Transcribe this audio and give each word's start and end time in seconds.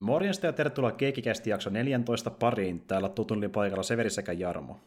Morjesta 0.00 0.46
ja 0.46 0.52
tervetuloa 0.52 0.92
Keikikästi 0.92 1.50
jakso 1.50 1.70
14 1.70 2.30
pariin. 2.30 2.80
Täällä 2.80 3.08
tutun 3.08 3.50
paikalla 3.52 3.82
Severi 3.82 4.10
sekä 4.10 4.32
Jarmo. 4.32 4.80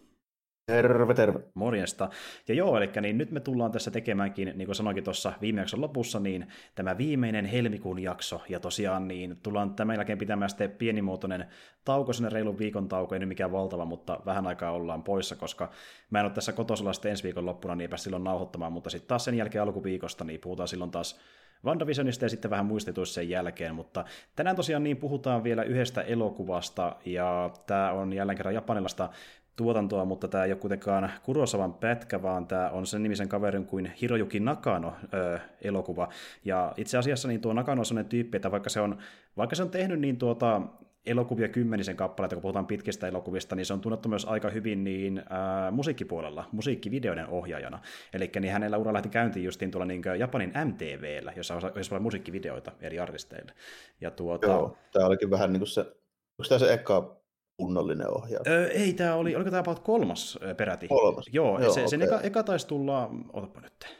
Terve, 0.65 1.13
terve. 1.13 1.39
Morjesta. 1.53 2.09
Ja 2.47 2.55
joo, 2.55 2.77
eli 2.77 2.89
niin 3.01 3.17
nyt 3.17 3.31
me 3.31 3.39
tullaan 3.39 3.71
tässä 3.71 3.91
tekemäänkin, 3.91 4.51
niin 4.55 4.65
kuin 4.65 4.75
sanoinkin 4.75 5.03
tuossa 5.03 5.33
viime 5.41 5.61
jakson 5.61 5.81
lopussa, 5.81 6.19
niin 6.19 6.47
tämä 6.75 6.97
viimeinen 6.97 7.45
helmikuun 7.45 7.99
jakso. 7.99 8.41
Ja 8.49 8.59
tosiaan 8.59 9.07
niin 9.07 9.37
tullaan 9.43 9.75
tämän 9.75 9.95
jälkeen 9.95 10.17
pitämään 10.17 10.49
sitten 10.49 10.71
pienimuotoinen 10.71 11.45
tauko, 11.85 12.13
sinne 12.13 12.29
reilun 12.29 12.57
viikon 12.57 12.87
tauko, 12.87 13.15
ei 13.15 13.19
nyt 13.19 13.29
mikään 13.29 13.51
valtava, 13.51 13.85
mutta 13.85 14.19
vähän 14.25 14.47
aikaa 14.47 14.71
ollaan 14.71 15.03
poissa, 15.03 15.35
koska 15.35 15.69
mä 16.09 16.19
en 16.19 16.25
ole 16.25 16.33
tässä 16.33 16.53
kotosalla 16.53 16.93
sitten 16.93 17.11
ensi 17.11 17.23
viikon 17.23 17.45
loppuna, 17.45 17.75
niin 17.75 17.91
ei 17.91 17.97
silloin 17.97 18.23
nauhoittamaan, 18.23 18.73
mutta 18.73 18.89
sitten 18.89 19.07
taas 19.07 19.25
sen 19.25 19.35
jälkeen 19.35 19.61
alkuviikosta, 19.61 20.23
niin 20.23 20.39
puhutaan 20.39 20.67
silloin 20.67 20.91
taas 20.91 21.19
WandaVisionista 21.65 22.25
ja 22.25 22.29
sitten 22.29 22.51
vähän 22.51 22.65
muistetuissa 22.65 23.13
sen 23.13 23.29
jälkeen, 23.29 23.75
mutta 23.75 24.05
tänään 24.35 24.55
tosiaan 24.55 24.83
niin 24.83 24.97
puhutaan 24.97 25.43
vielä 25.43 25.63
yhdestä 25.63 26.01
elokuvasta, 26.01 26.95
ja 27.05 27.49
tämä 27.65 27.91
on 27.91 28.13
jälleen 28.13 28.37
kerran 28.37 28.55
japanilaista 28.55 29.09
tuotantoa, 29.55 30.05
mutta 30.05 30.27
tämä 30.27 30.43
ei 30.43 30.51
ole 30.51 30.59
kuitenkaan 30.59 31.11
Kurosavan 31.23 31.73
pätkä, 31.73 32.21
vaan 32.21 32.47
tämä 32.47 32.69
on 32.69 32.87
sen 32.87 33.03
nimisen 33.03 33.29
kaverin 33.29 33.65
kuin 33.65 33.91
Hirojuki 34.01 34.39
Nakano 34.39 34.93
öö, 35.13 35.39
elokuva. 35.61 36.09
Ja 36.45 36.73
itse 36.77 36.97
asiassa 36.97 37.27
niin 37.27 37.41
tuo 37.41 37.53
Nakano 37.53 37.81
on 37.81 37.85
sellainen 37.85 38.09
tyyppi, 38.09 38.35
että 38.35 38.51
vaikka 38.51 38.69
se 38.69 38.81
on, 38.81 38.97
vaikka 39.37 39.55
se 39.55 39.63
on 39.63 39.69
tehnyt 39.69 39.99
niin 39.99 40.17
tuota, 40.17 40.61
elokuvia 41.05 41.47
kymmenisen 41.47 41.95
kappaleita, 41.95 42.35
kun 42.35 42.41
puhutaan 42.41 42.67
pitkistä 42.67 43.07
elokuvista, 43.07 43.55
niin 43.55 43.65
se 43.65 43.73
on 43.73 43.81
tunnettu 43.81 44.09
myös 44.09 44.25
aika 44.25 44.49
hyvin 44.49 44.83
niin, 44.83 45.23
ää, 45.29 45.71
musiikkipuolella, 45.71 46.49
musiikkivideoiden 46.51 47.27
ohjaajana. 47.27 47.79
Eli 48.13 48.31
niin 48.39 48.53
hänellä 48.53 48.77
ura 48.77 48.93
lähti 48.93 49.09
käyntiin 49.09 49.45
justiin 49.45 49.71
tuolla 49.71 49.85
niin 49.85 50.01
Japanin 50.19 50.53
MTVllä, 50.65 51.33
jossa 51.35 51.55
olisi 51.55 51.99
musiikkivideoita 51.99 52.71
eri 52.81 52.99
artisteille. 52.99 53.53
Ja 54.01 54.11
tuota... 54.11 54.47
Joo, 54.47 54.77
tämä 54.91 55.05
olikin 55.05 55.29
vähän 55.29 55.53
niin 55.53 55.59
kuin 55.59 55.69
se, 55.69 55.81
onko 55.81 56.49
tämä 56.49 56.59
se 56.59 56.73
eka 56.73 57.23
kunnollinen 57.57 58.07
ohjaus? 58.09 58.47
Öö, 58.47 58.67
ei, 58.67 58.93
tämä 58.93 59.15
oli, 59.15 59.35
oliko 59.35 59.49
tämä 59.49 59.59
about 59.59 59.79
kolmas 59.79 60.39
peräti? 60.57 60.87
Kolmas? 60.87 61.25
Joo, 61.31 61.59
Joo 61.59 61.73
se, 61.73 61.79
okay. 61.79 61.89
sen 61.89 62.01
eka, 62.01 62.21
eka 62.21 62.43
taisi 62.43 62.67
tulla, 62.67 63.09
otapa 63.33 63.61
nyt, 63.61 63.97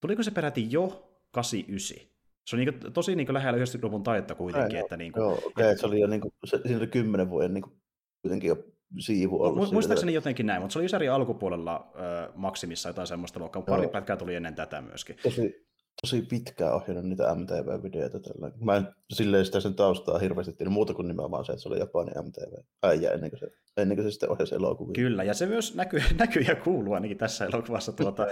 tuliko 0.00 0.22
se 0.22 0.30
peräti 0.30 0.72
jo 0.72 1.12
89? 1.30 2.15
Se 2.46 2.56
on 2.56 2.60
niin 2.60 2.92
tosi 2.92 3.16
niin 3.16 3.34
lähellä 3.34 3.64
90-luvun 3.64 4.02
taetta 4.02 4.34
kuitenkin. 4.34 4.76
Ai, 4.76 4.80
että 4.80 4.96
niin 4.96 5.12
kuin, 5.12 5.22
joo, 5.22 5.38
okay, 5.44 5.70
et, 5.70 5.78
se 5.80 5.86
oli 5.86 6.00
jo 6.00 6.06
niin 6.06 6.20
kuin, 6.20 6.32
se, 6.44 6.60
siinä 6.62 6.78
oli 6.78 6.86
kymmenen 6.86 7.30
vuoden 7.30 7.54
niin 7.54 7.62
kuin, 7.62 7.80
kuitenkin 8.22 8.48
jo 8.48 8.56
siivu 8.98 9.42
ollut. 9.42 9.72
Muistaakseni 9.72 10.10
siitä. 10.10 10.16
jotenkin 10.16 10.46
näin, 10.46 10.62
mutta 10.62 10.72
se 10.72 10.78
oli 10.78 10.86
Ysärin 10.86 11.12
alkupuolella 11.12 11.92
ö, 11.94 12.32
maksimissa 12.34 12.88
jotain 12.88 13.06
semmoista 13.06 13.40
luokkaa, 13.40 13.60
mutta 13.60 13.72
pari 13.72 13.88
pätkää 13.88 14.16
tuli 14.16 14.34
ennen 14.34 14.54
tätä 14.54 14.80
myöskin. 14.80 15.16
Tosi, 15.22 15.66
tosi 16.02 16.22
pitkään 16.22 16.74
ohjannut 16.74 17.04
niitä 17.04 17.34
MTV-videoita. 17.34 18.20
Tällä. 18.20 18.50
Mä 18.60 18.76
en 18.76 18.88
silleen 19.10 19.44
sitä 19.44 19.60
sen 19.60 19.74
taustaa 19.74 20.18
hirveästi 20.18 20.52
tiedä 20.52 20.70
muuta 20.70 20.94
kuin 20.94 21.08
nimenomaan 21.08 21.44
se, 21.44 21.52
että 21.52 21.62
se 21.62 21.68
oli 21.68 21.78
Japani 21.78 22.10
MTV-äijä 22.22 23.10
ennen 23.10 23.30
kuin 23.30 23.40
se, 23.40 23.46
ennen 23.76 23.96
kuin 23.96 24.06
se 24.06 24.10
sitten 24.10 24.30
ohjasi 24.30 24.54
elokuvia. 24.54 24.92
Kyllä, 24.92 25.24
ja 25.24 25.34
se 25.34 25.46
myös 25.46 25.74
näkyy, 25.74 26.00
näkyy 26.18 26.42
ja 26.42 26.56
kuuluu 26.56 26.94
ainakin 26.94 27.18
tässä 27.18 27.44
elokuvassa. 27.44 27.92
Tuota, 27.92 28.26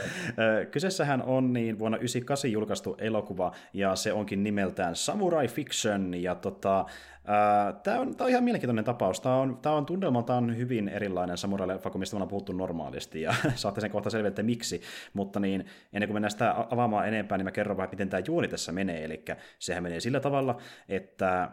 kyseessähän 0.71 1.23
on 1.23 1.53
niin 1.53 1.79
vuonna 1.79 1.99
1998 1.99 2.53
julkaistu 2.53 2.97
elokuva, 2.99 3.53
ja 3.73 3.97
se 3.97 4.13
onkin 4.13 4.43
nimeltään 4.43 4.97
Samurai 4.97 5.49
Fiction, 5.49 6.15
ja 6.15 6.35
tota, 6.35 6.85
Tämä 7.83 8.01
on, 8.01 8.17
tämä 8.17 8.27
on 8.27 8.31
ihan 8.31 8.45
mielenkiintoinen 8.45 8.85
tapaus. 8.85 9.21
Tämä 9.21 9.37
on, 9.37 9.59
tämä 9.63 9.75
on 9.75 9.87
tunnelmaltaan 9.87 10.57
hyvin 10.57 10.89
erilainen 10.89 11.37
samurai-leffa 11.39 11.99
mistä 11.99 12.17
ollaan 12.17 12.29
puhuttu 12.29 12.53
normaalisti, 12.53 13.23
ja 13.23 13.35
saatte 13.55 13.81
sen 13.81 13.91
kohta 13.91 14.11
selville, 14.11 14.29
että 14.29 14.43
miksi. 14.43 14.81
Mutta 15.13 15.41
niin, 15.41 15.67
ennen 15.93 16.09
kuin 16.09 16.15
mennään 16.15 16.31
sitä 16.31 16.55
avaamaan 16.71 17.09
enempää, 17.09 17.39
niin 17.39 17.45
mä 17.45 17.51
kerron 17.51 17.77
vähän, 17.77 17.91
miten 17.91 18.09
tämä 18.09 18.23
juoni 18.27 18.49
tässä 18.49 18.73
menee. 18.73 19.05
Eli 19.05 19.25
sehän 19.59 19.83
menee 19.83 20.01
sillä 20.01 20.21
tavalla, 20.21 20.57
että 20.89 21.51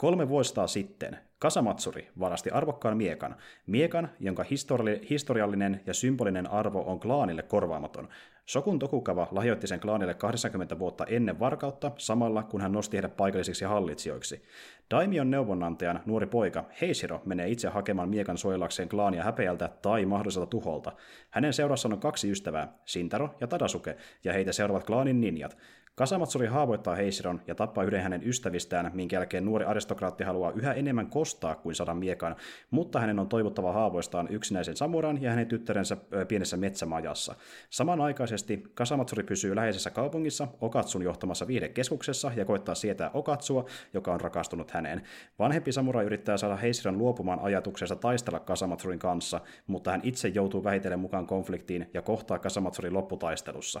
kolme 0.00 0.28
vuosta 0.28 0.66
sitten 0.66 1.18
Kasamatsuri 1.38 2.08
varasti 2.20 2.50
arvokkaan 2.50 2.96
miekan. 2.96 3.36
Miekan, 3.66 4.10
jonka 4.20 4.42
histori- 4.42 5.06
historiallinen 5.10 5.80
ja 5.86 5.94
symbolinen 5.94 6.50
arvo 6.50 6.82
on 6.86 7.00
klaanille 7.00 7.42
korvaamaton. 7.42 8.08
Sokun 8.46 8.78
Tokukawa 8.78 9.28
lahjoitti 9.30 9.66
sen 9.66 9.80
klaanille 9.80 10.14
80 10.14 10.78
vuotta 10.78 11.06
ennen 11.06 11.40
varkautta, 11.40 11.92
samalla 11.98 12.42
kun 12.42 12.60
hän 12.60 12.72
nosti 12.72 12.96
heidät 12.96 13.16
paikallisiksi 13.16 13.64
hallitsijoiksi. 13.64 14.42
Daimion 14.90 15.30
neuvonantajan 15.30 16.00
nuori 16.06 16.26
poika 16.26 16.64
Heisiro 16.80 17.22
menee 17.24 17.48
itse 17.48 17.68
hakemaan 17.68 18.08
miekan 18.08 18.38
suojelakseen 18.38 18.88
klaania 18.88 19.24
häpeältä 19.24 19.68
tai 19.82 20.06
mahdolliselta 20.06 20.46
tuholta. 20.46 20.92
Hänen 21.30 21.52
seurassaan 21.52 21.92
on 21.92 22.00
kaksi 22.00 22.30
ystävää, 22.30 22.72
Sintaro 22.84 23.34
ja 23.40 23.46
Tadasuke, 23.46 23.96
ja 24.24 24.32
heitä 24.32 24.52
seuraavat 24.52 24.86
klaanin 24.86 25.20
ninjat. 25.20 25.56
Kasamatsuri 26.00 26.46
haavoittaa 26.46 26.94
Heisiron 26.94 27.40
ja 27.46 27.54
tappaa 27.54 27.84
yhden 27.84 28.02
hänen 28.02 28.28
ystävistään, 28.28 28.90
minkä 28.94 29.16
jälkeen 29.16 29.44
nuori 29.44 29.64
aristokraatti 29.64 30.24
haluaa 30.24 30.52
yhä 30.52 30.72
enemmän 30.72 31.06
kostaa 31.06 31.54
kuin 31.54 31.74
saada 31.74 31.94
miekan, 31.94 32.36
mutta 32.70 33.00
hänen 33.00 33.18
on 33.18 33.28
toivottava 33.28 33.72
haavoistaan 33.72 34.28
yksinäisen 34.30 34.76
samuran 34.76 35.22
ja 35.22 35.30
hänen 35.30 35.46
tyttärensä 35.46 35.96
pienessä 36.28 36.56
metsämajassa. 36.56 37.34
Samanaikaisesti 37.70 38.62
Kasamatsuri 38.74 39.22
pysyy 39.22 39.56
läheisessä 39.56 39.90
kaupungissa 39.90 40.48
Okatsun 40.60 41.02
johtamassa 41.02 41.46
viidekeskuksessa 41.46 42.32
ja 42.36 42.44
koittaa 42.44 42.74
sietää 42.74 43.10
Okatsua, 43.14 43.64
joka 43.94 44.14
on 44.14 44.20
rakastunut 44.20 44.70
häneen. 44.70 45.02
Vanhempi 45.38 45.72
samurai 45.72 46.04
yrittää 46.04 46.36
saada 46.36 46.56
Heisiron 46.56 46.98
luopumaan 46.98 47.40
ajatuksesta 47.40 47.96
taistella 47.96 48.40
Kasamatsurin 48.40 48.98
kanssa, 48.98 49.40
mutta 49.66 49.90
hän 49.90 50.00
itse 50.04 50.28
joutuu 50.28 50.64
vähitellen 50.64 51.00
mukaan 51.00 51.26
konfliktiin 51.26 51.90
ja 51.94 52.02
kohtaa 52.02 52.38
Kasamatsurin 52.38 52.94
lopputaistelussa. 52.94 53.80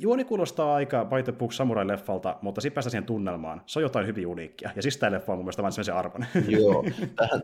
Juoni 0.00 0.24
kuulostaa 0.24 0.74
aika 0.74 1.04
By 1.04 1.22
the 1.22 1.32
Book 1.32 1.52
Samurai-leffalta, 1.52 2.38
mutta 2.42 2.60
sitten 2.60 2.74
päästä 2.74 2.90
siihen 2.90 3.04
tunnelmaan. 3.04 3.62
Se 3.66 3.78
on 3.78 3.82
jotain 3.82 4.06
hyvin 4.06 4.26
uniikkia. 4.26 4.70
Ja 4.76 4.82
siis 4.82 4.96
tämä 4.96 5.12
leffa 5.12 5.32
on 5.32 5.38
mun 5.38 5.44
mielestä 5.44 5.62
vain 5.62 5.72
se 5.72 5.92
arvon. 5.92 6.26
Joo. 6.48 6.84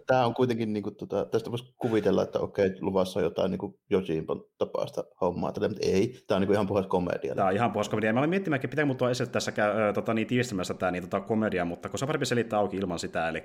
Tämä 0.07 0.27
on 0.27 0.35
kuitenkin, 0.35 0.73
niin 0.73 0.83
kuin, 0.83 0.97
tuota, 0.97 1.25
tästä 1.25 1.51
voisi 1.51 1.75
kuvitella, 1.79 2.23
että 2.23 2.39
okei, 2.39 2.71
luvassa 2.81 3.21
on 3.21 3.25
jotain 3.25 3.51
niin 3.51 3.75
Jojimpon 3.91 4.45
tapaista 4.59 5.05
hommaa, 5.21 5.53
tälle, 5.53 5.69
mutta 5.69 5.87
ei. 5.87 6.25
Tämä 6.27 6.37
on 6.37 6.43
niin 6.43 6.53
ihan 6.53 6.67
puhas 6.67 6.87
komedia. 6.87 7.35
Tämä 7.35 7.49
on 7.49 7.55
ihan 7.55 7.73
puhas 7.73 7.89
komedia. 7.89 8.13
Mä 8.13 8.21
olin 8.21 8.31
miettimään, 8.31 8.57
että 8.57 8.69
pitää 8.69 8.85
muuttua 8.85 9.11
esille 9.11 9.31
tässä 9.31 9.53
äh, 9.59 9.95
tota, 9.95 10.15
niin 10.15 10.27
tiivistämässä 10.27 10.75
tämä 10.75 10.93
niin, 10.93 11.03
tota, 11.03 11.21
komedia, 11.21 11.65
mutta 11.65 11.89
kun 11.89 11.99
se 11.99 12.05
on 12.05 12.07
parempi 12.07 12.27
selittää 12.27 12.59
auki 12.59 12.77
ilman 12.77 12.99
sitä. 12.99 13.29
Eli 13.29 13.45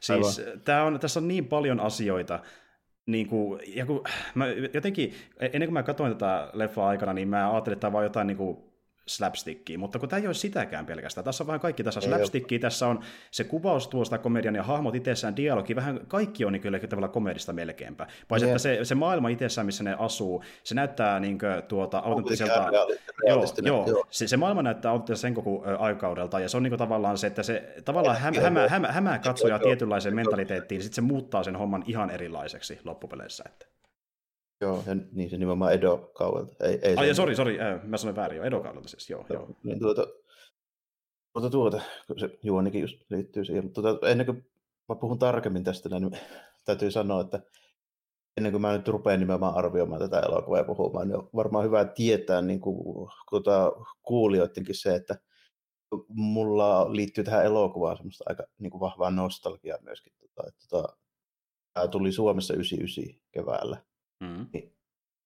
siis, 0.00 0.42
tämä 0.64 0.84
on, 0.84 1.00
tässä 1.00 1.20
on 1.20 1.28
niin 1.28 1.46
paljon 1.46 1.80
asioita, 1.80 2.40
niin 3.06 3.28
kuin, 3.28 3.60
ja 3.66 3.86
kun 3.86 4.04
mä 4.34 4.46
jotenkin, 4.74 5.14
ennen 5.40 5.68
kuin 5.68 5.72
mä 5.74 5.82
katsoin 5.82 6.12
tätä 6.12 6.50
leffaa 6.52 6.88
aikana, 6.88 7.12
niin 7.12 7.28
mä 7.28 7.52
ajattelin, 7.52 7.74
että 7.74 7.80
tämä 7.80 7.88
on 7.88 7.92
vaan 7.92 8.04
jotain 8.04 8.26
niin 8.26 8.36
kuin, 8.36 8.71
slapstickia, 9.06 9.78
mutta 9.78 9.98
kun 9.98 10.08
tämä 10.08 10.20
ei 10.20 10.26
ole 10.26 10.34
sitäkään 10.34 10.86
pelkästään. 10.86 11.24
Tässä 11.24 11.44
on 11.44 11.46
vähän 11.46 11.60
kaikki 11.60 11.84
tässä 11.84 12.00
slapstickia, 12.00 12.58
tässä 12.58 12.86
on 12.86 13.00
se 13.30 13.44
kuvaus 13.44 13.88
tuosta 13.88 14.18
komedian 14.18 14.54
ja 14.54 14.62
hahmot 14.62 14.94
itsessään, 14.94 15.36
dialogi, 15.36 15.76
vähän 15.76 16.00
kaikki 16.08 16.44
on 16.44 16.52
niin 16.52 16.62
kyllä 16.62 16.78
tavallaan 16.78 17.12
komedista 17.12 17.52
melkeinpä. 17.52 18.06
Paitsi 18.28 18.46
että 18.46 18.58
se, 18.58 18.78
se 18.82 18.94
maailma 18.94 19.28
itsessään, 19.28 19.66
missä 19.66 19.84
ne 19.84 19.96
asuu, 19.98 20.44
se 20.64 20.74
näyttää 20.74 21.20
niin 21.20 21.38
kuin, 21.38 21.62
tuota, 21.68 21.98
autenttiselta... 21.98 22.70
Joo, 23.26 23.44
joo, 23.62 23.86
joo. 23.86 24.06
Se, 24.10 24.28
se, 24.28 24.36
maailma 24.36 24.62
näyttää 24.62 24.90
autenttiselta 24.90 25.20
sen 25.20 25.34
koko 25.34 25.64
aikaudelta, 25.78 26.40
ja 26.40 26.48
se 26.48 26.56
on 26.56 26.62
niin 26.62 26.70
kuin, 26.70 26.78
tavallaan 26.78 27.18
se, 27.18 27.26
että 27.26 27.42
se 27.42 27.74
tavallaan 27.84 28.16
hämä, 28.16 28.40
hämää, 28.40 28.68
hämää, 28.68 28.92
hämää 28.92 29.18
katsojaa 29.18 29.58
tietynlaiseen 29.58 30.14
mentaliteettiin, 30.14 30.76
niin 30.76 30.84
sitten 30.84 30.94
se 30.94 31.00
muuttaa 31.12 31.42
sen 31.42 31.56
homman 31.56 31.84
ihan 31.86 32.10
erilaiseksi 32.10 32.80
loppupeleissä. 32.84 33.44
Että. 33.46 33.66
Joo, 34.62 34.82
ja 34.86 34.96
niin 35.12 35.30
se 35.30 35.38
nimenomaan 35.38 35.72
Edo-kaudelta. 35.72 36.64
Ei, 36.64 36.78
ei 36.82 36.96
Ai, 36.96 37.14
sori, 37.14 37.36
sori, 37.36 37.60
äh, 37.60 37.84
mä 37.84 37.96
sanoin 37.96 38.16
väärin 38.16 38.36
jo, 38.36 38.44
Edo-kaudelta 38.44 38.88
siis, 38.88 39.10
joo. 39.10 39.26
joo. 39.30 39.48
Niin 39.64 39.78
tuota, 39.78 40.06
tuota, 41.32 41.50
tuota, 41.50 41.80
se 42.18 42.38
juonikin 42.42 42.80
just 42.80 42.96
liittyy 43.10 43.44
siihen, 43.44 43.64
mutta 43.64 43.82
tuota, 43.82 44.08
ennen 44.08 44.26
kuin 44.26 44.46
mä 44.88 44.94
puhun 44.94 45.18
tarkemmin 45.18 45.64
tästä, 45.64 45.88
niin 45.88 46.18
täytyy 46.66 46.90
sanoa, 46.90 47.20
että 47.20 47.40
ennen 48.36 48.52
kuin 48.52 48.62
mä 48.62 48.76
nyt 48.76 48.88
rupean 48.88 49.20
nimenomaan 49.20 49.54
arvioimaan 49.54 50.00
tätä 50.00 50.20
elokuvaa 50.20 50.58
ja 50.58 50.64
puhumaan, 50.64 51.08
niin 51.08 51.16
on 51.16 51.30
varmaan 51.36 51.64
hyvä 51.64 51.84
tietää 51.84 52.42
niin 52.42 52.60
kuin, 52.60 53.08
tuota, 53.30 53.72
kuulijoidenkin 54.02 54.74
se, 54.74 54.94
että 54.94 55.18
mulla 56.08 56.92
liittyy 56.92 57.24
tähän 57.24 57.44
elokuvaan 57.44 57.96
semmoista 57.96 58.24
aika 58.26 58.44
niin 58.58 58.70
kuin 58.70 58.80
vahvaa 58.80 59.10
nostalgiaa 59.10 59.78
myöskin. 59.82 60.12
Tuota, 60.18 60.48
että, 60.48 60.66
tuota, 60.68 60.96
tämä 61.72 61.88
tuli 61.88 62.12
Suomessa 62.12 62.54
99 62.54 63.22
keväällä 63.32 63.91
Mm. 64.22 64.46
Niin, 64.52 64.76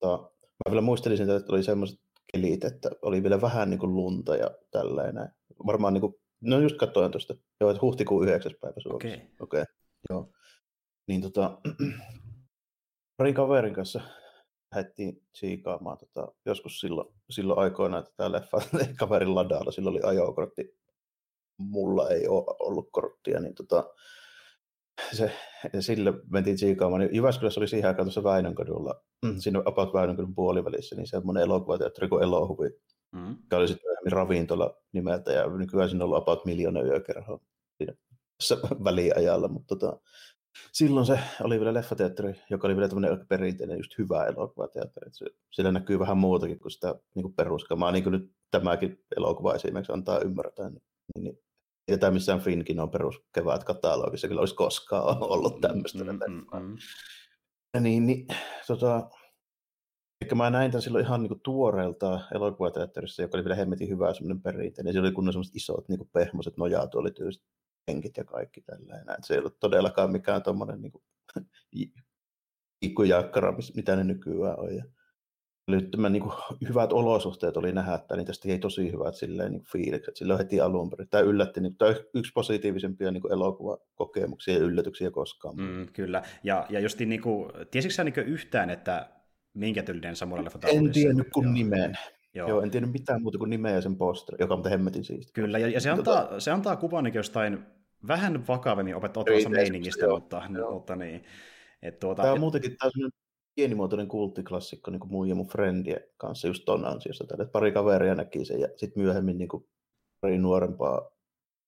to, 0.01 0.37
mä 0.43 0.71
vielä 0.71 0.81
muistelisin, 0.81 1.31
että 1.31 1.53
oli 1.53 1.63
semmoiset 1.63 2.01
kelit, 2.33 2.65
että 2.65 2.91
oli 3.03 3.23
vielä 3.23 3.41
vähän 3.41 3.71
niin 3.71 3.81
kuin 3.81 3.95
lunta 3.95 4.37
ja 4.37 4.51
tällainen. 4.71 5.29
Varmaan 5.67 5.95
niin 5.95 6.01
kuin, 6.01 6.15
no 6.41 6.61
just 6.61 6.77
katsoin 6.77 7.13
tuosta, 7.13 7.35
joo, 7.61 7.71
että 7.71 7.83
huhtikuun 7.83 8.29
9. 8.29 8.53
päivä 8.61 8.81
Suomessa. 8.81 9.09
Okei. 9.09 9.15
Okay. 9.15 9.37
Okay, 9.41 9.65
joo. 10.11 10.31
Niin 11.09 11.23
tota, 11.23 11.59
parin 13.17 13.35
kaverin 13.35 13.75
kanssa 13.75 14.01
lähdettiin 14.75 15.23
siikaamaan 15.35 15.99
tota, 15.99 16.33
joskus 16.47 16.81
silloin, 16.81 17.15
silloin 17.31 17.59
aikoina, 17.59 17.99
että 17.99 18.11
tämä 18.17 18.33
leffa 18.33 18.61
kaverin 19.01 19.35
ladalla, 19.35 19.73
sillä 19.73 19.91
oli 19.91 20.01
ajokortti. 20.03 20.77
Mulla 21.59 22.11
ei 22.11 22.29
ole 22.29 22.57
ollut 22.61 22.89
korttia, 22.93 23.41
niin 23.41 23.55
tota, 23.55 23.95
se, 25.13 25.33
sille 25.81 26.13
mentiin 26.31 26.57
tsiikaamaan. 26.57 27.01
Niin 27.01 27.15
Jyväskylässä 27.15 27.61
oli 27.61 27.69
siihen 27.69 27.89
aikaan 27.89 28.07
tuossa 28.07 28.25
Väinönkadulla, 28.25 29.03
mm, 29.25 29.39
siinä 29.39 29.63
About 29.65 29.95
Väinönkadun 29.95 30.35
puolivälissä, 30.35 30.97
niin 30.97 31.07
semmoinen 31.07 31.43
elokuvateatteri 31.43 32.09
kuin 32.09 32.23
Elohuvi, 32.23 32.69
mm. 33.13 33.29
joka 33.29 33.57
oli 33.57 33.69
sitten 33.69 34.13
ravintola 34.13 34.77
nimeltä, 34.93 35.33
ja 35.33 35.47
nykyään 35.47 35.89
siinä 35.89 36.05
on 36.05 36.11
ollut 36.11 36.23
About 36.23 36.45
miljoona 36.45 36.83
yökerhoa 36.83 37.41
siinä 37.79 37.95
tässä 38.39 38.57
väliajalla, 38.85 39.49
mutta 39.49 39.77
tota, 39.77 40.01
silloin 40.73 41.07
se 41.07 41.19
oli 41.43 41.59
vielä 41.59 41.75
leffateatteri, 41.75 42.41
joka 42.51 42.69
oli 42.69 42.77
vielä 42.77 42.89
tämmöinen 42.89 43.27
perinteinen 43.27 43.79
just 43.79 43.99
hyvä 43.99 44.25
elokuvateatteri. 44.25 45.11
Se, 45.13 45.27
siellä 45.51 45.73
näkyy 45.73 45.99
vähän 45.99 46.19
muutakin 46.19 46.59
kuin 46.59 46.73
sitä 46.73 46.95
niin 47.15 47.35
peruskamaa, 47.35 47.93
niin 47.93 48.03
kuin 48.03 48.13
nyt 48.13 48.33
tämäkin 48.51 49.05
elokuva 49.17 49.55
esimerkiksi 49.55 49.93
antaa 49.93 50.21
ymmärtää. 50.21 50.71
Niin, 50.71 50.83
niin 51.19 51.39
ei 51.89 51.99
tämä 51.99 52.11
missään 52.11 52.41
Finkin 52.41 52.81
on 52.81 52.91
peruskevät 52.91 53.65
katalogissa 53.65 54.29
kyllä 54.29 54.41
olisi 54.41 54.55
koskaan 54.55 55.23
ollut 55.33 55.61
tämmöistä. 55.61 56.05
Mm, 56.05 56.11
mm, 56.11 56.61
mm. 56.61 56.77
Niin, 57.81 58.07
niin 58.07 58.27
tota, 58.67 59.11
Eli 60.21 60.31
mä 60.35 60.51
näin 60.51 60.71
tämän 60.71 60.83
silloin 60.83 61.05
ihan 61.05 61.23
niin 61.23 61.41
tuoreelta 61.43 62.21
elokuvateatterissa, 62.35 63.23
joka 63.23 63.37
oli 63.37 63.45
vielä 63.45 63.57
hemmetin 63.57 63.89
hyvä 63.89 64.15
semmoinen 64.15 64.43
perinteinen. 64.43 64.93
Siellä 64.93 65.07
oli 65.07 65.15
kunnon 65.15 65.33
semmoiset 65.33 65.57
isot 65.57 65.89
niin 65.89 66.11
pehmoiset 66.13 66.57
nojatuolityyliset 66.57 67.43
penkit 67.87 68.17
ja 68.17 68.25
kaikki 68.25 68.61
tällainen. 68.61 69.17
Se 69.25 69.35
ei 69.35 69.39
ollut 69.39 69.61
todellakaan 69.61 70.13
mikään 70.13 70.43
tuommoinen 70.43 70.83
niin 70.83 70.93
ikkujakkara, 72.83 73.55
mitä 73.77 73.97
ne 73.97 74.05
nykyään 74.05 74.59
on. 74.61 74.77
Ja 74.77 74.85
tämä, 75.91 76.09
niin 76.09 76.23
kuin, 76.23 76.35
hyvät 76.69 76.93
olosuhteet 76.93 77.57
oli 77.57 77.73
nähdä, 77.73 77.95
että 77.95 78.17
niin 78.17 78.27
tästä 78.27 78.49
ei 78.49 78.59
tosi 78.59 78.93
hyvät 78.93 79.15
silleen, 79.15 79.53
niin 79.53 79.65
fiilikset 79.73 80.17
silloin 80.17 80.39
heti 80.39 80.61
alun 80.61 80.91
perin. 80.91 81.09
Tämä 81.09 81.23
yllätti, 81.23 81.61
niin, 81.61 81.77
tämä 81.77 81.95
yksi 82.15 82.33
positiivisempia 82.33 83.11
niin 83.11 83.33
elokuvakokemuksia 83.33 84.55
ja 84.55 84.61
yllätyksiä 84.61 85.11
koskaan. 85.11 85.57
Mm, 85.57 85.87
kyllä, 85.93 86.23
ja, 86.45 86.67
ja 86.71 86.81
just 86.81 86.99
niin 86.99 87.23
kuin, 87.23 87.53
tiesitkö 87.71 88.05
niin 88.05 88.15
kuin 88.15 88.71
että 88.71 89.11
minkä 89.55 89.83
tyylinen 89.83 90.17
Samurai 90.17 90.45
leffa 90.45 90.59
En 90.69 90.93
tiennyt 90.93 91.29
kuin 91.35 91.55
nimeen. 91.55 91.99
Joo. 92.35 92.49
Joo, 92.49 92.61
en 92.61 92.71
tiennyt 92.71 92.93
mitään 92.93 93.23
muuta 93.23 93.39
kuin 93.39 93.51
nimeä 93.51 93.75
ja 93.75 93.81
sen 93.81 93.97
posteri, 93.97 94.37
joka 94.41 94.55
on 94.55 94.71
hemmetin 94.71 95.05
siisti. 95.05 95.33
Kyllä, 95.33 95.59
ja, 95.59 95.69
ja 95.69 95.81
se, 95.81 95.91
antaa, 95.91 96.23
tota... 96.25 96.41
se 96.41 96.51
antaa 96.51 96.77
kuvan 96.77 97.05
niin 97.05 97.15
jostain 97.15 97.59
vähän 98.09 98.47
vakavemmin 98.47 98.97
opettavasta 98.97 99.49
meiningistä, 99.49 100.09
mutta, 100.09 100.43
mutta 100.71 100.97
niin. 100.97 101.25
Et 101.83 101.99
tuota, 101.99 102.23
tämä 102.23 102.33
on 102.33 102.41
muutenkin 102.41 102.77
tämä 102.77 102.91
on 103.05 103.11
pienimuotoinen 103.57 104.09
kulttiklassikko 104.09 104.91
niin 104.91 105.01
kuin 105.01 105.13
mun 105.13 105.29
ja 105.29 105.35
mun 105.35 105.49
friendien 105.49 106.01
kanssa 106.17 106.49
just 106.49 106.65
ton 106.65 106.85
ansiosta. 106.85 107.27
Tällä, 107.27 107.47
pari 107.47 107.73
kaveria 107.73 108.15
näki 108.15 108.45
sen 108.45 108.61
ja 108.61 108.69
sitten 108.77 109.03
myöhemmin 109.03 109.39
niin 109.39 109.49
kuin 109.49 109.69
pari 110.21 110.39
nuorempaa 110.39 111.11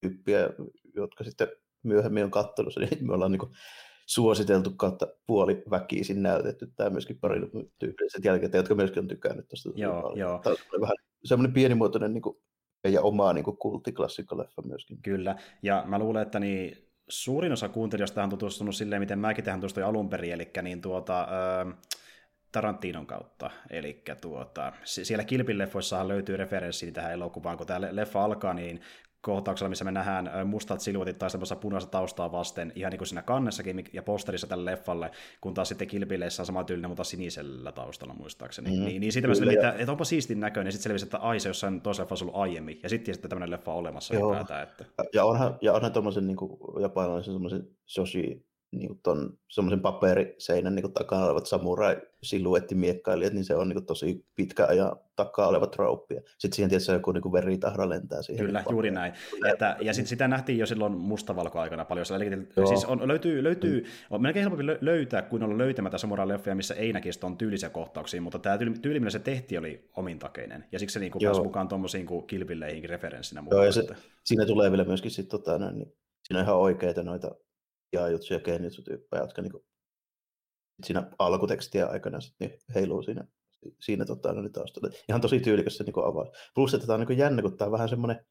tyyppiä, 0.01 0.51
jotka 0.95 1.25
sitten 1.25 1.49
myöhemmin 1.83 2.25
on 2.25 2.31
katsonut 2.31 2.75
sen, 2.75 2.83
niin 2.91 3.07
me 3.07 3.15
ollaan 3.15 3.33
niin 3.33 3.41
kuin 3.41 3.53
suositeltu 4.07 4.71
kautta 4.77 5.07
puoli 5.27 5.63
väkisin 5.71 6.23
näytetty. 6.23 6.73
Tämä 6.77 6.91
myöskin 6.91 7.19
pari 7.19 7.41
tyypilliset 7.79 8.25
jälkeen, 8.25 8.53
jotka 8.55 8.75
myöskin 8.75 9.01
on 9.01 9.09
tykännyt 9.09 9.49
tuosta. 9.49 9.71
Joo, 9.75 10.15
joo. 10.17 10.41
Tämä 10.45 10.57
on 10.75 10.81
vähän 10.81 10.97
semmoinen 11.25 11.55
pienimuotoinen 11.55 12.15
niin 12.15 12.23
kuin, 12.23 12.37
ja 12.85 13.03
oma 13.03 13.33
niin 13.33 13.45
kulttiklassikkoleffa 13.45 14.63
myöskin. 14.63 15.03
Kyllä, 15.03 15.37
ja 15.63 15.85
mä 15.87 15.99
luulen, 15.99 16.23
että 16.23 16.41
niin 16.41 16.88
suurin 17.09 17.53
osa 17.53 17.69
kuuntelijoista 17.69 18.25
on 18.25 18.31
tutustunut 18.31 18.77
silleen, 18.77 19.03
miten 19.03 19.19
mäkin 19.19 19.45
tähän 19.45 19.61
tutustuin 19.61 19.87
alun 19.87 20.09
perin, 20.09 20.33
eli 20.33 20.51
niin 20.63 20.81
tuota, 20.81 21.21
äh, 21.21 21.75
Tarantinon 22.53 23.07
kautta. 23.07 23.51
Eli 23.71 24.03
tuota, 24.21 24.73
siellä 24.85 25.25
Kilpin 25.25 25.59
löytyy 26.09 26.37
referenssi 26.37 26.93
tähän 26.93 27.13
elokuvaan, 27.13 27.57
kun 27.57 27.67
tämä 27.67 27.89
leffa 27.91 28.25
alkaa, 28.25 28.55
niin 28.55 28.81
kohtauksella, 29.21 29.69
missä 29.69 29.85
me 29.85 29.93
nähdään 29.93 30.49
mustat 30.49 30.81
siluetit 30.81 31.19
taistelemassa 31.19 31.57
punaista 31.57 31.91
taustaa 31.91 32.33
vasten, 32.33 32.73
ihan 32.75 32.91
niin 32.91 32.99
kuin 32.99 33.09
siinä 33.09 33.23
kannessakin 33.23 33.85
ja 33.93 34.03
posterissa 34.03 34.47
tälle 34.47 34.71
leffalle, 34.71 35.11
kun 35.41 35.55
taas 35.55 35.69
sitten 35.69 35.89
kilpileissä 35.89 36.43
on 36.43 36.47
sama 36.47 36.65
tyylinen, 36.65 36.91
mutta 36.91 37.05
sinisellä 37.05 37.73
taustalla 37.73 38.15
muistaakseni. 38.15 38.71
Mm, 38.71 38.85
niin, 38.85 39.01
niin 39.01 39.13
siitä 39.13 39.29
kyllä, 39.29 39.53
että, 39.53 39.73
että 39.73 39.93
onpa 39.93 40.05
siistin 40.05 40.41
näköinen, 40.41 40.69
ja 40.69 40.73
sitten 40.73 40.83
selvisi, 40.83 41.05
että 41.05 41.19
ai 41.19 41.41
se 41.41 41.49
jossain 41.49 41.81
toisessa 41.81 42.03
leffassa 42.03 42.25
ollut 42.25 42.41
aiemmin, 42.41 42.81
ja 42.83 42.89
sitten 42.89 43.15
sitten 43.15 43.29
tämmöinen 43.29 43.51
leffa 43.51 43.73
on 43.73 43.79
olemassa 43.79 44.15
Joo. 44.15 44.29
ylipäätään. 44.29 44.63
Että... 44.63 44.85
Ja 45.15 45.25
onhan, 45.25 45.59
ja 45.63 45.73
onhan 45.73 45.93
tuommoisen 45.93 46.27
niin 46.27 46.37
japanilaisen 46.81 47.35
semmoisen 47.35 47.69
shoshi 47.89 48.49
niin 48.71 49.01
ton 49.03 49.39
semmoisen 49.49 49.81
paperiseinän 49.81 50.75
niin 50.75 50.93
takana 50.93 51.25
olevat 51.25 51.47
samurai-siluettimiekkailijat, 51.47 53.33
niin 53.33 53.45
se 53.45 53.55
on 53.55 53.69
niin 53.69 53.87
tosi 53.87 54.27
pitkä 54.35 54.65
ja 54.65 54.97
takaa 55.17 55.49
oleva 55.49 55.67
trouppi. 55.67 56.15
Sitten 56.39 56.57
siihen 56.57 56.71
tietysti 56.71 56.93
joku 56.93 57.13
niin 57.13 57.33
veritahra 57.33 57.89
lentää 57.89 58.23
siihen. 58.23 58.47
Kyllä, 58.47 58.65
juuri 58.71 58.91
näin. 58.91 59.13
Että, 59.53 59.77
ja 59.81 59.95
sitten 59.95 60.09
sitä 60.09 60.29
nähtiin 60.29 60.59
jo 60.59 60.67
silloin 60.67 60.93
mustavalkoaikana 60.93 61.85
paljon. 61.85 62.07
Eli, 62.17 62.67
siis 62.69 62.85
on, 62.85 63.09
löytyy, 63.09 63.43
löytyy 63.43 63.81
mm. 63.81 63.87
on 64.11 64.23
melkein 64.23 64.43
helpompi 64.43 64.67
löytää 64.81 65.23
kuin 65.23 65.43
olla 65.43 65.59
löytämättä 65.59 65.99
samurai-leffejä, 65.99 66.55
missä 66.55 66.75
ei 66.75 66.93
näkisi 66.93 67.27
on 67.27 67.37
tyylisiä 67.37 67.71
kohtauksia, 67.71 68.23
mutta 68.23 68.39
tämä 68.39 68.59
tyyli, 68.59 68.75
tyyli, 68.83 69.01
millä 69.01 69.11
se 69.11 69.19
tehti, 69.19 69.59
oli 69.59 69.89
omintakeinen. 69.97 70.65
Ja 70.73 70.79
siksi 70.79 70.95
se 70.95 71.01
niin 71.01 71.13
pääsi 71.25 71.43
mukaan 71.43 71.69
tuommoisiin 71.69 72.07
kuin 72.07 72.27
kilpilleihinkin 72.27 72.91
referenssinä. 72.91 73.45
Joo, 73.51 73.65
ja 73.65 73.73
se, 73.73 73.87
siinä 74.25 74.47
tulee 74.47 74.71
vielä 74.71 74.85
myöskin 74.85 75.11
sitten 75.11 75.41
tota, 75.41 75.59
niin, 75.59 75.93
siinä 76.25 76.41
on 76.41 76.45
ihan 76.45 76.57
oikeita 76.57 77.03
noita 77.03 77.35
jaajutsu 77.93 78.35
ja 78.35 78.41
kenjutsu-tyyppejä, 78.41 79.23
jotka 79.23 79.43
niin 79.43 79.53
kuin, 79.53 79.65
siinä 80.85 81.11
alkutekstiä 81.19 81.87
aikana 81.87 82.21
sitten 82.21 82.49
niin 82.49 82.61
heiluu 82.75 83.03
siinä, 83.03 83.25
siinä 83.81 84.05
tota, 84.05 84.33
no, 84.33 84.43
niin 84.43 84.53
taustalla. 84.53 84.95
Ihan 85.09 85.21
tosi 85.21 85.41
tyylikäs 85.41 85.77
se 85.77 85.85
niin 85.85 86.05
avaus. 86.05 86.29
Plus, 86.55 86.75
että 86.75 86.87
tämä 86.87 86.99
on 86.99 87.07
niin 87.07 87.19
jännä, 87.19 87.43
kun 87.43 87.57
tämä 87.57 87.67
on 87.67 87.73
vähän 87.73 87.89
semmoinen, 87.89 88.27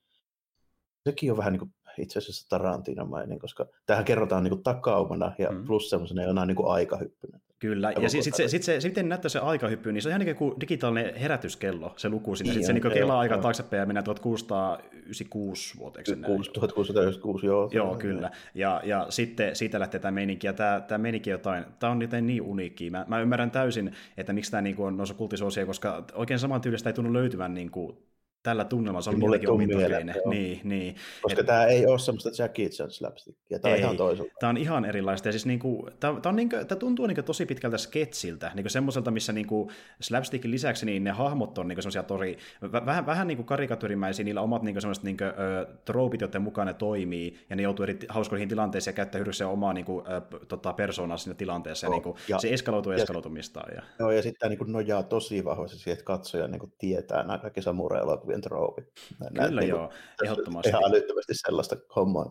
sekin 1.10 1.32
on 1.32 1.38
vähän 1.38 1.54
niin 1.54 1.60
kuin 1.60 1.74
itse 1.98 2.20
asiassa 2.20 2.50
Tarantinomainen, 2.50 3.40
koska 3.40 3.66
tähän 3.86 4.06
kerrotaan 4.06 4.44
niin 4.44 4.52
kuin 4.52 4.64
takaumana 4.64 5.36
ja 5.38 5.52
mm. 5.52 5.66
plus 5.66 5.90
semmoisena 5.90 6.24
jonain 6.24 6.48
niin 6.48 6.66
aikahyppynä. 6.66 7.37
Kyllä, 7.60 7.92
ja, 7.92 8.02
ja 8.02 8.10
sitten 8.10 8.34
sit, 8.34 8.50
sit 8.50 8.64
se, 8.64 8.82
sitten 8.82 9.10
näyttää 9.10 9.30
se 9.30 9.40
aikahyppy, 9.40 9.92
niin 9.92 10.02
se 10.02 10.10
on 10.10 10.12
ihan 10.12 10.22
niin 10.22 10.36
kuin 10.36 10.62
digitaalinen 10.62 11.16
herätyskello, 11.16 11.94
se 11.98 12.10
luku 12.10 12.36
sinne. 12.36 12.54
Sitten 12.54 12.68
se 12.68 12.74
niin 12.74 12.94
kelaa 12.94 13.20
aika 13.20 13.38
taaksepäin 13.38 13.80
ja 13.80 13.86
mennään 13.86 14.04
1696 14.04 15.78
vuoteeksi. 15.80 16.16
1696, 16.16 17.46
joo. 17.46 17.70
Joo, 17.74 17.96
kyllä. 17.96 18.32
Ja, 18.56 18.82
ja 18.84 19.06
sitten 19.10 19.56
siitä 19.56 19.80
lähtee 19.80 20.00
tämä 20.00 20.12
meininki, 20.12 20.48
ja 20.48 20.54
tämä, 20.54 20.82
tämä 20.88 20.98
meininki 20.98 21.30
jotain, 21.30 21.66
tämä 21.80 21.92
on 21.92 22.02
jotain 22.02 22.28
niin 22.28 22.42
uniikki. 22.42 22.90
Mä, 22.90 23.06
mä 23.08 23.20
ymmärrän 23.20 23.52
täysin, 23.52 23.92
että 24.18 24.34
miksi 24.34 24.52
tämä 24.52 24.62
niin 24.62 24.76
on 24.80 24.98
noussut 24.98 25.18
kulttisoosia, 25.18 25.66
koska 25.66 26.04
oikein 26.14 26.40
saman 26.40 26.62
tyylistä 26.62 26.90
ei 26.90 26.94
tunnu 26.94 27.14
löytyvän 27.14 27.54
niin 27.54 27.72
kuin 27.72 27.98
tällä 28.44 28.66
tunnelmalla 28.66 29.02
se 29.02 29.10
on 29.10 29.20
mullakin 29.20 29.50
omintakeinen. 29.50 30.16
Niin, 30.26 30.62
niin. 30.64 30.96
Koska 31.22 31.42
Et, 31.42 31.48
tämä 31.48 31.66
ei 31.66 31.86
ole 31.86 32.00
semmoista 32.00 32.44
Jackie 32.44 32.70
Chan 32.70 32.92
slapstickia, 32.92 33.60
tämä 33.60 33.74
on 33.74 33.80
ihan 33.80 33.98
toisaalta. 33.98 34.34
Tämä 34.40 34.50
on 34.50 34.58
ihan 34.58 34.86
erilaista, 34.86 35.28
ja 35.28 35.32
siis 35.32 35.46
niinku, 35.46 35.90
tämä, 36.00 36.20
tämä, 36.22 36.32
on 36.32 36.36
niinku, 36.36 36.56
tämä 36.68 36.80
tuntuu 36.80 37.08
niinku 37.08 37.24
tosi 37.24 37.46
pitkältä 37.46 37.78
sketsiltä, 37.78 38.52
niinku 38.56 38.70
semmoiselta, 38.70 39.12
missä 39.12 39.34
niinku 39.34 39.72
slapstickin 40.02 40.52
lisäksi 40.52 40.86
niin 40.86 41.04
ne 41.04 41.12
hahmot 41.12 41.58
on 41.58 41.68
niinku 41.68 41.82
semmoisia 41.82 42.04
tori, 42.04 42.38
vähän, 42.72 43.06
vähän 43.06 43.28
niinku 43.28 43.44
karikatyrimäisiä, 43.44 44.26
niillä 44.26 44.42
omat 44.42 44.64
niinku 44.64 44.82
semmoiset 44.82 45.04
niinku, 45.04 45.24
ö, 45.24 45.68
troopit, 45.86 46.22
joiden 46.22 46.42
mukaan 46.42 46.68
ne 46.68 46.74
toimii, 46.74 47.40
ja 47.50 47.56
ne 47.56 47.64
joutuu 47.64 47.84
eri 47.84 48.00
hauskoihin 48.10 48.50
tilanteisiin 48.50 48.92
ja 48.92 48.96
käyttää 48.96 49.20
hyödykseen 49.20 49.50
omaa 49.50 49.74
niinku, 49.74 50.04
ö, 50.08 50.46
tota, 50.46 50.74
persoonaa 50.74 51.18
siinä 51.18 51.36
tilanteessa, 51.36 51.88
ja, 51.88 51.92
niinku, 51.92 52.18
ja 52.28 52.40
se 52.40 52.54
eskaloituu 52.54 52.92
ja, 52.92 52.98
eskaloitumistaan. 52.98 53.76
Ja... 53.76 53.82
Joo, 54.00 54.12
ja 54.12 54.22
sitten 54.22 54.40
tämä 54.40 54.50
niinku 54.50 54.64
nojaa 54.64 55.04
tosi 55.04 55.46
vahvasti 55.46 55.78
siihen, 55.78 55.94
että 55.94 56.06
katsoja 56.06 56.48
niinku 56.48 56.72
tietää 56.78 57.24
nämä 57.24 57.38
kaikki 57.38 57.62
samurai 57.62 58.02
uuden 58.28 58.42
troopi. 58.42 58.82
Kyllä 58.82 59.32
Näin, 59.32 59.70
joo, 59.70 59.80
niin 59.80 59.90
ehdottomasti. 60.24 60.70
Ihan 60.70 60.84
älyttömästi 60.84 61.34
sellaista 61.36 61.76
hommaa. 61.96 62.26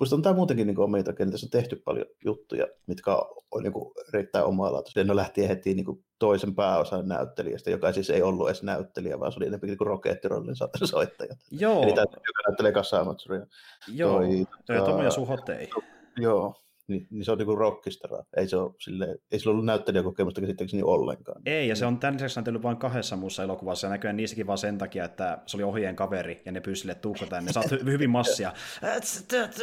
Minusta 0.00 0.16
on 0.16 0.22
tämä 0.22 0.34
muutenkin 0.34 0.66
niin 0.66 0.80
omia 0.80 1.02
takia, 1.02 1.26
tässä 1.30 1.46
on 1.46 1.50
tehty 1.50 1.76
paljon 1.76 2.06
juttuja, 2.24 2.66
mitkä 2.86 3.10
on 3.50 3.62
niin 3.62 3.72
kuin, 3.72 3.94
erittäin 4.14 4.44
omalaatuisia. 4.44 5.04
Ne 5.04 5.16
lähti 5.16 5.48
heti 5.48 5.74
niin 5.74 5.84
kuin, 5.84 6.04
toisen 6.18 6.54
pääosan 6.54 7.08
näyttelijästä, 7.08 7.70
joka 7.70 7.92
siis 7.92 8.10
ei 8.10 8.22
ollut 8.22 8.48
edes 8.48 8.62
näyttelijä, 8.62 9.20
vaan 9.20 9.32
se 9.32 9.38
oli 9.38 9.46
enemmänkin 9.46 9.68
niin 9.68 9.86
rokettirollin 9.86 10.56
soittaja. 10.84 11.34
Joo. 11.50 11.82
Eli 11.82 11.92
tämä, 11.92 12.04
joka 12.12 12.42
näyttelee 12.48 12.72
Kassamatsuria. 12.72 13.46
Joo, 13.88 14.18
toi, 14.18 14.46
toi, 14.66 14.76
Tomo 14.76 15.02
ja 15.02 15.10
Suhotei. 15.10 15.70
Joo, 16.16 16.54
niin, 16.88 17.06
niin 17.10 17.24
se 17.24 17.32
on 17.32 17.38
niin 17.38 17.58
rockistara. 17.58 18.24
Ei, 18.36 18.48
se 18.48 18.56
ole, 18.56 18.74
sille, 18.80 19.16
ei 19.32 19.38
sillä 19.38 19.50
ollut 19.50 19.64
näyttelijäkokemusta 19.64 20.40
käsittääkseni 20.40 20.82
ollenkaan. 20.82 21.42
Ei, 21.46 21.68
ja 21.68 21.76
se 21.76 21.86
on 21.86 21.98
tämän 21.98 22.14
lisäksi 22.14 22.36
näytellyt 22.36 22.62
vain 22.62 22.76
kahdessa 22.76 23.16
muussa 23.16 23.42
elokuvassa, 23.42 23.86
ja 23.86 23.90
näköjään 23.90 24.16
niissäkin 24.16 24.46
vaan 24.46 24.58
sen 24.58 24.78
takia, 24.78 25.04
että 25.04 25.38
se 25.46 25.56
oli 25.56 25.64
ohjeen 25.64 25.96
kaveri, 25.96 26.42
ja 26.44 26.52
ne 26.52 26.60
pyysi 26.60 26.80
sille 26.80 26.94
tuukko 26.94 27.26
tänne. 27.26 27.52
Sä 27.52 27.60
oot 27.60 27.84
hyvin 27.84 28.10
massia. 28.10 28.52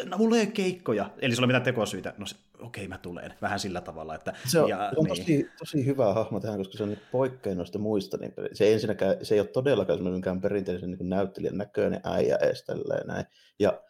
No, 0.05 0.17
mulla 0.17 0.37
ei 0.37 0.47
keikkoja. 0.47 1.09
Eli 1.21 1.35
sulla 1.35 1.45
ei 1.45 1.47
mitään 1.47 1.63
tekosyitä. 1.63 2.13
No 2.17 2.25
okei, 2.59 2.87
mä 2.87 2.97
tulen. 2.97 3.33
Vähän 3.41 3.59
sillä 3.59 3.81
tavalla. 3.81 4.15
Että, 4.15 4.33
se 4.47 4.59
on, 4.59 4.69
ja, 4.69 4.91
on 4.95 5.05
niin. 5.05 5.17
tosi, 5.17 5.49
tosi 5.59 5.85
hyvä 5.85 6.13
hahmo 6.13 6.39
tähän, 6.39 6.57
koska 6.57 6.77
se 6.77 6.83
on 6.83 6.97
poikkein 7.11 7.57
noista 7.57 7.79
muista. 7.79 8.17
Niin 8.17 8.33
se, 8.53 8.65
ei 8.65 8.73
ensinnäkään, 8.73 9.15
se 9.21 9.35
ei 9.35 9.39
ole 9.39 9.47
todellakaan 9.47 10.41
perinteisen 10.41 10.91
niin 10.91 11.09
näyttelijän 11.09 11.57
näköinen 11.57 11.99
äijä 12.03 12.37
edes 12.37 12.65
näin. 13.05 13.25
Ja 13.59 13.81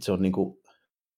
se 0.00 0.12
on 0.12 0.22
niin 0.22 0.32
kuin, 0.32 0.58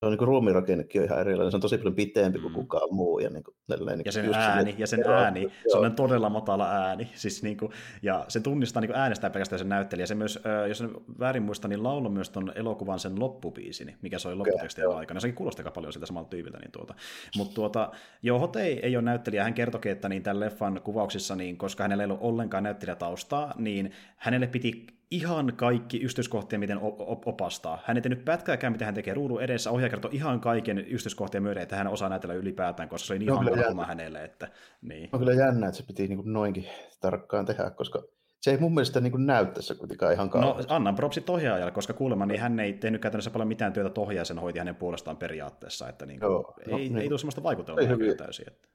on 0.06 0.12
niin 0.12 0.28
ruumirakennekin 0.28 1.00
on 1.00 1.04
ihan 1.04 1.20
erilainen, 1.20 1.50
se 1.50 1.56
on 1.56 1.60
tosi 1.60 1.78
paljon 1.78 1.94
pitempi 1.94 2.38
kuin 2.38 2.52
mm. 2.52 2.54
kukaan 2.54 2.94
muu. 2.94 3.18
Ja, 3.18 3.30
niin 3.30 3.44
kuin, 3.44 3.56
tälleen, 3.66 3.98
niin 3.98 4.06
ja 4.06 4.12
sen 4.12 4.34
ääni, 4.34 4.70
sinne, 4.70 4.74
ja 4.78 4.86
sen 4.86 5.00
joo, 5.00 5.14
ääni, 5.14 5.42
joo. 5.42 5.50
se 5.72 5.78
on 5.78 5.92
todella 5.92 6.30
matala 6.30 6.70
ääni, 6.70 7.10
siis 7.14 7.42
niin 7.42 7.56
kuin, 7.56 7.72
ja 8.02 8.24
se 8.28 8.40
tunnistaa 8.40 8.80
niin 8.80 8.94
äänestä 8.94 9.30
pelkästään 9.30 9.58
sen 9.58 9.68
näyttelijä. 9.68 10.06
Se 10.06 10.14
myös, 10.14 10.38
jos 10.68 10.80
en 10.80 10.90
väärin 11.18 11.42
muista, 11.42 11.68
niin 11.68 11.82
lauloi 11.82 12.10
myös 12.10 12.30
ton 12.30 12.52
elokuvan 12.54 12.98
sen 12.98 13.20
loppubiisini, 13.20 13.96
mikä 14.02 14.18
soi 14.18 14.34
lopputekstien 14.34 14.88
okay, 14.88 14.98
aikana. 14.98 15.20
Sekin 15.20 15.34
kuulosti 15.34 15.60
aika 15.60 15.70
paljon 15.70 15.92
siltä 15.92 16.06
samalta 16.06 16.30
tyypiltä. 16.30 16.58
Niin 16.58 16.72
tuota. 16.72 16.94
Mutta 17.36 17.54
tuota, 17.54 17.90
joo, 18.22 18.38
Hotei 18.38 18.80
ei 18.82 18.96
ole 18.96 19.04
näyttelijä. 19.04 19.44
Hän 19.44 19.54
kertoi, 19.54 19.80
että 19.84 20.08
niin 20.08 20.22
tämän 20.22 20.40
leffan 20.40 20.80
kuvauksissa, 20.84 21.36
niin, 21.36 21.56
koska 21.56 21.84
hänellä 21.84 22.02
ei 22.02 22.06
ollut 22.06 22.22
ollenkaan 22.22 22.62
näyttelijätaustaa, 22.62 23.54
niin 23.58 23.92
hänelle 24.16 24.46
piti 24.46 24.86
ihan 25.10 25.52
kaikki 25.56 26.00
yksityiskohtia, 26.00 26.58
miten 26.58 26.78
opastaa. 27.26 27.82
Hän 27.84 27.96
ei 27.96 28.02
tehnyt 28.02 28.24
pätkääkään, 28.24 28.72
mitä 28.72 28.84
hän 28.84 28.94
tekee 28.94 29.14
ruudun 29.14 29.42
edessä. 29.42 29.70
Ohjaaja 29.70 29.90
kertoo 29.90 30.10
ihan 30.14 30.40
kaiken 30.40 30.78
yksityiskohtia 30.78 31.40
myöden, 31.40 31.62
että 31.62 31.76
hän 31.76 31.88
osaa 31.88 32.08
näytellä 32.08 32.34
ylipäätään, 32.34 32.88
koska 32.88 33.06
se 33.06 33.12
oli 33.12 33.18
niin 33.18 33.28
no, 33.28 33.36
hankala 33.36 33.86
hänelle. 33.86 34.24
Että, 34.24 34.48
niin. 34.82 35.08
On 35.12 35.18
kyllä 35.18 35.32
jännä, 35.32 35.66
että 35.66 35.76
se 35.76 35.86
piti 35.86 36.08
niin 36.08 36.18
kuin 36.18 36.32
noinkin 36.32 36.66
tarkkaan 37.00 37.46
tehdä, 37.46 37.70
koska 37.70 38.02
se 38.40 38.50
ei 38.50 38.58
mun 38.58 38.74
mielestä 38.74 39.00
niin 39.00 39.26
näy 39.26 39.46
tässä 39.46 39.74
kuitenkaan 39.74 40.12
ihan 40.12 40.30
kauheasti. 40.30 40.70
No 40.70 40.76
annan 40.76 40.94
propsit 40.94 41.30
ohjaajalle, 41.30 41.72
koska 41.72 41.92
kuulemma 41.92 42.26
niin 42.26 42.40
hän 42.40 42.60
ei 42.60 42.72
tehnyt 42.72 43.00
käytännössä 43.00 43.30
paljon 43.30 43.48
mitään 43.48 43.72
työtä 43.72 43.90
tohjaisen 43.90 44.38
hoiti 44.38 44.58
hänen 44.58 44.76
puolestaan 44.76 45.16
periaatteessä, 45.16 45.88
että 45.88 46.06
niin 46.06 46.20
kuin, 46.20 46.30
Joo, 46.30 46.54
no, 46.66 46.78
ei, 46.78 46.88
niin, 46.88 46.98
ei 46.98 47.08
tule 47.08 47.18
sellaista 47.18 47.42
vaikutelmaa 47.42 48.14
täysin. 48.16 48.48
Että. 48.48 48.68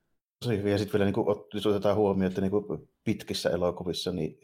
Tosi 0.43 0.57
hyvin, 0.57 0.71
ja 0.71 0.77
sitten 0.77 0.93
vielä 0.93 1.05
niin 1.05 1.13
kuin, 1.13 1.37
jos 1.53 1.65
otetaan 1.65 1.95
huomioon, 1.95 2.27
että 2.27 2.41
niin 2.41 2.51
kuin 2.51 2.89
pitkissä 3.03 3.49
elokuvissa 3.49 4.11
niin 4.11 4.39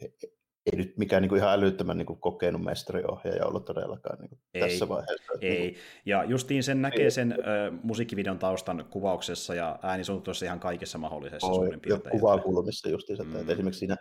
ei 0.72 0.78
nyt 0.78 0.96
mikään 0.96 1.22
niin 1.22 1.28
kuin 1.28 1.38
ihan 1.38 1.52
älyttömän 1.52 1.98
niin 1.98 2.06
kuin 2.06 2.20
kokenut 2.20 2.62
mestariohjaaja 2.62 3.46
ollut 3.46 3.64
todellakaan 3.64 4.18
niin 4.18 4.28
kuin 4.28 4.40
ei, 4.54 4.60
tässä 4.60 4.88
vaiheessa. 4.88 5.32
Ei, 5.40 5.60
niin 5.60 5.74
kuin... 5.74 5.82
ja 6.06 6.24
justiin 6.24 6.62
sen 6.62 6.82
näkee 6.82 7.04
ei. 7.04 7.10
sen 7.10 7.32
ö, 7.32 7.72
musiikkivideon 7.82 8.38
taustan 8.38 8.84
kuvauksessa 8.90 9.54
ja 9.54 9.78
äänisuunnittelussa 9.82 10.46
ihan 10.46 10.60
kaikessa 10.60 10.98
mahdollisessa 10.98 11.46
oh, 11.46 11.54
suurin 11.54 11.80
piirtein. 11.80 12.20
kuvakulmissa 12.20 12.88
justiin, 12.88 13.20
että, 13.20 13.34
mm. 13.34 13.40
että 13.40 13.52
esimerkiksi 13.52 13.78
siinä 13.78 13.96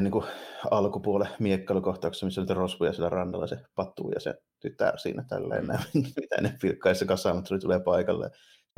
niin 0.00 0.10
kuin 0.10 0.24
alkupuolen 0.70 1.28
miekkailukohtauksessa, 1.38 2.26
missä 2.26 2.40
oli 2.40 2.54
rosvoja 2.54 2.92
siellä 2.92 3.08
rannalla, 3.08 3.46
se 3.46 3.56
pattuu 3.74 4.10
ja 4.10 4.20
se 4.20 4.34
tytär 4.60 4.98
siinä 4.98 5.24
tälleen, 5.28 5.64
mm. 5.64 6.02
mitä 6.20 6.40
ne 6.40 6.54
pilkkaissa 6.62 7.06
kasaamat 7.06 7.44
tulee 7.60 7.80
paikalle 7.80 8.30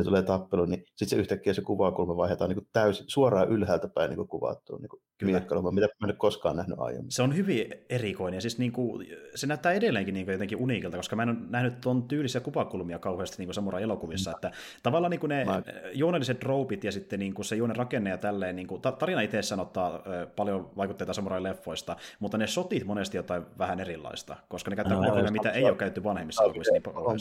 se 0.03 0.05
tulee 0.05 0.23
tappelu, 0.23 0.65
niin 0.65 0.85
sitten 0.87 1.09
se 1.09 1.17
yhtäkkiä 1.17 1.55
se 1.55 1.63
kuvakulma 1.63 2.17
vaihdetaan 2.17 2.51
niin 2.51 2.69
täysin 2.73 3.05
suoraan 3.09 3.49
ylhäältä 3.49 3.89
päin 3.89 4.11
niin 4.11 4.29
kuvattuun 4.29 4.81
niin 4.81 5.33
miekkailua, 5.33 5.71
mitä 5.71 5.87
mä 5.87 6.07
en 6.07 6.11
ole 6.11 6.17
koskaan 6.19 6.57
nähnyt 6.57 6.79
aiemmin. 6.79 7.13
Se 7.13 7.23
on 7.23 7.37
hyvin 7.37 7.75
erikoinen, 7.89 8.37
ja 8.37 8.41
siis 8.41 8.59
niin 8.59 8.73
kuin, 8.73 9.07
se 9.35 9.47
näyttää 9.47 9.73
edelleenkin 9.73 10.15
niin 10.15 10.27
kuin 10.27 10.33
jotenkin 10.33 10.59
uniikilta, 10.59 10.97
koska 10.97 11.17
mä 11.17 11.23
en 11.23 11.29
ole 11.29 11.37
nähnyt 11.49 11.81
tuon 11.81 12.09
tyylisiä 12.09 12.41
kuvakulmia 12.41 12.99
kauheasti 12.99 13.37
niin 13.39 13.47
kuin 13.47 13.55
samurai-elokuvissa, 13.55 14.31
mm. 14.31 14.35
että 14.35 14.51
tavallaan 14.83 15.11
niin 15.11 15.21
kuin 15.21 15.29
ne 15.29 15.45
mä... 15.45 15.63
juonelliset 15.93 16.43
roupit 16.43 16.85
ja 16.85 16.93
sitten 16.93 17.19
niin 17.19 17.35
kuin 17.35 17.45
se 17.45 17.57
juonen 17.57 17.77
rakenne 17.77 18.11
ja 18.11 18.19
tälleen, 18.19 18.57
niin 18.57 18.67
kuin, 18.67 18.81
tarina 18.81 19.21
itse 19.21 19.39
ottaa 19.61 20.03
paljon 20.37 20.71
vaikutteita 20.77 21.13
samurai-leffoista, 21.13 21.97
mutta 22.21 22.39
ne 22.39 22.47
shotit 22.47 22.85
monesti 22.85 23.17
jotain 23.17 23.43
vähän 23.59 23.81
erilaista, 23.81 24.37
koska 24.49 24.71
ne 24.71 24.77
käyttää 24.77 24.97
no, 24.97 25.03
kuvakulmia, 25.03 25.33
mitä 25.33 25.51
ei 25.51 25.65
ole 25.65 25.77
käytetty 25.77 26.05
vanhemmissa 26.05 26.45
elokuvissa 26.45 26.73
niin 26.73 26.83
paljon. 26.83 27.19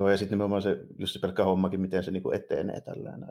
Joo, 0.00 0.10
ja 0.10 0.16
sitten 0.16 0.36
nimenomaan 0.36 0.62
se, 0.62 0.86
just 0.98 1.12
se 1.12 1.18
pelkkä 1.18 1.44
hommakin, 1.44 1.80
miten 1.80 2.04
se 2.04 2.10
niinku 2.10 2.30
etenee 2.30 2.80
tällään. 2.80 3.26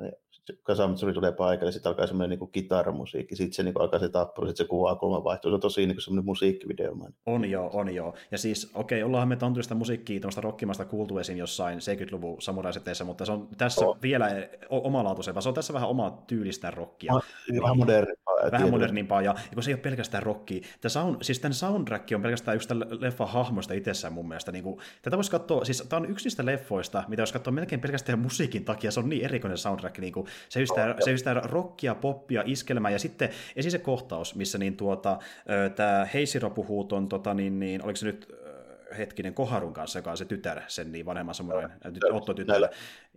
Ja 0.49 0.55
Kasamatsuri 0.63 1.13
tulee 1.13 1.31
paikalle, 1.31 1.71
sitten 1.71 1.89
alkaa 1.89 2.07
semmoinen 2.07 2.29
niinku 2.29 2.47
kitaramusiikki, 2.47 3.35
sitten 3.35 3.53
se 3.53 3.63
niinku 3.63 3.79
alkaa 3.79 3.99
se 3.99 4.09
tappelu, 4.09 4.47
sitten 4.47 4.65
se 4.65 4.69
kuvakulma 4.69 5.23
vaihtuu. 5.23 5.51
Se 5.51 5.55
on 5.55 5.59
tosi 5.59 5.85
niinku 5.85 6.01
semmoinen 6.01 6.25
musiikkivideo. 6.25 6.95
On 7.25 7.49
joo, 7.49 7.69
on 7.73 7.95
joo. 7.95 8.13
Ja 8.31 8.37
siis, 8.37 8.71
okei, 8.73 9.01
okay, 9.01 9.07
ollaan 9.07 9.27
me 9.27 9.35
tontuista 9.35 9.75
musiikkia, 9.75 10.19
tuommoista 10.19 10.41
rockimasta 10.41 10.85
kuultu 10.85 11.17
esiin 11.17 11.37
jossain 11.37 11.79
70-luvun 11.79 12.41
samuraiseteessä, 12.41 13.03
mutta 13.03 13.25
se 13.25 13.31
on 13.31 13.47
tässä 13.57 13.85
oh. 13.85 13.97
vielä 14.01 14.29
omalaatuisempaa. 14.69 15.41
Se 15.41 15.49
on 15.49 15.55
tässä 15.55 15.73
vähän 15.73 15.89
oma 15.89 16.23
tyylistä 16.27 16.71
rockia. 16.71 17.13
Ah, 17.13 17.23
vähän 17.61 17.77
modernimpaa. 17.77 18.27
Vähän 18.51 18.69
modernimpaa, 18.69 19.21
ja, 19.21 19.35
ja 19.49 19.53
kun 19.53 19.63
se 19.63 19.71
ei 19.71 19.73
ole 19.73 19.81
pelkästään 19.81 20.23
rockia. 20.23 20.61
Tämä 20.81 20.89
sound, 20.89 21.17
siis 21.21 21.39
tämän 21.39 21.53
soundtrack 21.53 22.11
on 22.15 22.21
pelkästään 22.21 22.55
yksi 22.55 22.69
leffan 22.99 23.27
hahmoista 23.27 23.73
itsessään 23.73 24.13
mun 24.13 24.27
mielestä. 24.27 24.51
Niin 24.51 24.63
kuin, 24.63 24.79
tätä 25.01 25.15
voisi 25.17 25.31
katsoa, 25.31 25.65
siis 25.65 25.83
tämä 25.89 25.99
on 25.99 26.09
yksi 26.09 26.25
niistä 26.25 26.45
leffoista, 26.45 27.03
mitä 27.07 27.21
jos 27.21 27.31
katsoo 27.31 27.53
melkein 27.53 27.81
pelkästään 27.81 28.19
musiikin 28.19 28.65
takia, 28.65 28.91
se 28.91 28.99
on 28.99 29.09
niin 29.09 29.25
erikoinen 29.25 29.57
soundtrack, 29.57 29.97
niin 29.97 30.13
kuin, 30.13 30.27
se 30.49 30.59
yhdistää, 30.59 30.89
oh, 30.89 30.95
se 30.99 31.09
yhdistää 31.09 31.33
rockia, 31.33 31.95
poppia, 31.95 32.43
iskelmää, 32.45 32.91
ja 32.91 32.99
sitten 32.99 33.29
esiin 33.55 33.71
se 33.71 33.79
kohtaus, 33.79 34.35
missä 34.35 34.57
niin 34.57 34.77
tuota, 34.77 35.19
tämä 35.75 36.07
Heisiro 36.13 36.49
puhuu 36.49 36.83
ton, 36.83 37.09
tota, 37.09 37.33
niin, 37.33 37.59
niin, 37.59 37.83
oliko 37.83 37.95
se 37.95 38.05
nyt 38.05 38.37
hetkinen 38.97 39.33
Koharun 39.33 39.73
kanssa, 39.73 39.99
joka 39.99 40.11
on 40.11 40.17
se 40.17 40.25
tytär, 40.25 40.61
sen 40.67 40.91
niin 40.91 41.05
vanhemman 41.05 41.35
samurain 41.35 41.69
Otto-tytär. 42.11 42.69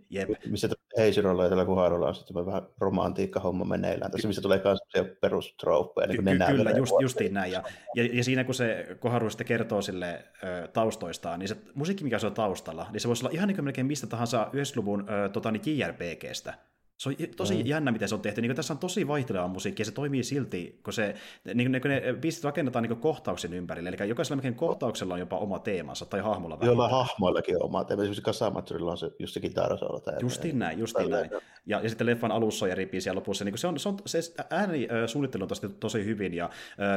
Jep. 0.09 0.29
Missä 0.45 0.69
Heisirolla 0.97 1.43
ja 1.43 1.49
tällä 1.49 1.65
Kuharolla 1.65 2.07
on 2.07 2.15
sitten 2.15 2.45
vähän 2.45 2.61
romantiikka-homma 2.79 3.65
meneillään. 3.65 4.11
Tässä 4.11 4.27
missä 4.27 4.41
tulee 4.41 4.61
myös 4.63 4.79
perustrooppeja. 5.21 6.07
Niin 6.07 6.17
Ky- 6.17 6.55
kyllä, 6.55 6.71
just, 6.71 6.93
justiin 7.01 7.33
näin. 7.33 7.51
Ja, 7.51 7.63
ja, 7.95 8.09
ja, 8.13 8.23
siinä 8.23 8.43
kun 8.43 8.55
se 8.55 8.97
Koharu 8.99 9.29
sitten 9.29 9.47
kertoo 9.47 9.81
sille 9.81 10.23
ö, 10.43 10.67
taustoistaan, 10.67 11.39
niin 11.39 11.47
se 11.47 11.57
musiikki, 11.73 12.03
mikä 12.03 12.19
se 12.19 12.27
on 12.27 12.33
taustalla, 12.33 12.87
niin 12.91 13.01
se 13.01 13.07
voisi 13.07 13.25
olla 13.25 13.33
ihan 13.33 13.47
niin 13.47 13.55
kuin 13.55 13.65
melkein 13.65 13.87
mistä 13.87 14.07
tahansa 14.07 14.49
90-luvun 14.53 15.05
ö, 15.09 15.29
tota, 15.29 15.51
niin 15.51 15.79
JRPGstä. 15.79 16.53
Se 17.01 17.09
on 17.09 17.15
tosi 17.35 17.53
mm. 17.53 17.65
jännä, 17.65 17.91
miten 17.91 18.09
se 18.09 18.15
on 18.15 18.21
tehty. 18.21 18.41
Niin 18.41 18.55
tässä 18.55 18.73
on 18.73 18.77
tosi 18.77 19.07
vaihteleva 19.07 19.47
musiikki, 19.47 19.81
ja 19.81 19.85
se 19.85 19.91
toimii 19.91 20.23
silti, 20.23 20.79
kun, 20.83 20.93
se, 20.93 21.15
niin 21.53 21.81
kun 21.81 21.91
ne 21.91 22.01
biisit 22.21 22.43
rakennetaan 22.43 22.83
niin 22.83 22.97
kohtauksen 22.97 23.53
ympärille. 23.53 23.89
Eli 23.89 24.09
jokaisella 24.09 24.35
melkein 24.35 24.55
kohtauksella 24.55 25.13
on 25.13 25.19
jopa 25.19 25.37
oma 25.37 25.59
teemansa, 25.59 26.05
tai 26.05 26.19
hahmolla 26.19 26.59
vähän. 26.59 26.67
Joilla 26.67 26.89
hahmoillakin 26.89 27.55
on 27.55 27.65
oma 27.65 27.83
teema. 27.83 28.03
Esimerkiksi 28.03 28.23
Kasamaturilla 28.23 28.91
on 28.91 28.97
se 28.97 29.11
just 29.19 29.33
se 29.33 29.39
kitarasoolo. 29.39 30.01
Justiin 30.21 30.59
näin, 30.59 30.79
justiin 30.79 31.09
näin. 31.09 31.29
Ja, 31.65 31.81
ja 31.81 31.89
sitten 31.89 32.07
leffan 32.07 32.31
alussa 32.31 32.65
on 32.65 32.71
eri 32.71 32.85
biisiä 32.85 33.15
lopussa. 33.15 33.45
Niin 33.45 33.57
se, 33.57 33.67
on, 33.67 33.79
se, 33.79 33.89
on, 33.89 33.97
se 34.05 34.19
ääni 34.49 34.87
suunnittelu 35.05 35.43
on 35.43 35.47
tosi, 35.47 35.69
tosi 35.79 36.05
hyvin, 36.05 36.33
ja 36.33 36.49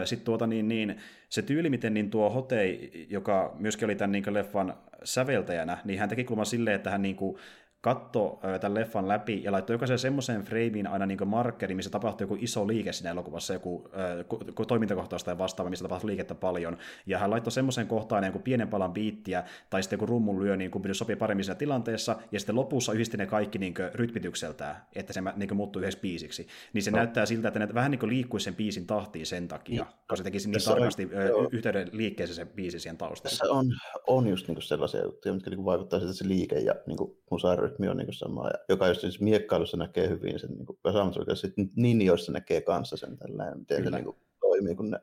sitten 0.05 0.25
tuota, 0.25 0.47
niin, 0.47 0.69
niin, 0.69 1.01
se 1.29 1.43
tyyli, 1.43 1.71
miten 1.71 1.95
niin 1.95 2.11
tuo 2.11 2.31
Hotei, 2.31 3.07
joka 3.11 3.57
myöskin 3.59 3.87
oli 3.87 3.95
tämän 3.95 4.13
niin 4.13 4.35
leffan 4.35 4.75
säveltäjänä, 5.05 5.79
niin 5.85 5.99
hän 5.99 6.09
teki 6.09 6.25
kulman 6.25 6.47
silleen, 6.47 6.77
että 6.77 6.91
hän 6.91 7.03
niin 7.03 7.17
kuin, 7.17 7.37
katto 7.85 8.41
tämän 8.61 8.75
leffan 8.75 9.09
läpi 9.09 9.43
ja 9.43 9.53
laittoi 9.53 9.75
jokaisen 9.75 9.99
semmoiseen 9.99 10.43
frameen 10.43 10.87
aina 10.87 11.07
niin 11.07 11.29
markkeri, 11.29 11.75
missä 11.75 11.91
tapahtui 11.91 12.25
joku 12.25 12.37
iso 12.41 12.67
liike 12.67 12.93
siinä 12.93 13.11
elokuvassa, 13.11 13.53
joku 13.53 13.89
äh, 13.95 14.67
toimintakohtaus 14.67 15.25
tai 15.25 15.39
vastaava, 15.39 15.71
missä 15.71 15.85
tapahtui 15.85 16.09
liikettä 16.09 16.35
paljon. 16.35 16.77
Ja 17.07 17.19
hän 17.19 17.31
laittoi 17.31 17.53
semmoisen 17.53 17.87
kohtaan 17.87 18.25
joku 18.25 18.39
pienen 18.39 18.69
palan 18.69 18.93
biittiä 18.93 19.45
tai 19.71 19.83
sitten 19.83 19.97
joku 19.97 20.07
rummun 20.07 20.45
lyö, 20.45 20.57
niin 20.57 20.71
kuin 20.71 20.95
sopii 20.95 21.17
paremmin 21.17 21.45
siinä 21.45 21.55
tilanteessa, 21.55 22.17
ja 22.33 22.41
sitten 22.41 22.57
lopussa 22.57 22.93
yhdisti 22.93 23.17
ne 23.17 23.27
kaikki 23.27 23.59
niin 23.59 23.75
rytmitykseltään, 23.95 24.77
että 24.95 25.13
se 25.13 25.21
niin 25.37 25.57
muuttui 25.57 25.83
yhdessä 25.83 26.01
biisiksi. 26.01 26.47
Niin 26.73 26.83
se 26.83 26.91
no. 26.91 26.97
näyttää 26.97 27.27
siltä, 27.27 27.49
että 27.49 27.61
ne 27.61 27.75
vähän 27.75 27.91
niin 27.91 28.09
liikkuisi 28.09 28.45
sen 28.45 28.55
biisin 28.55 28.87
tahtiin 28.87 29.27
sen 29.27 29.49
takia, 29.49 29.85
niin. 29.85 29.95
koska 30.09 30.17
se 30.17 30.23
tekisi 30.23 30.51
niin 30.51 30.65
tarkasti 30.65 31.09
on, 31.35 31.49
yhteyden 31.53 31.89
liikkeeseen 31.93 32.37
se 32.37 32.45
biisi 32.45 32.81
siihen 32.81 32.97
taustalla. 32.97 33.31
Tässä 33.31 33.53
on, 33.53 33.67
on 34.07 34.29
just 34.29 34.49
niin 34.49 34.63
sellaisia 34.63 35.03
juttuja, 35.03 35.35
mitkä 35.35 35.51
niin 35.51 35.65
vaikuttaa 35.65 36.01
siltä 36.01 36.15
se 36.15 36.29
liike 36.29 36.59
ja 36.59 36.75
niin 36.87 36.99
musarytmi 37.31 37.74
rytmi 37.75 37.89
on 37.89 37.97
niin 37.97 38.13
sama, 38.13 38.49
ja 38.49 38.55
joka 38.69 38.89
just 38.89 39.01
siis 39.01 39.21
miekkailussa 39.21 39.77
näkee 39.77 40.09
hyvin 40.09 40.39
sen, 40.39 40.51
niin 40.51 40.67
kuin, 40.67 41.37
sitten 41.37 41.71
ninjoissa 41.77 42.33
näkee 42.33 42.61
kanssa 42.61 42.97
sen 42.97 43.17
tällainen, 43.17 43.59
miten 43.59 43.77
Kyllä. 43.77 43.91
se 43.91 43.97
niin 43.97 44.05
kuin, 44.05 44.17
toimii, 44.41 44.75
kun 44.75 44.91
ne 44.91 45.01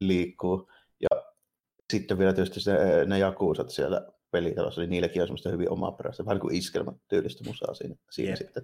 liikkuu. 0.00 0.70
Ja 1.00 1.22
sitten 1.92 2.18
vielä 2.18 2.32
tietysti 2.32 2.60
se, 2.60 2.76
ne 3.06 3.18
jakuusat 3.18 3.70
siellä 3.70 4.06
pelitalossa, 4.30 4.80
niin 4.80 4.90
niilläkin 4.90 5.22
on 5.22 5.28
semmoista 5.28 5.48
hyvin 5.48 5.70
omaperäistä, 5.70 6.24
vähän 6.24 6.34
niin 6.34 6.40
kuin 6.40 6.54
iskelmätyylistä 6.54 7.44
musaa 7.44 7.74
siinä, 7.74 7.94
siinä 8.10 8.36
sitten. 8.36 8.62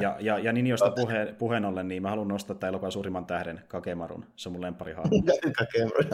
Ja, 0.00 0.16
ja, 0.20 0.38
ja 0.38 0.52
Ninjosta 0.52 0.90
puheen, 0.90 1.36
puheen 1.36 1.64
ollen, 1.64 1.88
niin 1.88 2.02
mä 2.02 2.10
haluan 2.10 2.28
nostaa 2.28 2.56
tämän 2.56 2.68
elokuvan 2.68 2.92
suurimman 2.92 3.26
tähden, 3.26 3.60
Kakemarun. 3.68 4.24
Se 4.36 4.48
on 4.48 4.52
mun 4.52 4.62
lempparihahmo. 4.62 5.10
Kakemaru, 5.58 6.04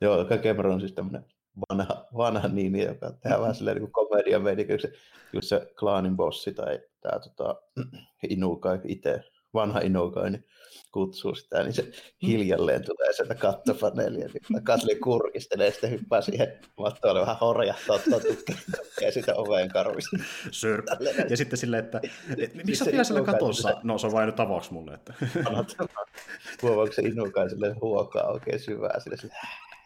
joo. 0.00 0.24
Kakemaru 0.24 0.72
on 0.72 0.80
siis 0.80 0.92
tämmöinen 0.92 1.24
vanha, 1.70 2.06
vanha 2.16 2.48
nimi, 2.48 2.82
joka 2.82 3.10
tehdään 3.10 3.40
vähän 3.40 3.54
silleen 3.54 3.76
niin 3.76 3.92
komedian 3.92 4.42
meininki, 4.42 4.72
just 5.32 5.48
se 5.48 5.72
klaanin 5.78 6.16
bossi 6.16 6.54
tai 6.54 6.80
tämä 7.00 7.18
tota, 7.18 7.62
Inukai 8.30 8.80
itse, 8.84 9.20
vanha 9.54 9.80
Inukai, 9.80 10.30
niin 10.30 10.44
kutsuu 10.92 11.34
sitä, 11.34 11.62
niin 11.62 11.72
se 11.72 11.90
hiljalleen 12.22 12.84
tulee 12.84 13.12
sieltä 13.12 13.34
kattopaneelia, 13.34 14.28
niin 14.28 14.64
Kasli 14.64 14.96
kurkistelee, 14.96 15.70
sitten 15.70 15.90
hyppää 15.90 16.20
siihen 16.20 16.58
mattoille 16.78 17.20
vähän 17.20 17.36
horjahtaa, 17.40 17.96
ottaa 17.96 18.20
tukkeen 18.20 19.12
sitä 19.12 19.34
oveen 19.34 19.68
karvista. 19.68 20.16
Sir. 20.50 20.82
Ja 21.30 21.36
sitten 21.36 21.58
silleen, 21.58 21.84
että 21.84 22.00
miksi 22.54 22.84
sä 22.84 22.90
vielä 22.90 23.04
siellä 23.04 23.24
katossa? 23.24 23.80
No 23.82 23.98
se 23.98 24.06
on 24.06 24.12
vain 24.12 24.26
nyt 24.26 24.36
tavaksi 24.36 24.72
mulle. 24.72 24.94
Että. 24.94 25.14
Huomaako 26.62 26.92
se 26.92 27.02
Inukai 27.02 27.50
silleen 27.50 27.80
huokaa 27.80 28.32
oikein 28.32 28.60
syvää, 28.60 29.00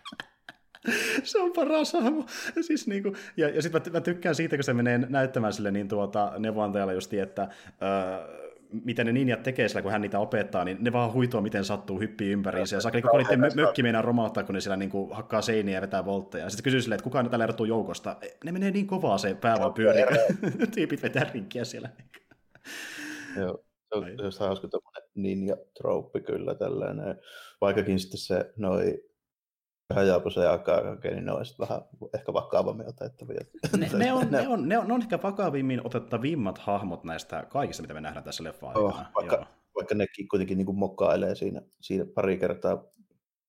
se 1.23 1.39
on 1.39 1.53
paras 1.53 1.93
hahmo. 1.93 2.25
Siis 2.61 2.87
niinku, 2.87 3.15
ja, 3.37 3.49
ja 3.49 3.61
sitten 3.61 3.81
mä, 3.81 3.91
mä, 3.91 4.01
tykkään 4.01 4.35
siitä, 4.35 4.57
kun 4.57 4.63
se 4.63 4.73
menee 4.73 4.97
näyttämään 4.97 5.53
sille 5.53 5.71
niin 5.71 5.87
tuota, 5.87 6.33
neuvontajalle 6.37 6.93
justi, 6.93 7.19
että 7.19 7.49
öö, 7.81 8.41
miten 8.83 9.05
ne 9.05 9.11
ninjat 9.11 9.43
tekee 9.43 9.67
sillä, 9.67 9.81
kun 9.81 9.91
hän 9.91 10.01
niitä 10.01 10.19
opettaa, 10.19 10.65
niin 10.65 10.77
ne 10.81 10.93
vaan 10.93 11.13
huitoa, 11.13 11.41
miten 11.41 11.65
sattuu, 11.65 11.99
hyppii 11.99 12.31
ympäriinsä. 12.31 12.75
Ja 12.75 12.81
sakeli 12.81 13.01
koko 13.01 13.17
niiden 13.17 13.39
mökki 13.55 13.83
meinaa 13.83 14.01
romauttaa, 14.01 14.43
kun 14.43 14.55
ne 14.55 14.61
siellä 14.61 14.77
niin 14.77 14.89
kuin, 14.89 15.11
hakkaa 15.11 15.41
seiniä 15.41 15.75
ja 15.75 15.81
vetää 15.81 16.05
voltteja. 16.05 16.49
Sitten 16.49 16.63
kysyy 16.63 16.81
silleen, 16.81 16.95
että 16.95 17.03
kukaan 17.03 17.29
tällä 17.29 17.43
erotuu 17.43 17.65
joukosta. 17.65 18.17
Ne 18.43 18.51
menee 18.51 18.71
niin 18.71 18.87
kovaa 18.87 19.17
se 19.17 19.35
pää 19.35 19.59
vaan 19.59 19.73
pyörii, 19.73 20.03
tyypit 20.75 21.03
vetää 21.03 21.29
rinkkiä 21.33 21.65
siellä. 21.65 21.89
Joo, 23.39 23.63
se 24.29 24.43
on 24.43 24.47
hauska 24.47 24.67
ninja-trouppi 25.15 26.21
kyllä 26.21 26.55
tällainen. 26.55 27.19
Vaikkakin 27.61 27.99
sitten 27.99 28.19
se 28.19 28.53
noi 28.57 29.03
Hajabusa 29.91 30.43
ja 30.43 30.53
Akagake, 30.53 31.11
niin 31.11 31.25
ne 31.25 31.31
olisivat 31.31 31.69
vähän 31.69 31.81
ehkä 32.13 32.33
vakavammin 32.33 32.89
otettavia. 32.89 33.39
Ne, 33.77 33.89
ne, 33.93 34.13
on, 34.13 34.27
ne, 34.31 34.47
on, 34.47 34.69
ne, 34.69 34.77
on, 34.77 34.87
ne 34.87 34.93
on 34.93 35.01
ehkä 35.01 35.19
vakavimmin 35.23 35.81
otettavimmat 35.83 36.57
hahmot 36.57 37.03
näistä 37.03 37.45
kaikista, 37.49 37.81
mitä 37.81 37.93
me 37.93 38.01
nähdään 38.01 38.23
tässä 38.23 38.43
leffan 38.43 38.77
oh, 38.77 38.95
vaikka, 39.15 39.45
vaikka 39.75 39.95
nekin 39.95 40.27
kuitenkin 40.27 40.57
niin 40.57 40.65
kuin 40.65 40.77
mokailee 40.77 41.35
siinä, 41.35 41.61
siinä 41.81 42.05
pari 42.15 42.37
kertaa. 42.37 42.83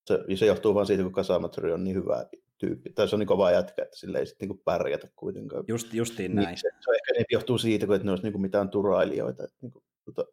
Se, 0.07 0.25
se 0.35 0.47
johtuu 0.47 0.75
vain 0.75 0.87
siitä, 0.87 1.03
kun 1.03 1.13
Kasamatsuri 1.13 1.73
on 1.73 1.85
niin 1.85 1.97
hyvä 1.97 2.27
tyyppi. 2.59 2.93
Tai 2.93 3.09
se 3.09 3.17
on 3.17 3.21
niin 3.21 3.27
kova 3.27 3.51
jätkä, 3.51 3.83
että 3.83 3.97
sille 3.97 4.19
ei 4.19 4.27
sitten 4.27 4.49
niin 4.49 4.63
pärjätä 4.65 5.09
kuitenkaan. 5.17 5.65
Just, 5.69 5.95
justiin 5.95 6.37
niin 6.37 6.45
näin. 6.45 6.57
Se, 6.57 6.71
se 6.81 6.91
ehkä 6.91 7.13
ne 7.19 7.25
johtuu 7.31 7.59
siitä, 7.59 7.87
kun 7.87 7.95
että 7.95 8.07
ne 8.07 8.13
olisi 8.13 8.25
niin 8.25 8.33
kuin 8.33 8.43
mitään 8.43 8.71
turailijoita. 8.71 9.45
Että, 9.45 9.57
niin 9.63 9.73
kuin, 9.73 9.85
tota, 10.05 10.25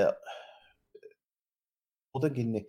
ja 0.00 0.12
muutenkin 2.14 2.52
niin, 2.52 2.66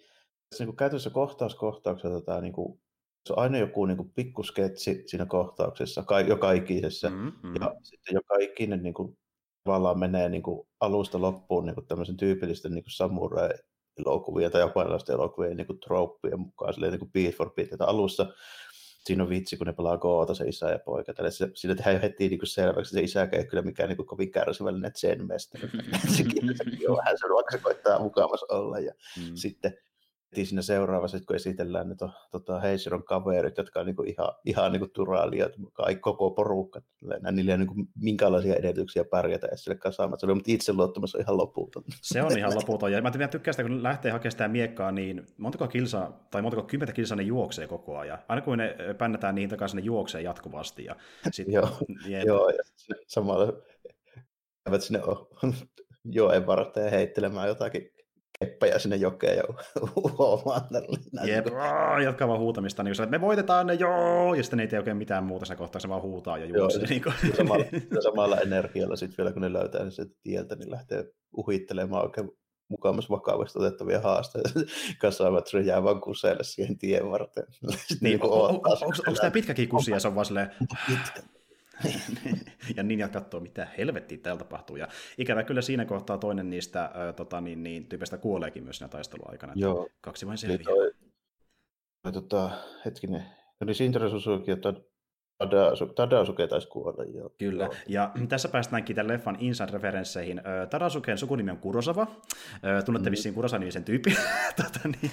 tässä 0.54 0.64
niin 0.64 0.70
kuin 0.70 0.78
käytännössä 0.78 1.10
kohtaus 1.10 1.56
kohtauksessa 1.56 2.20
tota, 2.20 2.42
niin 2.42 2.54
kuin, 2.54 2.80
se 3.26 3.34
on 3.34 3.40
aina 3.40 3.58
joku 3.58 3.86
niin 3.86 3.98
kuin, 3.98 4.12
pikkusketsi 4.16 5.04
siinä 5.06 5.26
kohtauksessa, 5.26 6.04
ka- 6.04 6.22
joka 6.22 6.52
ikisessä. 6.52 7.10
Mm-hmm. 7.10 7.56
Ja 7.62 7.76
sitten 7.84 8.14
joka 8.14 8.36
ikinen 8.40 8.84
niin 8.84 8.94
kuin, 8.94 9.18
tavallaan 9.64 10.00
menee 10.00 10.30
niin 10.30 10.44
kuin, 10.44 10.68
alusta 10.80 11.22
loppuun 11.22 11.66
niin 11.66 11.76
kuin, 11.76 11.88
tämmöisen 11.88 12.18
tyypillisten 12.18 12.72
niin 12.72 12.84
kuin 12.84 12.92
samurai 12.92 13.50
elokuvia 14.06 14.50
tai 14.50 14.62
japanilaisten 14.62 15.14
elokuvien 15.14 15.58
niin 15.58 15.80
troppujen 15.86 16.40
mukaan, 16.40 16.74
silleen 16.74 16.92
niin 16.92 17.00
kuin 17.00 17.12
beat 17.12 17.36
for 17.36 17.54
beat, 17.54 17.74
että 17.74 17.86
alussa 17.86 18.34
siinä 19.06 19.24
on 19.24 19.30
vitsi, 19.30 19.58
kun 19.58 19.68
ne 19.68 19.74
pelaa 19.74 19.98
koota 19.98 20.34
se 20.34 20.48
isä 20.48 20.70
ja 20.70 20.80
poika. 20.80 21.14
Tälle 21.14 21.32
se, 21.32 21.50
siinä 21.54 21.76
tehdään 21.76 22.02
heti 22.02 22.30
niin 22.30 22.40
kuin 22.40 22.48
selväksi, 22.48 22.80
että 22.80 22.94
se 22.94 23.04
isä 23.04 23.30
ei 23.32 23.46
kyllä 23.46 23.64
mikään 23.64 23.90
niin 23.90 23.98
kuin 23.98 24.08
kovin 24.08 24.32
kärsivällinen 24.32 24.92
sen 24.96 25.28
mestari. 25.28 25.70
sekin, 26.18 26.90
on 26.90 26.98
vähän 26.98 27.18
se 27.18 27.28
ruoka, 27.28 27.52
se 27.52 27.58
koittaa 27.58 28.00
mukavassa 28.00 28.46
olla. 28.50 28.80
Ja 28.80 28.94
mm. 29.18 29.36
sitten 29.36 29.78
heti 30.34 30.46
siinä 30.46 30.62
seuraavassa, 30.62 31.20
kun 31.28 31.36
esitellään 31.36 31.90
ne 31.90 31.96
to, 31.96 32.10
tota, 32.32 32.60
Heisiron 32.60 33.04
kaverit, 33.04 33.58
jotka 33.58 33.80
on 33.80 33.86
niinku 33.86 34.04
ihan, 34.04 34.30
ihan 34.46 34.72
niinku 34.72 34.88
turaalia, 34.88 35.50
koko 36.02 36.32
porukka, 36.32 36.82
niillä 37.32 37.52
ei 37.52 37.56
ole 37.56 37.58
niinku 37.58 37.76
minkäänlaisia 38.02 38.56
edellytyksiä 38.56 39.04
pärjätä 39.04 39.48
edes 39.48 39.64
sille 39.64 39.78
kasaamaan, 39.78 40.20
se 40.20 40.26
oli, 40.26 40.34
mutta 40.34 40.52
itse 40.52 40.74
luottamus 40.74 41.16
on 41.16 41.22
ihan 41.22 41.38
loputon. 41.38 41.84
Se 42.02 42.24
on 42.24 42.38
ihan 42.38 42.56
loputon, 42.56 42.92
ja 42.92 43.02
mä 43.02 43.12
tykkään 43.12 43.54
sitä, 43.54 43.64
kun 43.64 43.84
lähtee 43.84 44.12
hakemaan 44.12 44.32
sitä 44.32 44.48
miekkaa, 44.48 44.92
niin 44.92 45.28
montako 45.38 45.68
kilsaa, 45.68 46.28
tai 46.32 46.42
montako 46.42 46.64
kymmentä 46.64 46.94
kilsaa 46.94 47.18
ne 47.18 47.24
juoksee 47.24 47.68
koko 47.68 47.98
ajan. 47.98 48.20
Aina 48.28 48.42
kun 48.42 48.58
ne 48.58 48.76
pännätään 48.98 49.36
niihin 49.36 49.50
takaisin, 49.50 49.78
ne 49.78 49.84
juoksee 49.84 50.22
jatkuvasti. 50.22 50.86
Ja 50.86 50.96
sit, 51.32 51.48
joo, 51.48 51.70
joo, 52.26 52.50
ja 52.50 52.64
samalla 53.08 53.54
käyvät 54.66 54.82
sinne 54.82 55.02
joen 56.20 56.48
varten 56.48 56.92
heittelemään 56.92 57.48
jotakin 57.48 57.93
keppejä 58.46 58.80
sinne 58.80 58.96
jokeen 58.96 59.38
ja 59.38 59.44
uhoamaan. 59.96 60.62
Jep, 61.26 61.46
jatkaa 62.04 62.28
vaan 62.28 62.40
huutamista, 62.40 62.84
niin 62.84 62.92
että 62.92 63.18
me 63.18 63.22
voitetaan 63.22 63.68
ne, 63.68 63.74
joo, 63.74 64.34
ja 64.34 64.44
sitten 64.44 64.58
ne 64.58 64.64
ei 64.64 64.68
tee 64.68 64.80
oikein 64.80 64.98
mitään 64.98 65.24
muuta 65.24 65.46
siinä 65.46 65.58
kohtaa, 65.58 65.80
se 65.80 65.90
vaan 65.90 66.02
huutaa 66.02 66.38
ja 66.38 66.46
juoksee. 66.46 66.82
Joo, 66.82 66.90
niin 66.90 67.30
ja 67.30 67.36
samalla, 67.36 67.66
samalla 68.04 68.38
energialla 68.38 68.96
sitten 68.96 69.18
vielä, 69.18 69.34
kun 69.34 69.42
ne 69.42 69.54
löytää 69.54 69.90
sen 69.90 70.08
tieltä, 70.24 70.56
niin 70.56 70.72
lähtee 70.72 71.06
uhittelemaan 71.38 72.04
oikein 72.04 72.32
mukamas 72.70 73.10
vakavasti 73.10 73.60
otettavia 73.60 74.02
haasteita. 74.02 74.50
Kasaavat 75.02 75.48
se 75.48 75.62
jää 75.62 75.84
vaan 75.84 76.02
kuseelle 76.02 76.44
siihen 76.44 76.78
tien 76.78 77.12
varten. 77.12 77.44
niin, 78.02 78.24
on, 78.24 78.32
on, 78.32 78.50
on, 78.50 78.78
onko 78.84 79.20
tämä 79.22 79.32
pitkäkin 79.32 79.70
kusi 79.70 79.92
ja 79.92 80.00
se 80.00 80.08
on 80.08 80.16
vaan 80.16 80.26
silleen... 80.26 80.52
Pitkä 80.88 81.34
ja 82.78 82.84
Ninja 82.84 83.10
katsoo, 83.10 83.40
mitä 83.40 83.68
helvettiä 83.78 84.18
täällä 84.18 84.40
tapahtuu. 84.40 84.76
Ja 84.76 84.88
ikävä 85.18 85.44
kyllä 85.44 85.62
siinä 85.62 85.86
kohtaa 85.86 86.18
toinen 86.18 86.50
niistä 86.50 86.84
äh, 86.84 87.16
tota, 87.16 87.42
niin, 87.42 87.64
niin, 87.64 87.86
tyypeistä 87.86 88.18
kuoleekin 88.18 88.64
myös 88.64 88.78
siinä 88.78 88.90
taisteluaikana. 88.90 89.54
Joo. 89.56 89.90
Kaksi 90.02 90.28
vain 90.28 90.38
selviää. 90.38 90.64
Toi, 90.64 90.92
toi, 92.04 92.14
tota, 92.14 92.50
hetkinen. 92.86 93.26
Shinjiro 93.74 94.10
Suzuki, 94.10 94.52
että 94.52 94.74
Tadasuke 95.96 96.48
taisi 96.48 96.68
kuolla, 96.68 97.04
joo. 97.04 97.30
Kyllä, 97.38 97.70
ja 97.88 98.12
tässä 98.30 98.50
päästäänkin 98.50 98.96
tämän 98.96 99.08
leffan 99.08 99.38
inside-referensseihin. 99.40 100.42
Tadasuken 100.70 101.18
sukunimi 101.18 101.52
on 101.52 101.58
Kurosawa, 101.58 102.08
tunnette 102.86 103.10
mm. 103.10 103.12
vissiin 103.12 103.36
Kurosa-nimisen 103.36 103.84
tyyppi. 103.84 104.16
tota, 104.64 104.80
niin. 105.02 105.12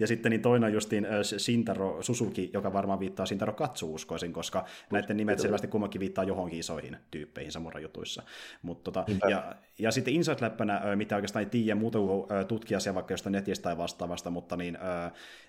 Ja 0.00 0.06
sitten 0.06 0.30
niin 0.30 0.42
toinen 0.42 0.66
on 0.66 0.72
justiin 0.72 1.06
Shintaro 1.38 2.02
Suzuki, 2.02 2.50
joka 2.52 2.72
varmaan 2.72 3.00
viittaa 3.00 3.26
Shintaro 3.26 3.52
Katsu 3.52 3.94
uskoisin, 3.94 4.32
koska 4.32 4.64
näiden 4.92 5.16
nimet 5.16 5.38
selvästi 5.38 5.66
kummankin 5.68 6.00
viittaa 6.00 6.24
johonkin 6.24 6.58
isoihin 6.58 6.96
tyyppeihin 7.10 7.52
samurajutuissa. 7.52 8.22
Mut, 8.62 8.82
tota, 8.82 9.04
ja, 9.30 9.54
ja 9.78 9.90
sitten 9.90 10.14
inside-läppänä, 10.14 10.96
mitä 10.96 11.14
oikeastaan 11.14 11.44
ei 11.44 11.50
tiedä 11.50 11.74
muuta 11.74 11.98
kuin 11.98 12.26
tutkia 12.48 12.80
se 12.80 12.94
vaikka 12.94 13.12
jostain 13.12 13.32
netistä 13.32 13.62
tai 13.62 13.76
vastaavasta, 13.76 14.30
mutta 14.30 14.56
niin, 14.56 14.78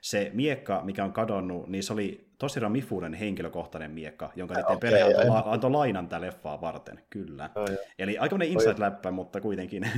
se 0.01 0.31
miekka, 0.33 0.81
mikä 0.83 1.03
on 1.03 1.13
kadonnut, 1.13 1.67
niin 1.67 1.83
se 1.83 1.93
oli 1.93 2.25
Toshiro 2.37 2.69
Mifunen 2.69 3.13
henkilökohtainen 3.13 3.91
miekka, 3.91 4.31
jonka 4.35 4.53
ja, 4.53 4.65
okay, 4.65 4.77
perhe 4.77 5.03
antoi, 5.03 5.27
la- 5.27 5.43
antoi 5.45 5.71
lainan 5.71 6.09
tätä 6.09 6.21
leffaa 6.21 6.61
varten, 6.61 7.03
kyllä. 7.09 7.49
Oh, 7.55 7.69
Eli 7.99 8.17
aikamoinen 8.17 8.49
inside-läppä, 8.49 9.11
mutta 9.11 9.41
kuitenkin. 9.41 9.89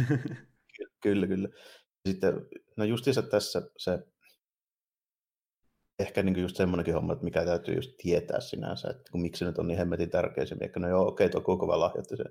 kyllä, 1.04 1.28
kyllä. 1.28 1.50
Sitten, 2.08 2.34
no 2.78 2.84
justiinsa 2.84 3.22
tässä 3.22 3.62
se 3.78 4.00
ehkä 6.00 6.24
niin 6.24 6.42
just 6.42 6.56
semmoinenkin 6.56 6.94
homma, 6.94 7.14
että 7.14 7.26
mikä 7.26 7.46
täytyy 7.46 7.76
just 7.76 7.92
tietää 7.98 8.40
sinänsä, 8.40 8.90
että 8.90 9.12
kun 9.12 9.22
miksi 9.22 9.40
se 9.40 9.46
nyt 9.46 9.58
on 9.58 9.68
niin 9.68 9.78
hemmetin 9.78 10.10
tärkeä 10.10 10.46
se 10.46 10.56
miekka. 10.56 10.80
No 10.80 10.90
joo, 10.90 11.08
okei, 11.08 11.26
okay, 11.26 11.32
tuo 11.32 11.42
koko 11.42 11.80
lahja, 11.80 12.02
että 12.02 12.16
se 12.16 12.24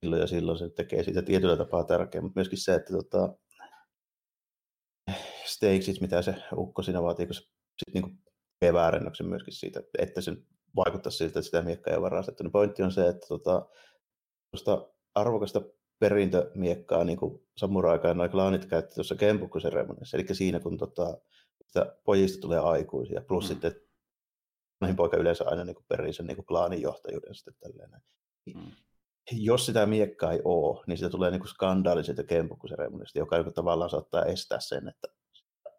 silloin 0.00 0.20
ja 0.20 0.26
silloin 0.26 0.58
se 0.58 0.70
tekee 0.70 1.02
siitä 1.02 1.22
tietyllä 1.22 1.56
tapaa 1.56 1.84
tärkeä, 1.84 2.20
mutta 2.20 2.38
myöskin 2.40 2.58
se, 2.58 2.74
että 2.74 2.92
tota, 2.92 3.34
stakesit, 5.44 6.00
mitä 6.00 6.22
se 6.22 6.34
ukko 6.56 6.82
siinä 6.82 7.02
vaatii, 7.02 7.26
kun 7.26 7.34
se 7.34 7.40
sit 7.40 7.94
niinku 7.94 8.10
tekee 8.60 8.72
väärennöksen 8.72 9.26
myöskin 9.26 9.54
siitä, 9.54 9.82
että 9.98 10.20
se 10.20 10.36
vaikuttaa 10.76 11.12
siltä, 11.12 11.38
että 11.38 11.42
sitä 11.42 11.62
miekkaa 11.62 11.90
ei 11.90 11.96
ole 11.96 12.04
varastettu. 12.04 12.42
Niin 12.42 12.52
pointti 12.52 12.82
on 12.82 12.92
se, 12.92 13.08
että 13.08 13.26
tota, 13.28 13.66
arvokasta 15.14 15.62
perintömiekkaa, 15.98 17.04
niin 17.04 17.18
kuin 17.18 17.46
samurai-aikaan 17.56 18.16
noin 18.16 18.30
klaanit 18.30 18.66
käytti 18.66 18.94
tuossa 18.94 19.14
kempukkuseremoniassa, 19.14 20.16
eli 20.16 20.26
siinä 20.32 20.60
kun 20.60 20.78
tota, 20.78 21.18
sitä 21.66 21.96
pojista 22.04 22.40
tulee 22.40 22.58
aikuisia, 22.58 23.20
plus 23.28 23.44
mm. 23.44 23.48
sitten 23.48 23.72
noihin 24.80 24.96
poika 24.96 25.16
yleensä 25.16 25.44
aina 25.46 25.64
niin 25.64 25.74
kuin 25.74 25.86
perii 25.88 26.12
sen 26.12 26.26
niin 26.26 26.36
kuin 26.36 26.46
klaanin 26.46 26.82
johtajuuden 26.82 27.34
sitten 27.34 27.54
tälleen. 27.60 27.90
Mm. 28.54 28.70
Jos 29.32 29.66
sitä 29.66 29.86
miekkaa 29.86 30.32
ei 30.32 30.40
ole, 30.44 30.84
niin 30.86 30.98
sitä 30.98 31.10
tulee 31.10 31.30
niin 31.30 31.40
kuin 31.40 31.48
skandaali 31.48 32.04
siitä 32.04 32.24
kempukkuseremoniasta, 32.24 33.18
joka 33.18 33.42
niin 33.42 33.54
tavallaan 33.54 33.90
saattaa 33.90 34.24
estää 34.24 34.60
sen, 34.60 34.88
että 34.88 35.08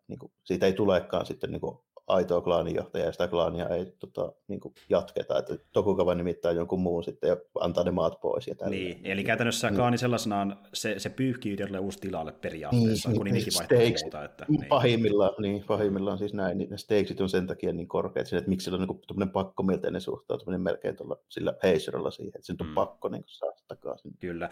niin 0.07 0.19
kuin, 0.19 0.31
siitä 0.43 0.65
ei 0.65 0.73
tulekaan 0.73 1.25
sitten 1.25 1.51
niin 1.51 1.61
kuin 1.61 1.77
aitoa 2.07 2.41
klaaninjohtajaa 2.41 3.05
ja 3.05 3.11
sitä 3.11 3.27
klaania 3.27 3.69
ei 3.69 3.85
tota, 3.99 4.31
niin 4.47 4.59
kuin 4.59 4.73
jatketa. 4.89 5.39
Että 5.39 5.57
Tokugawa 5.73 6.15
nimittää 6.15 6.51
jonkun 6.51 6.79
muun 6.79 7.03
sitten 7.03 7.27
ja 7.27 7.37
antaa 7.59 7.83
ne 7.83 7.91
maat 7.91 8.21
pois. 8.21 8.47
Ja 8.47 8.55
niin, 8.69 8.99
eli 9.03 9.23
käytännössä 9.23 9.69
niin. 9.69 9.75
klaani 9.75 9.97
sellaisenaan 9.97 10.57
se, 10.73 10.99
se 10.99 11.09
pyyhkii 11.09 11.53
yhdelle 11.53 11.79
uusi 11.79 11.99
tilalle 11.99 12.31
periaatteessa, 12.31 13.09
niin, 13.09 13.17
kun 13.17 13.25
nimikin 13.25 13.53
vaihtaa 13.57 14.01
muuta. 14.01 14.23
Että, 14.23 14.45
niin. 14.49 14.65
Pahimmillaan, 14.65 15.33
niin, 15.41 15.63
pahimmillaan 15.67 16.17
siis 16.17 16.33
näin, 16.33 16.57
niin 16.57 16.69
ne 16.69 16.77
stakeisit 16.77 17.21
on 17.21 17.29
sen 17.29 17.47
takia 17.47 17.73
niin 17.73 17.87
korkeat, 17.87 18.33
että 18.33 18.49
miksi 18.49 18.65
sillä 18.65 18.77
on 18.77 18.99
niin 19.15 19.29
pakkomielteinen 19.29 20.01
suhtautuminen 20.01 20.61
melkein 20.61 20.95
tuolla, 20.95 21.17
sillä 21.29 21.53
heiseralla 21.63 22.11
siihen, 22.11 22.31
että 22.35 22.45
sen 22.45 22.55
on 22.61 22.67
mm. 22.67 22.73
pakko 22.73 23.09
niin 23.09 23.23
saada 23.27 23.57
takaisin. 23.67 24.11
Kyllä. 24.19 24.49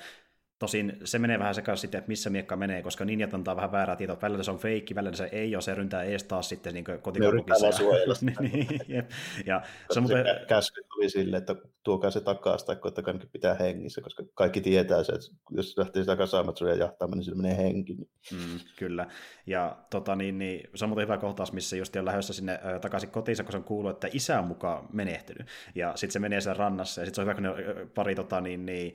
Tosin 0.60 0.98
se 1.04 1.20
menee 1.20 1.40
vähän 1.40 1.56
sekaisin 1.56 1.82
sitten, 1.82 2.00
että 2.00 2.10
missä 2.10 2.30
miekka 2.30 2.56
menee, 2.56 2.82
koska 2.82 3.06
ninjat 3.06 3.34
antaa 3.34 3.56
vähän 3.56 3.72
väärää 3.72 3.96
tietoa. 3.96 4.18
Välillä 4.22 4.44
se 4.44 4.52
on 4.52 4.58
feikki, 4.58 4.96
välillä 4.96 5.16
se 5.16 5.30
ei 5.32 5.56
ole, 5.56 5.62
se 5.62 5.76
ryntää 5.76 6.04
ees 6.04 6.24
taas 6.24 6.50
sitten 6.50 6.74
niin 6.74 6.86
kotikaupunkissa. 7.02 7.68
niin, 8.26 8.52
niin, 8.52 8.80
jep. 8.88 9.10
ja 9.46 9.62
se, 9.94 10.00
muuten... 10.00 10.26
käsky 10.48 10.82
tuli 10.90 11.10
sille, 11.10 11.38
että 11.38 11.56
tuokaa 11.84 12.12
se 12.12 12.22
takaisin 12.22 12.68
tai 12.68 12.76
koittakaa 12.76 13.14
pitää 13.32 13.54
hengissä, 13.54 14.02
koska 14.02 14.24
kaikki 14.34 14.62
tietää 14.62 15.04
se, 15.04 15.14
että 15.14 15.28
jos 15.52 15.78
lähtee 15.78 16.04
sitä 16.04 16.16
kasaamatsuja 16.16 16.76
jahtaamaan, 16.76 17.18
niin 17.18 17.26
sillä 17.26 17.42
menee 17.42 17.58
henki. 17.58 17.94
Niin. 17.94 18.10
Mm, 18.32 18.60
kyllä. 18.78 19.08
Ja 19.46 19.78
tota, 19.90 20.16
niin, 20.16 20.38
niin, 20.38 20.70
se 20.76 20.86
on 20.86 20.90
muuten 20.90 21.08
hyvä 21.08 21.18
kohtaus, 21.18 21.54
missä 21.54 21.76
just 21.76 21.96
on 21.96 22.06
lähdössä 22.06 22.34
sinne 22.34 22.54
äh, 22.54 22.80
takaisin 22.82 23.10
kotiinsa, 23.10 23.44
kun 23.44 23.52
se 23.52 23.58
on 23.58 23.64
kuullut, 23.64 23.92
että 23.92 24.08
isä 24.14 24.40
on 24.40 24.48
mukaan 24.48 24.88
menehtynyt. 24.94 25.48
Ja 25.76 25.92
sitten 25.96 26.14
se 26.14 26.20
menee 26.20 26.42
siellä 26.42 26.58
rannassa, 26.58 27.02
ja 27.02 27.06
sitten 27.06 27.16
se 27.16 27.22
on 27.22 27.28
hyvä, 27.28 27.34
kun 27.34 27.44
ne 27.44 27.86
pari 27.96 28.16
tota, 28.16 28.42
niin, 28.42 28.66
niin, 28.66 28.94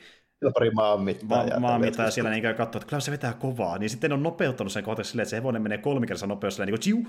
pari 0.55 0.71
maanmittaa. 0.71 1.47
Ma- 1.47 1.61
maanmittaa 1.61 2.05
ja 2.05 2.11
siellä 2.11 2.31
niin 2.31 2.43
katsoo, 2.43 2.79
että 2.81 2.89
kyllä 2.89 3.01
se 3.01 3.11
vetää 3.11 3.33
kovaa. 3.33 3.79
Niin 3.79 3.91
sitten 3.91 4.13
on 4.13 4.23
nopeuttanut 4.23 4.73
sen 4.73 4.85
kohtaksi 4.85 5.11
silleen, 5.11 5.23
että 5.23 5.31
se 5.31 5.37
hevonen 5.37 5.63
menee 5.63 5.79
kolme 5.79 6.07
kertaa 6.07 6.29
nopeus 6.29 6.59
niin 6.59 6.69
kuin 6.69 6.81
tsiu, 6.81 7.07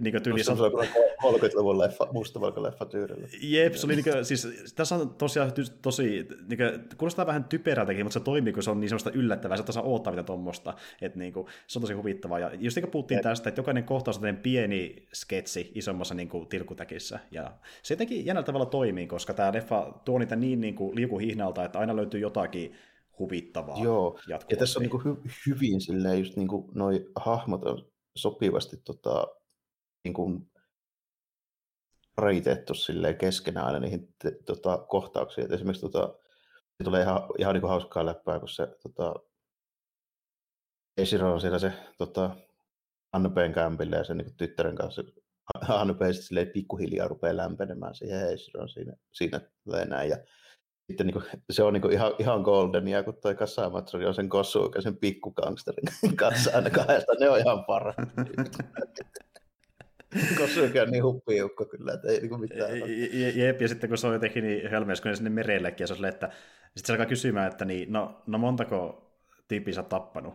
niin 0.00 0.12
kuin 0.12 0.22
tyyli. 0.22 0.44
Se 0.44 0.52
on 0.52 0.58
30-luvun 0.58 1.78
leffa, 1.78 2.08
mustavalko-leffa 2.12 2.86
tyylillä. 2.86 3.28
Jep, 3.42 3.74
se 3.74 3.86
oli 3.86 3.96
niin 3.96 4.04
kuin, 4.04 4.24
siis 4.24 4.72
tässä 4.76 4.94
on 4.94 5.14
tosiaan 5.14 5.52
tosi, 5.82 6.28
niin 6.48 6.58
kuin, 6.58 6.98
kuulostaa 6.98 7.26
vähän 7.26 7.44
typerältäkin, 7.44 8.04
mutta 8.04 8.18
se 8.18 8.24
toimii, 8.24 8.52
kun 8.52 8.62
se 8.62 8.70
on 8.70 8.80
niin 8.80 8.88
semmoista 8.88 9.10
yllättävää, 9.10 9.56
se 9.56 9.62
tasa 9.62 9.82
odottaa 9.82 10.12
mitä 10.12 10.22
tuommoista, 10.22 10.74
että 11.02 11.18
niin 11.18 11.32
kuin, 11.32 11.46
se 11.66 11.78
on 11.78 11.80
tosi 11.80 11.94
huvittavaa. 11.94 12.38
Ja 12.38 12.50
just 12.58 12.76
niin 12.76 12.82
kuin 12.82 12.90
puhuttiin 12.90 13.16
Jep. 13.16 13.22
tästä, 13.22 13.48
että 13.48 13.58
jokainen 13.58 13.84
kohtaus 13.84 14.18
on 14.18 14.36
pieni 14.42 15.06
sketsi 15.14 15.72
isommassa 15.74 16.14
niin 16.14 16.28
kuin, 16.28 16.46
tilkutäkissä, 16.46 17.18
ja 17.30 17.52
se 17.82 17.94
jotenkin 17.94 18.26
jännällä 18.26 18.46
tavalla 18.46 18.66
toimii, 18.66 19.06
koska 19.06 19.34
tämä 19.34 19.52
leffa 19.52 19.92
tuo 20.04 20.18
niitä 20.18 20.36
niin, 20.36 20.60
niin 20.60 20.74
kuin, 20.74 20.96
liukuhihnalta, 20.96 21.64
että 21.64 21.78
aina 21.78 21.96
löytyy 21.96 22.20
jotakin 22.20 22.73
huvittavaa. 23.18 23.82
Joo, 23.82 24.18
ja 24.50 24.56
tässä 24.58 24.78
on 24.78 24.82
niin 24.82 24.90
kuin 24.90 25.02
hy- 25.02 25.30
hyvin 25.46 25.80
silleen 25.80 26.18
just 26.18 26.36
niin 26.36 26.48
kuin 26.48 26.70
noi 26.74 27.06
hahmot 27.16 27.64
on 27.64 27.88
sopivasti 28.16 28.76
tota, 28.76 29.26
niin 30.04 30.14
kuin 30.14 30.50
raitettu 32.16 32.74
silleen 32.74 33.18
keskenään 33.18 33.66
aina 33.66 33.78
niihin 33.78 34.14
te, 34.22 34.32
tota, 34.46 34.78
kohtauksiin. 34.88 35.44
Et 35.44 35.52
esimerkiksi 35.52 35.90
tota, 35.90 36.18
se 36.78 36.84
tulee 36.84 37.02
ihan, 37.02 37.20
ihan 37.38 37.54
niin 37.54 37.60
kuin 37.60 37.70
hauskaa 37.70 38.06
läppää, 38.06 38.38
kun 38.38 38.48
se 38.48 38.68
tota, 38.82 39.14
Esiro 40.96 41.32
on 41.32 41.40
siellä 41.40 41.58
se 41.58 41.72
tota, 41.98 42.36
Annupeen 43.12 43.52
kämpille 43.52 43.96
ja 43.96 44.04
sen 44.04 44.16
niin 44.16 44.36
tyttären 44.36 44.76
kanssa 44.76 45.02
Annupeen 45.68 46.14
sitten 46.14 46.48
pikkuhiljaa 46.48 47.08
rupeaa 47.08 47.36
lämpenemään 47.36 47.94
siihen 47.94 48.20
Heisiroon 48.20 48.68
siinä, 48.68 48.92
siinä 49.12 49.40
näin. 49.88 50.10
Ja 50.10 50.16
sitten 50.86 51.06
niin 51.06 51.14
kuin, 51.14 51.24
se 51.50 51.62
on 51.62 51.72
niin 51.72 51.82
kuin 51.82 51.92
ihan, 51.92 52.12
ihan 52.18 52.40
goldenia, 52.40 53.02
kun 53.02 53.14
toi 53.22 53.34
Kasamatsuri 53.34 54.06
on 54.06 54.14
sen 54.14 54.28
Kosuuka, 54.28 54.80
sen 54.80 54.96
pikkukangsterin 54.96 55.88
kanssa 56.16 56.50
aina 56.54 56.70
kahdesta. 56.70 57.12
Ne 57.20 57.30
on 57.30 57.38
ihan 57.38 57.64
parhaat. 57.64 57.96
Kosuuka 60.38 60.82
on 60.82 60.90
niin 60.90 61.04
huppiukko 61.04 61.64
kyllä, 61.64 61.92
että 61.92 62.08
ei 62.08 62.20
niin 62.20 62.40
mitään. 62.40 62.70
Jep, 63.34 63.60
ja 63.60 63.68
sitten 63.68 63.88
kun 63.88 63.98
se 63.98 64.06
on 64.06 64.12
jotenkin 64.12 64.44
niin 64.44 64.70
hölmeys, 64.70 65.00
kun 65.00 65.16
sinne 65.16 65.30
merellekin, 65.30 65.84
ja 65.84 65.86
se 65.86 65.92
on 65.92 65.96
silleen, 65.96 66.14
että 66.14 66.30
sitten 66.76 66.86
se 66.86 66.92
alkaa 66.92 67.06
kysymään, 67.06 67.52
että 67.52 67.64
niin, 67.64 67.92
no, 67.92 68.22
no 68.26 68.38
montako 68.38 69.10
tyyppiä 69.48 69.74
sä 69.74 69.80
oot 69.80 69.88
tappanut? 69.88 70.34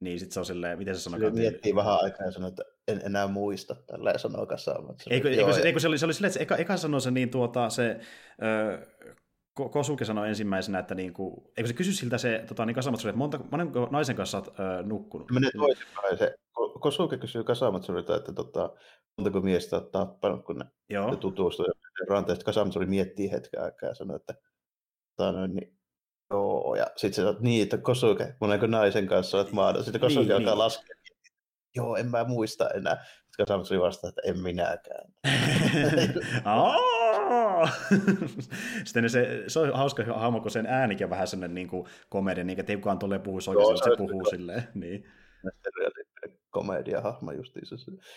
Niin 0.00 0.18
sitten 0.18 0.34
se 0.34 0.40
on 0.40 0.46
silleen, 0.46 0.78
miten 0.78 0.94
se 0.94 1.00
sanoo? 1.00 1.20
Se 1.20 1.30
miettii 1.30 1.74
vähän 1.74 1.98
aikaa 2.02 2.26
ja 2.26 2.32
sanoo, 2.32 2.48
että 2.48 2.62
en 2.88 3.00
enää 3.04 3.26
muista, 3.26 3.74
tällä 3.74 4.18
sanoo 4.18 4.46
Kasamatsuri. 4.46 5.16
Eikö, 5.16 5.30
eikö, 5.30 5.52
se, 5.52 5.60
eikö 5.60 5.80
se, 5.80 5.88
oli, 5.88 5.98
se 5.98 6.06
oli 6.06 6.14
silleen, 6.14 6.28
että 6.28 6.38
se 6.38 6.42
eka, 6.42 6.56
eka 6.56 6.76
sanoi 6.76 7.00
se 7.00 7.10
niin 7.10 7.30
tuota, 7.30 7.68
se, 7.68 8.00
ö, 8.42 8.86
Kosuke 9.54 10.04
sanoi 10.04 10.28
ensimmäisenä, 10.28 10.78
että 10.78 10.94
niinku, 10.94 11.52
eikö 11.56 11.68
se 11.68 11.74
kysy 11.74 11.92
siltä 11.92 12.18
se 12.18 12.44
tota, 12.48 12.66
niin 12.66 12.74
Kasamatsuri, 12.74 13.08
että 13.10 13.18
monta, 13.18 13.40
monenko 13.50 13.88
naisen 13.90 14.16
kanssa 14.16 14.38
olet 14.38 14.48
ö, 14.48 14.82
nukkunut? 14.82 15.30
Menee 15.30 15.50
toisinpäin. 15.56 16.18
Se, 16.18 16.34
Kosuke 16.80 17.18
kysyy 17.18 17.44
Kasamatsurilta, 17.44 18.16
että 18.16 18.32
tota, 18.32 18.70
montako 19.18 19.40
miestä 19.40 19.76
olet 19.76 19.90
tappanut, 19.90 20.44
kun 20.44 20.58
ne 20.58 20.64
Joo. 20.90 21.16
tutustuu 21.16 21.66
ranteen. 22.08 22.36
Sitten 22.36 22.44
Kasamatsuri 22.44 22.86
miettii 22.86 23.32
hetken 23.32 23.62
aikaa 23.62 23.88
ja 23.88 23.94
sanoo, 23.94 24.16
että 24.16 24.34
tota, 25.16 25.46
niin, 25.46 25.78
joo. 26.30 26.74
Ja 26.74 26.86
sitten 26.96 27.24
se 27.24 27.34
niin, 27.40 27.62
että 27.62 27.78
Kosuke, 27.78 28.34
monenko 28.40 28.66
naisen 28.66 29.06
kanssa 29.06 29.36
olet 29.36 29.52
maada. 29.52 29.82
Sitten 29.82 30.00
Kosuke 30.00 30.22
niin, 30.22 30.36
alkaa 30.36 30.52
niin. 30.52 30.58
laskea. 30.58 30.96
Joo, 31.74 31.96
en 31.96 32.10
mä 32.10 32.24
muista 32.24 32.70
enää. 32.70 33.04
Sitten 33.04 33.46
Kasamatsuri 33.46 33.80
vastaa, 33.80 34.08
että 34.08 34.22
en 34.24 34.38
minäkään. 34.38 35.12
Sitten 38.84 39.10
se, 39.10 39.44
se 39.46 39.58
on 39.58 39.72
hauska 39.74 40.04
hahmo, 40.04 40.40
kun 40.40 40.50
sen 40.50 40.66
äänikin 40.66 41.06
on 41.06 41.10
vähän 41.10 41.26
sellainen 41.26 41.54
niin 41.54 41.68
kuin 41.68 41.86
komedia, 42.08 42.44
niin 42.44 42.60
että 42.60 42.72
ei 42.72 42.76
kukaan 42.76 42.98
tolleen 42.98 43.20
puhuisi 43.20 43.50
oikeasti, 43.50 43.84
se, 43.84 43.90
se 43.90 43.96
puhuu 43.96 44.24
silleen. 44.30 44.62
Niin. 44.74 45.04
komediahahmo 46.50 47.32
justiinsa. 47.32 47.74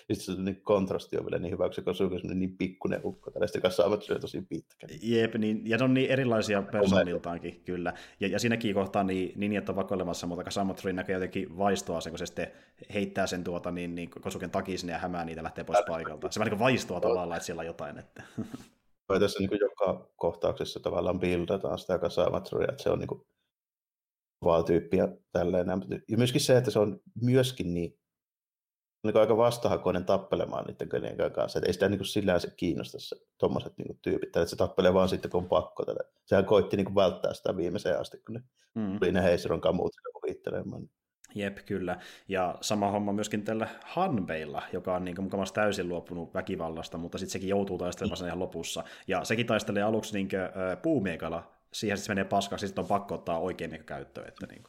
Ja 0.10 0.16
sitten 0.16 0.36
se 0.36 0.42
niin 0.42 0.62
kontrasti 0.62 1.18
on 1.18 1.26
vielä 1.26 1.40
niin 1.40 1.52
hyvä, 1.52 1.70
kun 1.84 1.96
se 1.96 2.04
on 2.04 2.40
niin 2.40 2.58
pikkuinen 2.58 3.02
ukko. 3.04 3.32
Tällaista 3.32 3.62
kanssa 3.62 3.84
saavat 3.84 4.04
syö 4.04 4.20
tosi 4.20 4.42
pitkä. 4.42 4.88
Jep, 5.02 5.36
niin, 5.36 5.62
ja 5.66 5.78
ne 5.78 5.84
on 5.84 5.94
niin 5.94 6.10
erilaisia 6.10 6.62
persooniltaankin, 6.62 7.62
kyllä. 7.66 7.94
Ja, 8.20 8.28
ja 8.28 8.40
siinäkin 8.40 8.74
kohtaa 8.74 9.04
niin, 9.04 9.32
niin, 9.36 9.50
niin 9.52 9.70
on 9.70 9.76
vakoilemassa, 9.76 10.28
mutta 10.28 10.44
Kasamatri 10.44 10.94
näkee 10.94 11.14
jotenkin 11.14 11.58
vaistoa 11.58 12.02
sen, 12.02 12.12
kun 12.12 12.20
se 12.20 12.26
sitten 12.26 12.48
heittää 12.94 13.28
sen 13.28 13.44
tuota, 13.44 13.72
niin, 13.72 13.96
niin 13.96 14.10
Kosuken 14.10 14.52
takia 14.52 14.78
sinne 14.78 14.94
ja 14.94 15.00
hämää 15.00 15.26
niitä 15.26 15.44
lähtee 15.44 15.64
pois 15.64 15.86
paikalta. 15.88 16.32
Se 16.32 16.40
vähän 16.40 16.52
niin 16.52 16.60
vaistoa 16.60 17.00
tavallaan, 17.00 17.38
että 17.38 17.46
siellä 17.46 17.60
on 17.60 17.66
jotain. 17.66 17.98
Että. 17.98 18.24
Vai 19.10 19.20
tässä 19.20 19.40
niin 19.40 19.60
joka 19.60 20.10
kohtauksessa 20.16 20.80
tavallaan 20.80 21.20
buildataan 21.20 21.80
sitä 21.80 22.00
kasamatsuria, 22.00 22.68
että 22.72 22.84
se 22.84 22.90
on 22.90 23.00
niin 23.00 23.26
kovaa 24.40 24.64
tyyppiä 24.64 25.08
tälleen. 25.32 25.68
Ja 26.10 26.18
myöskin 26.18 26.42
se, 26.42 26.58
että 26.58 26.72
se 26.72 26.80
on 26.80 27.00
myöskin 27.22 27.74
niin, 27.74 28.00
niin 29.04 29.18
aika 29.18 29.38
vastahakoinen 29.38 30.06
tappelemaan 30.06 30.66
niiden 30.66 30.90
kenenkään 30.90 31.32
kanssa. 31.32 31.60
Että 31.60 31.70
ei 31.70 31.74
sitä 31.74 31.90
niin 31.90 32.06
sillä 32.06 32.40
se 32.40 32.54
kiinnosta 32.58 33.00
se 33.00 33.16
tuommoiset 33.38 33.74
niin 33.78 34.00
tyypit. 34.02 34.28
Että 34.28 34.46
se 34.46 34.56
tappelee 34.56 34.94
vaan 34.94 35.10
sitten, 35.10 35.32
kun 35.32 35.44
on 35.44 35.50
pakko. 35.50 35.86
Tälle. 35.86 36.04
Sehän 36.26 36.46
koitti 36.46 36.78
niin 36.78 36.96
välttää 36.96 37.34
sitä 37.34 37.58
viimeiseen 37.58 38.00
asti, 38.00 38.18
kun 38.18 38.36
ne 38.36 38.42
mm. 38.76 39.00
tuli 39.00 39.12
ne 39.12 39.24
Heisiron 39.24 39.62
kamut 39.62 39.92
huvittelemaan. 40.14 40.90
Jep, 41.36 41.58
kyllä. 41.66 42.00
Ja 42.28 42.56
sama 42.62 42.92
homma 42.92 43.14
myöskin 43.14 43.44
tällä 43.44 43.68
Hanbeilla, 43.86 44.64
joka 44.74 44.96
on 44.96 45.06
niin 45.06 45.24
mukavasti 45.24 45.56
täysin 45.56 45.90
luopunut 45.90 46.34
väkivallasta, 46.34 46.98
mutta 46.98 47.18
sitten 47.18 47.32
sekin 47.32 47.50
joutuu 47.50 47.78
taistelemaan 47.78 48.18
sen 48.18 48.28
ihan 48.28 48.40
lopussa. 48.40 48.84
Ja 49.08 49.24
sekin 49.24 49.46
taistelee 49.46 49.84
aluksi 49.84 50.14
niin 50.14 50.30
kuin, 50.30 50.42
äh, 50.42 50.82
puumiekalla, 50.82 51.52
siihen 51.74 51.98
sitten 51.98 52.12
menee 52.12 52.30
paskaksi, 52.30 52.68
sitten 52.68 52.82
on 52.82 52.88
pakko 52.88 53.16
ottaa 53.16 53.40
oikein 53.40 53.70
miekka 53.70 53.96
käyttöön. 53.96 54.28
Että 54.28 54.48
niin. 54.48 54.64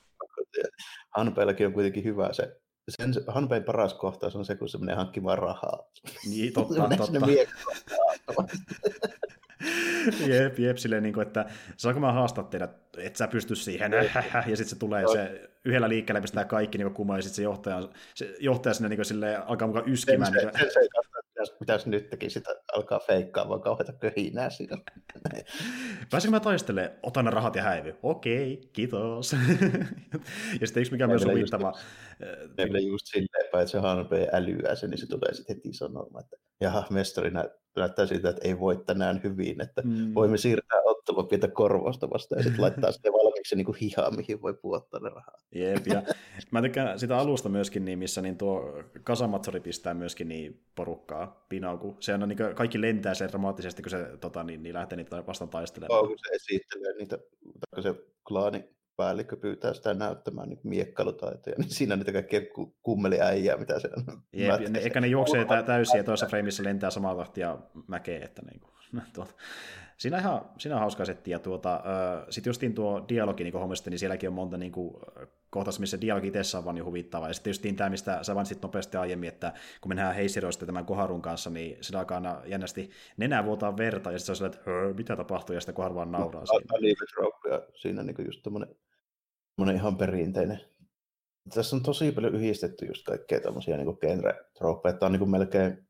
Hanbeillakin 1.17 1.67
on 1.67 1.73
kuitenkin 1.73 2.05
hyvä 2.05 2.33
se, 2.33 2.61
sen, 2.89 3.15
Hanbein 3.27 3.65
paras 3.65 3.95
kohtaus 3.95 4.37
on 4.37 4.45
se, 4.45 4.55
kun 4.55 4.69
se 4.69 4.79
menee 4.79 4.95
hankkimaan 4.95 5.39
rahaa. 5.39 5.89
Niin, 6.29 6.53
totta, 6.53 6.75
totta. 6.97 7.19
jep, 10.33 10.59
jep, 10.59 10.77
silleen, 10.77 11.03
niin 11.03 11.15
kuin, 11.15 11.27
että 11.27 11.47
saanko 11.77 12.01
mä 12.01 12.13
haastaa 12.13 12.45
teidät, 12.45 12.71
että 12.99 13.19
sä 13.19 13.29
pysty 13.29 13.55
siihen, 13.55 13.93
ja 14.47 14.57
sitten 14.57 14.67
se 14.67 14.79
tulee 14.79 15.05
se 15.13 15.51
yhdellä 15.65 15.89
liikkeellä 15.89 16.21
pistää 16.21 16.45
kaikki 16.45 16.79
niin 16.79 16.95
kumoon, 16.95 17.19
ja 17.19 17.23
sitten 17.23 17.37
se 17.37 17.43
johtaja, 17.43 17.89
se 18.15 18.37
johtaja 18.41 18.75
sinne 18.75 18.89
niin 18.89 18.97
kuin, 18.97 19.07
silleen, 19.07 19.43
alkaa 19.43 19.69
mukaan 19.69 19.89
yskimään. 19.89 20.33
Sen, 20.33 20.47
niin 20.47 20.59
se, 20.59 20.71
se, 20.71 20.81
pitäisi, 21.37 21.55
pitäisi 21.59 21.91
nyt 21.91 22.11
teki 22.11 22.31
sitä 22.31 22.51
alkaa 22.75 22.99
feikkaa, 22.99 23.49
vaan 23.49 23.61
kauheita 23.61 23.93
köhinää 23.93 24.51
siinä. 24.51 24.77
Pääsenkö 26.11 26.37
mä 26.37 26.41
taistelemaan? 26.41 26.99
Otan 27.03 27.25
ne 27.25 27.31
rahat 27.31 27.57
ja 27.57 27.63
häivy. 27.63 27.95
Okei, 28.03 28.71
kiitos. 28.73 29.33
ja 30.61 30.67
sitten 30.67 30.81
yksi 30.81 30.93
mikä 30.93 31.07
myös 31.07 31.25
huvittava. 31.25 31.73
Meillä 32.57 32.79
just 32.79 33.07
silleen, 33.07 33.45
että 33.45 33.67
se 33.67 33.79
hanpee 33.79 34.29
älyää 34.33 34.75
sen, 34.75 34.91
niin 34.91 34.99
se 34.99 35.07
tulee 35.07 35.35
sitten 35.35 35.57
heti 35.57 35.73
sanomaan, 35.73 36.25
että 36.25 36.37
jaha, 36.61 36.87
mestari 36.91 37.31
näyttää 37.77 38.07
siltä, 38.07 38.29
että 38.29 38.49
ei 38.49 38.59
voi 38.59 38.77
tänään 38.87 39.21
hyvin, 39.25 39.61
että 39.61 39.83
mm. 39.85 40.15
voimme 40.15 40.37
siirtää 40.37 40.81
ottelua 40.85 41.23
pientä 41.23 41.49
korvausta 41.49 42.11
vastaan 42.11 42.39
ja 42.39 42.43
sitten 42.43 42.63
laittaa 42.63 42.93
sitten 42.93 43.13
valmiiksi 43.13 43.57
niin 43.57 43.65
kuin 43.65 43.79
hihaa, 43.81 44.11
mihin 44.11 44.43
voi 44.43 44.55
puottaa 44.55 45.01
ne 45.01 45.09
rahaa. 45.09 45.39
Jep, 45.55 45.87
ja 45.87 46.03
mä 46.51 46.63
tykkään 46.63 46.99
sitä 46.99 47.19
alusta 47.19 47.49
myöskin, 47.49 47.85
niin 47.85 47.99
missä 47.99 48.23
niin 48.23 48.39
tuo 48.39 48.83
Kasamatsori 49.05 49.61
pistää 49.61 49.95
myöskin 49.95 50.29
niin 50.29 50.65
porukkaa 50.75 51.47
pinoon, 51.49 51.79
kun 51.79 51.97
se 52.01 52.15
on 52.15 52.29
niin 52.29 52.37
kuin, 52.37 52.55
kaikki 52.55 52.81
lentää 52.81 53.15
sen 53.15 53.29
dramaattisesti, 53.29 53.83
kun 53.83 53.91
se 53.91 54.19
tota, 54.21 54.45
niin, 54.45 54.63
niin 54.63 54.75
lähtee 54.75 54.97
niitä 54.97 55.27
vastaan 55.27 55.49
taistelemaan. 55.49 56.01
Oh, 56.01 56.09
kun 56.09 56.19
se 56.19 56.35
esittelee 56.35 56.93
niitä, 56.99 57.19
se 57.83 57.95
klaani 58.29 58.76
päällikkö 58.97 59.37
pyytää 59.37 59.75
sitä 59.75 59.95
näyttämään 59.95 60.49
niin 60.49 60.61
miekkailutaitoja, 60.63 61.57
niin 61.59 61.71
siinä 61.71 61.93
on 61.93 61.99
niitä 61.99 62.13
kaikkia 62.13 62.41
kummeliäijää, 62.83 63.57
mitä 63.57 63.81
se 63.81 63.89
on. 63.97 64.23
Jep, 64.33 64.69
ne, 64.69 64.79
eikä 64.79 65.01
ne 65.01 65.07
juoksee 65.07 65.47
täysin 65.67 65.99
ja 65.99 66.05
toisessa 66.05 66.27
freimissä 66.27 66.65
lentää 66.65 66.91
samaa 66.91 67.17
tahtia 67.17 67.59
mäkeä, 67.87 68.25
että 68.25 68.43
niin 68.43 68.61
kuin, 68.61 68.73
tuota, 69.15 69.33
siinä, 69.97 70.17
on 70.17 70.23
ihan, 70.23 70.51
siinä 70.59 70.75
on 70.75 70.81
hauska 70.81 71.05
setti, 71.05 71.31
ja 71.31 71.39
tuota, 71.39 71.83
sitten 72.31 72.51
justiin 72.51 72.75
tuo 72.75 73.05
dialogi, 73.09 73.45
niin 73.45 73.53
kuin 73.53 73.71
niin 73.87 73.99
sielläkin 73.99 74.29
on 74.29 74.35
monta 74.35 74.57
niin 74.57 74.73
kuin, 74.73 74.95
kohtaista, 75.57 75.81
missä 75.81 76.01
dialogi 76.01 76.27
itse 76.27 76.57
on 76.57 76.65
vaan 76.65 76.75
niin 76.75 76.85
huvittava, 76.85 77.29
ja 77.29 77.35
sitten 77.35 77.51
justiin 77.51 77.77
tämä, 77.77 77.91
mistä 77.91 78.23
sä 78.23 78.35
mainitsit 78.35 78.63
nopeasti 78.63 78.97
aiemmin, 78.97 79.29
että 79.29 79.53
kun 79.81 79.91
mennään 79.91 80.15
Heisiroista 80.15 80.67
tämän 80.67 80.87
Koharun 80.87 81.23
kanssa, 81.23 81.51
niin 81.51 81.79
sillä 81.81 81.99
alkaa 81.99 82.17
aina 82.17 82.43
jännästi 82.47 82.91
nenää 83.17 83.45
vuotaa 83.45 83.77
verta, 83.77 84.13
ja 84.13 84.19
sitten 84.19 84.37
se 84.37 84.45
on 84.45 84.53
silleen, 84.53 84.89
että 84.89 84.97
mitä 84.97 85.17
tapahtuu, 85.17 85.55
ja 85.55 85.61
sitten 85.61 85.75
Kohar 85.75 85.95
vaan 85.95 86.13
nauraa 86.13 86.43
no, 86.43 86.47
siinä. 86.47 87.61
siinä 87.75 88.03
niin 88.03 88.27
just 88.27 88.43
tämmöinen 88.43 89.77
ihan 89.77 89.97
perinteinen 89.97 90.61
tässä 91.55 91.77
on 91.77 91.83
tosi 91.83 92.13
paljon 92.13 92.35
yhdistetty 92.35 92.87
just 92.87 93.07
kaikkea 93.07 93.41
tämmöisiä 93.41 93.77
niin 93.77 93.99
genre-trooppeja. 94.01 94.93
Tämä 94.99 95.07
on 95.07 95.13
niin 95.13 95.31
melkein 95.31 95.86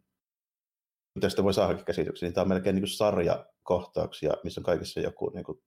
tästä 1.21 1.45
voi 1.45 1.55
saada 1.55 1.75
käsityksen, 1.75 2.27
niin 2.27 2.35
tämä 2.35 2.43
on 2.43 2.49
melkein 2.49 2.77
niin 2.77 2.89
sarjakohtauksia, 2.89 4.33
missä 4.45 4.61
on 4.61 4.65
kaikissa 4.65 5.01
joku 5.01 5.31
niin 5.35 5.45
kuin, 5.45 5.59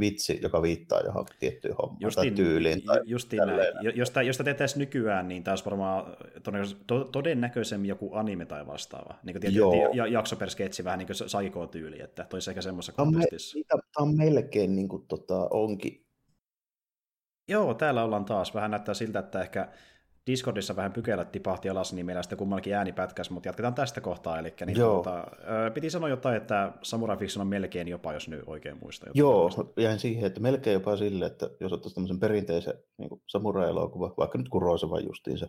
vitsi, 0.00 0.38
joka 0.42 0.62
viittaa 0.62 1.00
johonkin 1.00 1.36
tiettyyn 1.40 1.74
hommaan 1.76 2.00
justiin, 2.00 2.34
tai 2.34 2.44
tyyliin. 2.44 2.82
Tai 2.82 3.00
justiin 3.04 3.42
näin. 3.46 3.60
Jos, 3.94 4.10
tämä, 4.10 4.22
jos 4.22 4.36
tämä 4.36 4.44
tehtäisiin 4.44 4.78
nykyään, 4.78 5.28
niin 5.28 5.44
tämä 5.44 5.52
olisi 5.52 5.64
varmaan 5.64 6.16
todennäköisemmin 7.12 7.88
joku 7.88 8.14
anime 8.14 8.46
tai 8.46 8.66
vastaava. 8.66 9.14
Niin 9.22 9.34
kuin 9.34 9.40
tietysti, 9.40 9.96
ja, 9.96 10.06
jakso 10.06 10.36
per 10.36 10.50
sketsi, 10.50 10.84
vähän 10.84 10.98
niin 10.98 11.06
kuin 11.06 11.28
saikoo-tyyli, 11.28 12.00
että 12.00 12.24
toisi 12.24 12.50
ehkä 12.50 12.62
semmoisessa 12.62 12.92
kontekstissa. 12.92 13.58
Tämä 13.68 13.82
on 13.98 14.16
melkein 14.16 14.76
niin 14.76 14.88
kuin, 14.88 15.06
tota, 15.08 15.48
onkin. 15.50 16.06
Joo, 17.48 17.74
täällä 17.74 18.04
ollaan 18.04 18.24
taas. 18.24 18.54
Vähän 18.54 18.70
näyttää 18.70 18.94
siltä, 18.94 19.18
että 19.18 19.40
ehkä 19.40 19.68
Discordissa 20.26 20.76
vähän 20.76 20.92
pykälät 20.92 21.32
tipahti 21.32 21.68
alas, 21.68 21.92
niin 21.92 22.06
meillä 22.06 22.22
sitten 22.22 22.38
kummallakin 22.38 22.74
ääni 22.74 22.92
pätkäs, 22.92 23.30
mutta 23.30 23.48
jatketaan 23.48 23.74
tästä 23.74 24.00
kohtaa. 24.00 24.38
Eli 24.38 24.54
niin 24.66 24.76
tuota, 24.76 25.26
piti 25.74 25.90
sanoa 25.90 26.08
jotain, 26.08 26.36
että 26.36 26.72
Samurai 26.82 27.16
Fiction 27.16 27.40
on 27.40 27.46
melkein 27.46 27.88
jopa, 27.88 28.12
jos 28.12 28.28
nyt 28.28 28.42
oikein 28.46 28.78
muista. 28.82 29.06
Joo, 29.14 29.50
jäin 29.76 29.98
siihen, 29.98 30.24
että 30.24 30.40
melkein 30.40 30.74
jopa 30.74 30.96
sille, 30.96 31.26
että 31.26 31.50
jos 31.60 31.72
ottaisiin 31.72 31.94
tämmöisen 31.94 32.20
perinteisen 32.20 32.74
niin 32.98 33.10
samurai-elokuva, 33.26 34.14
vaikka 34.18 34.38
nyt 34.38 34.48
Kurosava 34.48 35.00
justiinsa, 35.00 35.48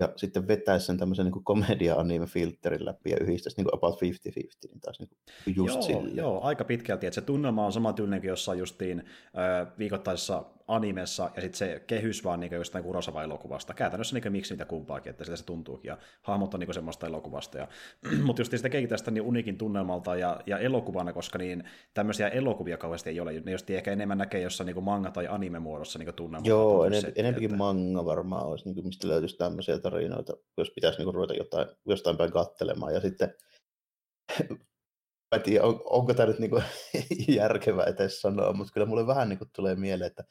ja 0.00 0.12
sitten 0.16 0.48
vetäisi 0.48 0.86
sen 0.86 0.98
tämmöisen 0.98 1.24
niin 1.24 1.44
komedia-anime-filterin 1.44 2.84
läpi 2.84 3.10
ja 3.10 3.16
yhdistäisi 3.20 3.62
niin 3.62 3.74
about 3.74 3.94
50-50, 3.94 3.98
niin 4.02 4.80
taas 4.80 5.00
niin 5.00 5.56
just 5.56 5.74
joo, 5.74 5.82
sille. 5.82 6.10
Joo, 6.20 6.40
aika 6.42 6.64
pitkälti, 6.64 7.06
että 7.06 7.14
se 7.14 7.20
tunnelma 7.20 7.66
on 7.66 7.72
sama 7.72 7.92
tyylinen 7.92 8.20
kuin 8.20 8.28
jossain 8.28 8.58
justiin 8.58 8.98
äh, 8.98 9.78
viikoittaisessa 9.78 10.44
animessa, 10.68 11.30
ja 11.36 11.42
sitten 11.42 11.58
se 11.58 11.84
kehys 11.86 12.24
vaan 12.24 12.40
niin 12.40 12.52
jostain 12.52 12.84
Kurosawa-elokuvasta. 12.84 13.74
Käytännössä 13.74 14.18
niin 14.18 14.32
miksi 14.32 14.54
niitä 14.54 14.64
kumpaakin, 14.64 15.10
että 15.10 15.24
sitä 15.24 15.36
se 15.36 15.44
tuntuukin, 15.44 15.88
ja 15.88 15.98
hahmot 16.22 16.54
on 16.54 16.60
niin 16.60 16.74
semmoista 16.74 17.06
elokuvasta. 17.06 17.58
Ja, 17.58 17.68
mutta 18.26 18.40
just 18.40 18.50
sitä 18.50 18.68
teki 18.68 18.86
tästä 18.86 19.10
niin 19.10 19.22
unikin 19.22 19.58
tunnelmalta 19.58 20.16
ja, 20.16 20.40
ja 20.46 20.58
elokuvana, 20.58 21.12
koska 21.12 21.38
niin 21.38 21.64
tämmöisiä 21.94 22.28
elokuvia 22.28 22.76
kauheasti 22.76 23.10
ei 23.10 23.20
ole. 23.20 23.32
Ne 23.44 23.52
just 23.52 23.70
ehkä 23.70 23.92
enemmän 23.92 24.18
näkee 24.18 24.40
jossain 24.40 24.66
niin 24.66 24.84
manga- 24.84 25.10
tai 25.10 25.26
anime-muodossa 25.26 25.98
niin 25.98 26.14
tunnelmalta. 26.14 26.48
Joo, 26.48 26.84
enem, 26.84 27.02
enempikin 27.16 27.50
että... 27.50 27.56
manga 27.56 28.04
varmaan 28.04 28.46
olisi, 28.46 28.64
niin 28.64 28.74
kuin, 28.74 28.86
mistä 28.86 29.08
löytyisi 29.08 29.36
tämmöisiä 29.36 29.78
tarinoita, 29.78 30.32
jos 30.58 30.70
pitäisi 30.70 30.98
niin 30.98 31.04
kuin, 31.04 31.14
ruveta 31.14 31.34
jotain, 31.34 31.68
jostain 31.86 32.16
päin 32.16 32.32
katselemaan. 32.32 32.94
Ja 32.94 33.00
sitten 33.00 33.34
en 35.34 35.42
tiedä, 35.42 35.64
on, 35.64 35.80
onko 35.84 36.14
tämä 36.14 36.26
nyt 36.26 36.38
niinku 36.38 36.62
järkevä 37.38 37.82
edes 37.82 38.20
sanoa, 38.20 38.52
mutta 38.52 38.72
kyllä 38.72 38.86
mulle 38.86 39.06
vähän 39.06 39.28
niinku 39.28 39.44
tulee 39.56 39.74
mieleen, 39.76 40.06
että 40.06 40.24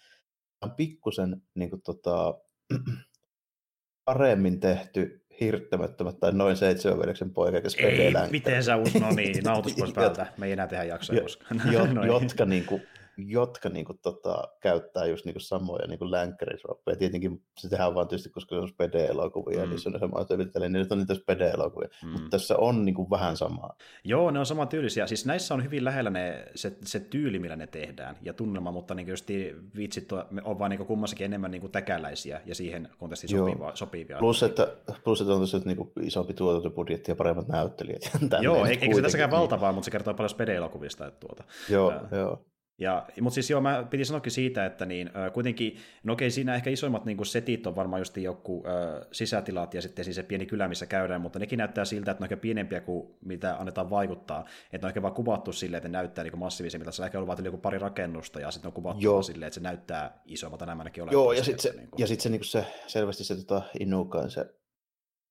on 0.63 0.71
pikkusen 0.71 1.41
niinku 1.55 1.77
tota, 1.77 2.33
paremmin 4.05 4.59
tehty 4.59 5.25
hirttämättömät 5.39 6.19
tai 6.19 6.31
noin 6.31 6.57
seitsemän 6.57 6.99
veljeksen 6.99 7.33
poika, 7.33 7.57
joka 7.57 7.69
Ei, 7.77 8.13
miten 8.31 8.63
sä 8.63 8.77
us, 8.77 8.93
no 8.93 9.11
niin, 9.11 9.43
nautus 9.43 9.75
pois 9.75 9.93
päältä, 9.93 10.27
me 10.37 10.45
ei 10.45 10.51
enää 10.51 10.67
tehdä 10.67 10.83
jaksoja 10.83 11.21
koskaan. 11.21 11.61
Jo, 11.73 12.03
jotka 12.05 12.45
niinku 12.45 12.81
jotka 13.17 13.69
niin 13.69 13.85
kuin, 13.85 13.99
tota, 14.01 14.43
käyttää 14.59 15.05
just 15.05 15.25
niin 15.25 15.33
kuin, 15.33 15.41
samoja 15.41 15.87
niin 15.87 16.11
länkkärisroppeja. 16.11 16.95
Tietenkin 16.95 17.43
se 17.57 17.69
tehdään 17.69 17.95
vaan 17.95 18.07
tietysti, 18.07 18.29
koska 18.29 18.55
se 18.55 18.61
on 18.61 18.69
spede-elokuvia, 18.69 19.63
mm. 19.63 19.69
niin 19.69 19.79
se 19.79 19.89
on 19.89 19.99
sama 19.99 20.25
tyylit, 20.25 20.53
niin 20.59 20.71
nyt 20.71 20.91
on 20.91 20.97
niitä 20.97 21.15
spede-elokuvia. 21.15 21.89
Mm. 22.03 22.09
Mutta 22.09 22.29
tässä 22.29 22.57
on 22.57 22.85
niin 22.85 22.95
kuin, 22.95 23.09
vähän 23.09 23.37
samaa. 23.37 23.75
Joo, 24.03 24.31
ne 24.31 24.39
on 24.39 24.45
sama 24.45 24.65
tyylisiä. 24.65 25.07
Siis 25.07 25.25
näissä 25.25 25.53
on 25.53 25.63
hyvin 25.63 25.85
lähellä 25.85 26.09
ne, 26.09 26.45
se, 26.55 26.77
se 26.83 26.99
tyyli, 26.99 27.39
millä 27.39 27.55
ne 27.55 27.67
tehdään 27.67 28.15
ja 28.21 28.33
tunnelma, 28.33 28.71
mutta 28.71 28.93
niin 28.95 29.07
just 29.07 29.29
vitsit 29.75 30.11
on 30.43 30.59
vaan 30.59 30.71
niin 30.71 30.85
kummassakin 30.85 31.25
enemmän 31.25 31.51
niin 31.51 31.61
kuin 31.61 31.71
täkäläisiä 31.71 32.41
ja 32.45 32.55
siihen 32.55 32.89
kontestiin 32.97 33.29
sopiva, 33.29 33.71
sopivia. 33.75 34.17
Plus, 34.19 34.43
että, 34.43 34.67
plus, 35.03 35.21
että 35.21 35.33
on 35.33 35.41
tässä 35.41 35.61
niin 35.65 35.77
kuin, 35.77 35.91
isompi 36.01 36.33
tuotantobudjetti 36.33 37.11
ja 37.11 37.15
paremmat 37.15 37.47
näyttelijät. 37.47 38.01
Joo, 38.41 38.65
eikö 38.65 38.95
se 38.95 39.01
tässäkään 39.01 39.31
valtavaa, 39.31 39.71
mutta 39.71 39.85
se 39.85 39.91
kertoo 39.91 40.13
paljon 40.13 40.29
spede-elokuvista. 40.29 41.07
Että 41.07 41.19
tuota. 41.19 41.43
Joo, 41.69 41.93
joo. 42.11 42.45
Ja, 42.83 43.05
mutta 43.21 43.33
siis 43.35 43.49
joo, 43.49 43.61
mä 43.61 43.87
piti 43.89 44.05
sanoakin 44.05 44.31
siitä, 44.31 44.65
että 44.65 44.85
niin, 44.85 45.09
kuitenkin, 45.33 45.77
no 46.03 46.13
okei, 46.13 46.31
siinä 46.31 46.55
ehkä 46.55 46.69
isoimmat 46.69 47.05
niin 47.05 47.25
setit 47.25 47.67
on 47.67 47.75
varmaan 47.75 47.99
just 48.01 48.17
joku 48.17 48.63
äh, 48.67 49.07
sisätilat 49.11 49.73
ja 49.73 49.81
sitten 49.81 50.05
siis 50.05 50.15
se 50.15 50.23
pieni 50.23 50.45
kylä, 50.45 50.67
missä 50.67 50.85
käydään, 50.85 51.21
mutta 51.21 51.39
nekin 51.39 51.57
näyttää 51.57 51.85
siltä, 51.85 52.11
että 52.11 52.21
ne 52.21 52.23
on 52.23 52.25
ehkä 52.25 52.41
pienempiä 52.41 52.81
kuin 52.81 53.15
mitä 53.25 53.55
annetaan 53.59 53.89
vaikuttaa. 53.89 54.45
Että 54.73 54.77
ne 54.77 54.87
on 54.87 54.89
ehkä 54.89 55.01
vaan 55.01 55.13
kuvattu 55.13 55.53
silleen, 55.53 55.77
että 55.77 55.89
ne 55.89 55.97
näyttää 55.97 56.23
niin 56.23 56.39
massiivisemmilta. 56.39 56.91
Se 56.91 57.01
on 57.01 57.05
ehkä 57.05 57.17
ollut 57.17 57.27
vaan 57.27 57.45
joku 57.45 57.57
pari 57.57 57.79
rakennusta 57.79 58.39
ja 58.39 58.51
sitten 58.51 58.69
on 58.69 58.73
kuvattu 58.73 59.03
joo. 59.03 59.23
silleen, 59.23 59.47
että 59.47 59.55
se 59.55 59.61
näyttää 59.61 60.21
isommalta 60.25 60.65
nämä 60.65 60.81
ainakin 60.81 61.03
Joo, 61.11 61.33
ja 61.33 61.43
sitten 61.43 61.61
se, 61.61 61.77
niin 61.77 61.89
kuin... 61.89 62.01
ja 62.01 62.07
sit 62.07 62.21
se, 62.21 62.29
niin 62.29 62.43
se, 62.43 62.65
selvästi 62.87 63.23
se 63.23 63.35
tota, 63.35 63.61
Inukan 63.79 64.29
se 64.31 64.45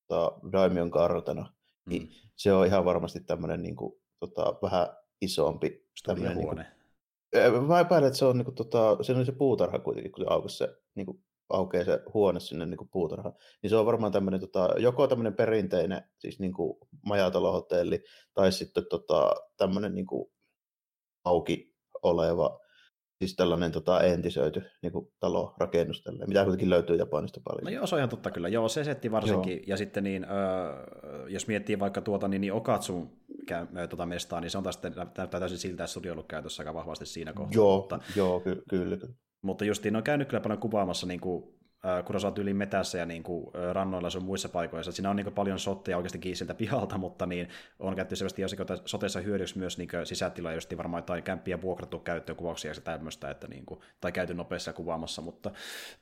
tota, 0.09 0.39
Daimion 0.53 0.91
kartano, 0.91 1.47
niin 1.87 2.03
mm. 2.03 2.09
se 2.37 2.53
on 2.53 2.67
ihan 2.67 2.85
varmasti 2.85 3.21
tämmöinen 3.21 3.63
niin 3.63 3.77
kuin, 3.77 3.93
tota, 4.21 4.55
vähän 4.63 4.87
isompi. 5.21 5.83
Tämmöinen, 6.07 6.37
niin 6.37 6.49
kuin, 6.49 6.65
Mä 7.67 7.81
epäilen, 7.81 8.07
että 8.07 8.19
se 8.19 8.25
on, 8.25 8.39
niin 8.39 8.55
tota, 8.55 9.03
se 9.03 9.13
on 9.13 9.27
se 9.27 9.33
puutarha 9.33 9.79
kuitenkin, 9.79 10.13
kun 10.13 10.25
se 10.25 10.31
aukeaa 10.31 10.49
se, 10.49 10.77
niin 10.95 11.07
kuin, 11.07 11.25
aukeaa 11.49 11.85
se 11.85 12.01
huone 12.15 12.41
sinne 12.41 12.67
niin 12.67 12.89
puutarhaan. 12.93 13.35
Niin 13.63 13.71
se 13.71 13.77
on 13.77 13.87
varmaan 13.87 14.13
tämmöinen, 14.13 14.41
tota, 14.41 14.69
joko 14.79 15.07
tämmöinen 15.07 15.35
perinteinen 15.35 16.03
siis 16.19 16.41
niin 16.41 16.53
kuin 16.53 16.79
majatalohotelli, 17.07 18.01
tai 18.35 18.53
sitten 18.53 18.85
tota, 18.91 19.35
tämmöinen 19.57 19.95
niin 19.95 20.07
kuin, 20.07 20.33
auki 21.25 21.75
oleva, 22.03 22.61
siis 23.23 23.37
tällainen 23.37 23.73
tota, 23.73 24.01
entisöity 24.01 24.63
niin 24.83 24.93
kuin, 24.93 25.09
talo, 25.21 25.55
rakennus, 25.59 26.03
tälleen, 26.03 26.29
mitä 26.29 26.43
kuitenkin 26.43 26.71
löytyy 26.71 26.97
Japanista 26.97 27.41
paljon. 27.45 27.65
No 27.65 27.71
joo, 27.71 27.87
se 27.87 27.95
on 27.95 27.99
ihan 27.99 28.09
totta 28.09 28.31
kyllä. 28.31 28.49
Joo, 28.49 28.69
se 28.69 28.85
setti 28.85 29.11
varsinkin. 29.11 29.57
Joo. 29.57 29.65
Ja 29.67 29.77
sitten 29.77 30.05
niin, 30.05 30.25
öö, 30.25 31.29
jos 31.29 31.47
miettii 31.47 31.79
vaikka 31.79 32.01
tuota, 32.01 32.29
niin, 32.29 32.41
niin 32.41 32.53
Okatsun 32.53 33.11
käy, 33.47 33.67
tuota 33.89 34.07
mestaa, 34.07 34.41
niin 34.41 34.51
se 34.51 34.59
on 34.59 34.65
taas 34.65 34.81
näyttää 34.97 35.27
täysin 35.27 35.59
siltä, 35.59 35.85
että 35.85 35.91
studio 35.91 36.13
ollut 36.13 36.27
käytössä 36.29 36.61
aika 36.61 36.75
vahvasti 36.75 37.07
siinä 37.07 37.33
kohtaa. 37.33 37.55
Joo, 37.55 37.77
mutta, 37.77 37.99
joo 38.17 38.41
ky- 38.41 38.63
kyllä, 38.69 38.97
kyllä. 38.97 39.15
Mutta 39.43 39.65
justiin 39.65 39.97
on 39.97 40.03
käynyt 40.03 40.29
kyllä 40.29 40.41
paljon 40.41 40.61
kuvaamassa 40.61 41.07
niin 41.07 41.21
kuin, 41.21 41.45
kun 42.05 42.17
osaat 42.17 42.39
yli 42.39 42.55
metässä 42.55 42.99
ja 42.99 43.07
niin 43.07 43.23
kuin, 43.23 43.47
äh, 43.57 43.73
rannoilla 43.73 44.11
sun 44.11 44.25
muissa 44.25 44.49
paikoissa. 44.49 44.93
Siinä 44.93 45.11
on 45.11 45.17
niin 45.17 45.25
kuin, 45.25 45.35
paljon 45.35 45.59
sotteja 45.59 45.97
oikeasti 45.97 46.35
sieltä 46.35 46.55
pihalta, 46.55 46.99
mutta 46.99 47.27
niin, 47.27 47.49
on 47.79 47.97
käytetty 47.97 48.17
selvästi 48.17 48.43
jossakin 48.43 48.67
soteessa 48.85 49.21
hyödyksi 49.21 49.59
myös 49.59 49.79
niin 49.79 49.89
sisätiloja, 50.05 50.55
just 50.55 50.77
varmaan 50.77 51.03
jotain 51.03 51.23
kämppiä 51.23 51.63
vuokrattu 51.63 51.99
käyttöön 51.99 52.37
kuvauksia 52.37 52.71
ja 52.71 52.81
tämmöistä, 52.81 53.31
että, 53.31 53.49
niin 53.49 53.67
kuin, 53.67 53.81
tai 54.01 54.13
käyty 54.13 54.35
nopeassa 54.35 54.73
kuvaamassa, 54.73 55.23
mutta 55.23 55.51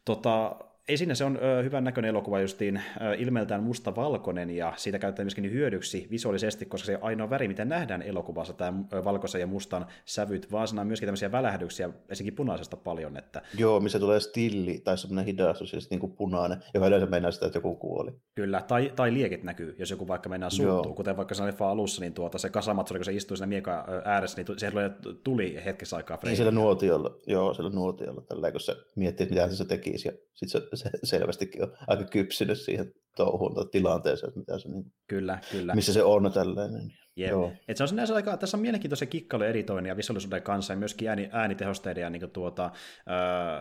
tota, 0.05 0.57
ei 0.89 0.97
siinä 0.97 1.15
se 1.15 1.25
on 1.25 1.39
ö, 1.43 1.63
hyvän 1.63 1.85
näköinen 1.85 2.09
elokuva 2.09 2.41
justiin, 2.41 2.77
ö, 2.77 3.15
ilmeeltään 3.15 3.63
musta-valkoinen, 3.63 4.51
ja 4.51 4.73
siitä 4.77 4.99
käytetään 4.99 5.27
myöskin 5.27 5.53
hyödyksi 5.53 6.07
visuaalisesti, 6.11 6.67
koska 6.67 6.87
se 6.87 6.99
ainoa 7.01 7.31
väri, 7.31 7.49
mitä 7.49 7.65
nähdään 7.65 8.03
elokuvassa, 8.03 8.53
tämä 8.53 8.73
valkoisen 9.05 9.41
ja 9.41 9.47
mustan 9.47 9.87
sävyt, 10.05 10.53
vaan 10.53 10.69
siinä 10.69 10.81
on 10.81 10.87
myöskin 10.87 11.07
tämmöisiä 11.07 11.33
välähdyksiä, 11.33 11.91
esimerkiksi 12.09 12.37
punaisesta 12.37 12.77
paljon. 12.77 13.17
Että... 13.17 13.43
Joo, 13.59 13.81
missä 13.81 13.99
tulee 13.99 14.21
stilli 14.21 14.81
tai 14.85 14.99
semmoinen 14.99 15.25
hidastus, 15.25 15.71
siis 15.71 15.91
niin 15.91 16.01
kuin 16.01 16.13
punainen, 16.13 16.59
joka 16.75 16.87
yleensä 16.87 17.07
meinaa 17.07 17.31
sitä, 17.31 17.47
että 17.47 17.57
joku 17.57 17.75
kuoli. 17.75 18.11
Kyllä, 18.35 18.63
tai, 18.69 18.93
tai 18.97 19.13
liekit 19.13 19.43
näkyy, 19.43 19.75
jos 19.79 19.91
joku 19.91 20.09
vaikka 20.09 20.29
mennään 20.29 20.51
suuttuu, 20.51 20.95
kuten 20.95 21.17
vaikka 21.17 21.35
siinä 21.35 21.47
leffa 21.47 21.71
alussa, 21.71 22.01
niin 22.01 22.15
tuota, 22.15 22.39
se 22.39 22.51
kasamatsuri, 22.51 22.99
kun 22.99 23.05
se 23.05 23.13
istuu 23.13 23.37
siinä 23.37 23.47
mieka 23.47 23.85
ääressä, 24.05 24.43
niin 24.43 24.59
siellä 24.59 24.91
tuli 25.25 25.59
hetkessä 25.65 25.97
aikaa. 25.97 26.19
Niin 26.23 26.37
siellä 26.37 26.53
nuotiolla, 26.53 27.17
joo, 27.27 27.55
siellä 27.55 27.71
nuotiolla, 27.71 28.21
tällä 28.21 28.51
kun 28.53 28.61
se 28.61 28.77
miettii, 28.97 29.27
mitä 29.27 29.49
se 29.49 29.65
tekisi, 29.65 30.09
ja 30.09 30.13
sitten 30.35 30.63
se 30.63 30.70
se 30.77 30.91
selvästikin 31.05 31.63
on 31.63 31.77
aika 31.87 32.05
kypsynyt 32.05 32.61
siihen 32.61 32.93
touhuun 33.17 33.55
tai 33.55 33.65
tilanteeseen, 33.73 34.33
mitä 34.37 34.59
se, 34.59 34.69
niin, 34.69 34.93
kyllä, 35.09 35.39
kyllä. 35.53 35.75
missä 35.75 35.93
se 35.93 36.03
on 36.03 36.33
tällainen. 36.33 36.93
Yep. 37.19 37.31
Joo. 37.31 37.53
Et 37.69 37.77
se 37.77 37.83
on 37.83 37.89
sinänsä 37.89 38.15
aika, 38.15 38.37
tässä 38.37 38.57
on 38.57 38.61
mielenkiintoinen 38.61 39.09
kikkailu 39.09 39.45
editoinnin 39.45 39.89
ja 39.89 39.97
visuaalisuuden 39.97 40.43
kanssa 40.43 40.73
ja 40.73 40.77
myöskin 40.77 41.09
ääni, 41.09 41.29
äänitehosteiden 41.33 42.03
ja 42.03 42.11
niin 42.11 42.31
tuota, 42.31 42.65
äh, 42.65 42.73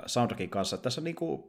soundtrackin 0.05 0.49
kanssa. 0.49 0.77
Tässä 0.77 1.01
on 1.01 1.05
niin 1.05 1.15
kuin, 1.15 1.43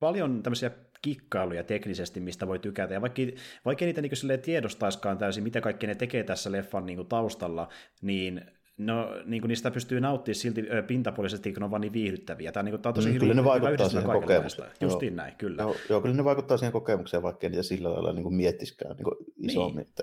paljon 0.00 0.42
tämmöisiä 0.42 0.70
kikkailuja 1.02 1.64
teknisesti, 1.64 2.20
mistä 2.20 2.46
voi 2.46 2.58
tykätä. 2.58 2.94
Ja 2.94 3.00
vaikka, 3.00 3.22
vaikka 3.64 3.84
niitä 3.84 4.02
niin 4.02 4.40
tiedostaiskaan 4.42 5.18
täysin, 5.18 5.44
mitä 5.44 5.60
kaikki 5.60 5.86
ne 5.86 5.94
tekee 5.94 6.24
tässä 6.24 6.52
leffan 6.52 6.86
niin 6.86 6.96
kuin 6.96 7.08
taustalla, 7.08 7.68
niin 8.02 8.50
no, 8.78 9.08
niin 9.24 9.42
kuin 9.42 9.48
niistä 9.48 9.70
pystyy 9.70 10.00
nauttimaan 10.00 10.34
silti 10.34 10.62
pintapuolisesti, 10.86 11.52
kun 11.52 11.60
ne 11.60 11.64
on 11.64 11.70
vaan 11.70 11.80
niin 11.80 11.92
viihdyttäviä. 11.92 12.52
Tämä, 12.52 12.62
niin 12.62 12.72
kuin, 12.72 12.82
tämä 12.82 12.90
on 12.90 12.94
tosi 12.94 13.08
mm, 13.08 13.14
hyvin, 13.14 13.28
kyllä 13.28 13.34
ne 13.34 13.44
vaikuttaa 13.44 13.88
siihen 13.88 14.10
kokemukseen. 14.10 14.70
Justiin 14.80 15.16
näin, 15.16 15.34
kyllä. 15.38 15.62
Joo, 15.62 15.76
joo, 15.88 16.00
kyllä 16.00 16.14
ne 16.14 16.24
vaikuttaa 16.24 16.56
siihen 16.56 16.72
kokemukseen, 16.72 17.22
vaikka 17.22 17.48
niitä 17.48 17.62
sillä 17.62 17.92
lailla 17.92 18.12
niin 18.12 18.22
kuin 18.22 18.34
miettiskään 18.34 18.96
niin 18.96 19.04
kuin 19.04 19.16
isommin. 19.42 19.76
Niin. 19.76 19.88
Että 19.88 20.02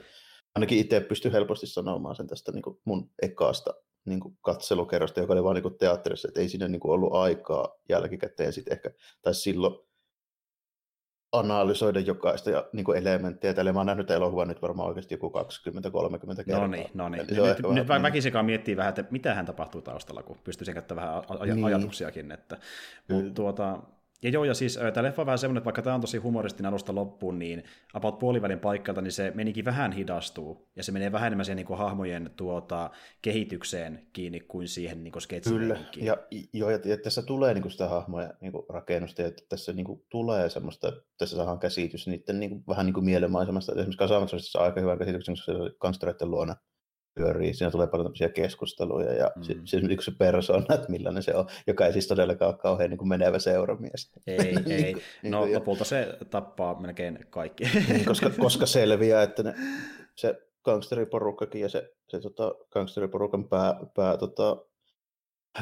ainakin 0.56 0.78
itse 0.78 1.00
pystyy 1.00 1.32
helposti 1.32 1.68
sanomaan 1.68 2.16
sen 2.16 2.28
tästä 2.28 2.52
niin 2.52 2.62
kuin 2.62 2.78
mun 2.86 3.10
ekaasta 3.22 3.74
niin 4.06 4.20
kuin 4.20 4.38
katselukerrosta, 4.42 5.20
joka 5.20 5.34
oli 5.34 5.44
vaan 5.44 5.56
niin 5.56 5.64
kuin 5.64 5.78
teatterissa, 5.78 6.28
että 6.28 6.42
ei 6.42 6.50
siinä 6.50 6.68
niin 6.68 6.80
kuin 6.80 6.92
ollut 6.92 7.14
aikaa 7.14 7.76
jälkikäteen 7.90 8.54
sitten 8.54 8.74
ehkä, 8.74 8.92
tai 9.22 9.34
silloin 9.34 9.76
analysoida 11.34 12.00
jokaista 12.00 12.50
ja, 12.50 12.66
niin 12.74 12.84
kuin 12.84 12.98
elementtiä. 12.98 13.54
Tällä 13.54 13.74
mä 13.74 13.80
oon 13.80 13.86
nähnyt 13.86 14.12
elokuvan 14.12 14.48
nyt 14.48 14.62
varmaan 14.62 14.88
oikeasti 14.88 15.14
joku 15.14 15.30
20-30 15.30 16.36
kertaa. 16.36 16.60
No 16.60 16.68
niin, 16.68 16.88
no 16.94 17.10
niin. 17.10 17.20
Nyt, 17.20 17.30
nyt, 17.30 17.74
nyt 17.74 17.88
niin. 17.88 18.02
väkisinkaan 18.04 18.46
miettii 18.46 18.78
vähän, 18.78 18.90
että 18.90 19.06
mitä 19.12 19.34
hän 19.34 19.46
tapahtuu 19.46 19.82
taustalla, 19.82 20.24
kun 20.24 20.38
pystyisi 20.44 20.74
käyttämään 20.74 21.08
vähän 21.08 21.24
aj- 21.24 21.54
niin. 21.54 21.66
ajatuksiakin. 21.66 22.32
Että, 22.32 22.58
mutta 23.10 23.32
tuota, 23.34 23.80
ja 24.24 24.30
joo, 24.30 24.44
ja 24.44 24.54
siis 24.54 24.80
tämä 24.94 25.08
leffa 25.08 25.22
on 25.22 25.26
vähän 25.26 25.38
semmoinen, 25.38 25.58
että 25.58 25.66
vaikka 25.66 25.82
tämä 25.82 25.96
on 25.96 26.02
tosi 26.02 26.18
humoristinen 26.18 26.70
alusta 26.70 26.96
loppuun, 26.96 27.40
niin 27.40 27.64
about 27.94 28.20
puolivälin 28.20 28.60
paikkalta, 28.60 29.02
niin 29.02 29.12
se 29.12 29.32
menikin 29.36 29.66
vähän 29.66 29.92
hidastuu, 29.92 30.68
ja 30.76 30.84
se 30.84 30.92
menee 30.92 31.12
vähän 31.12 31.28
enemmän 31.28 31.46
siihen 31.46 31.56
niin 31.56 31.66
kuin 31.66 31.80
hahmojen 31.80 32.32
tuota, 32.36 32.90
kehitykseen 33.22 34.08
kiinni 34.14 34.40
kuin 34.40 34.68
siihen 34.68 35.04
niin 35.04 35.14
Kyllä, 35.50 35.78
ja, 35.96 36.18
joo, 36.54 36.70
ja, 36.70 36.98
tässä 37.04 37.22
tulee 37.22 37.54
niin 37.54 37.62
kuin 37.62 37.72
sitä 37.72 37.88
hahmoja 37.88 38.34
niin 38.42 38.52
kuin 38.52 38.66
rakennusta, 38.70 39.22
ja 39.22 39.32
tässä 39.50 39.74
niin 39.74 39.86
kuin 39.86 40.02
tulee 40.10 40.50
semmoista, 40.50 40.92
tässä 41.18 41.36
saadaan 41.36 41.60
käsitys 41.60 42.08
niiden 42.08 42.40
niin 42.40 42.50
kuin, 42.50 42.64
vähän 42.68 42.86
niin 42.86 42.94
kuin 42.94 43.06
mielenmaisemasta, 43.06 43.72
esimerkiksi 43.72 43.98
Kasamatsossa 43.98 44.60
on 44.60 44.66
aika 44.66 44.82
hyvä 44.82 44.98
käsityksen, 44.98 45.36
kun 45.36 45.56
se 45.56 45.76
gangstereiden 45.80 46.32
luona 46.32 46.56
pyörii. 47.16 47.54
Siinä 47.54 47.72
tulee 47.72 47.88
paljon 47.88 48.06
tämmöisiä 48.06 48.30
keskusteluja 48.30 49.14
ja 49.14 49.32
mm. 49.36 49.44
se, 49.44 49.56
se, 49.66 49.82
se 50.02 50.12
persoona, 50.18 50.76
että 50.76 50.92
millainen 50.92 51.24
se 51.24 51.36
on, 51.36 51.48
joka 51.68 51.86
ei 51.86 51.94
siis 51.94 52.08
todellakaan 52.08 52.50
ole 52.50 52.58
kauhean 52.58 52.90
niin 52.90 52.98
kuin 52.98 53.10
menevä 53.10 53.40
seuramies. 53.40 54.12
Ei, 54.28 54.38
ei. 54.70 54.94
Niin 54.94 55.02
no 55.24 55.46
niin, 55.46 55.56
lopulta 55.56 55.84
se 55.84 56.18
tappaa 56.30 56.80
melkein 56.80 57.20
kaikki. 57.30 57.64
niin, 57.90 58.06
koska, 58.06 58.30
koska 58.40 58.66
selviää, 58.66 59.24
että 59.24 59.44
ne, 59.44 59.54
se 60.16 60.42
gangsteriporukkakin 60.64 61.62
ja 61.62 61.70
se, 61.70 61.94
se 62.08 62.20
tota, 62.20 62.56
gangsteriporukan 62.72 63.50
pää, 63.50 63.76
pää 63.96 64.18
tota, 64.18 64.58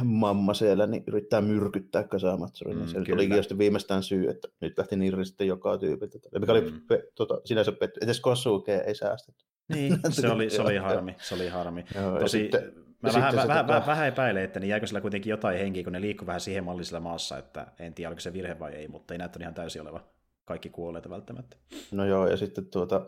mamma 0.03 0.53
siellä 0.53 0.87
niin 0.87 1.03
yrittää 1.07 1.41
myrkyttää 1.41 2.03
Kasamatsurin. 2.03 2.77
Mm, 2.77 2.87
se 2.87 2.97
oli 3.13 3.35
just 3.35 3.57
viimeistään 3.57 4.03
syy, 4.03 4.29
että 4.29 4.47
nyt 4.61 4.77
lähti 4.77 4.95
niin 4.95 5.25
sitten 5.25 5.47
joka 5.47 5.77
tyypiltä. 5.77 6.17
Mikä 6.39 6.51
oli 6.51 6.71
mm. 6.71 6.81
pe, 6.87 7.03
tota, 7.15 7.41
sinänsä 7.45 7.71
petty. 7.71 7.99
Edes 8.03 8.19
Kosuke 8.19 8.75
ei 8.75 8.95
säästetty. 8.95 9.45
Niin, 9.73 9.99
se 10.09 10.29
oli, 10.29 10.49
se 10.49 10.61
oli 10.61 10.77
harmi. 10.77 11.15
Se 11.21 11.35
oli 11.35 11.47
harmi. 11.47 11.85
Joo, 11.95 12.19
Tosi... 12.19 12.39
sitten, 12.39 12.73
Mä 13.01 13.09
vähän, 13.13 13.35
vähän, 13.35 13.47
tota... 13.47 13.67
vähän, 13.67 13.85
vähän 13.85 14.07
epäilen, 14.07 14.43
että 14.43 14.59
niin 14.59 14.69
jäikö 14.69 14.87
sillä 14.87 15.01
kuitenkin 15.01 15.29
jotain 15.29 15.57
henkiä, 15.57 15.83
kun 15.83 15.93
ne 15.93 16.01
liikkuu 16.01 16.27
vähän 16.27 16.41
siihen 16.41 16.63
mallisella 16.63 16.99
maassa, 16.99 17.37
että 17.37 17.67
en 17.79 17.93
tiedä, 17.93 18.09
oliko 18.09 18.19
se 18.19 18.33
virhe 18.33 18.59
vai 18.59 18.73
ei, 18.73 18.87
mutta 18.87 19.13
ei 19.13 19.17
näyttänyt 19.17 19.43
ihan 19.43 19.53
täysin 19.53 19.81
oleva 19.81 20.03
kaikki 20.45 20.69
kuolleita 20.69 21.09
välttämättä. 21.09 21.57
No 21.91 22.05
joo, 22.05 22.27
ja 22.27 22.37
sitten 22.37 22.65
tuota, 22.65 23.05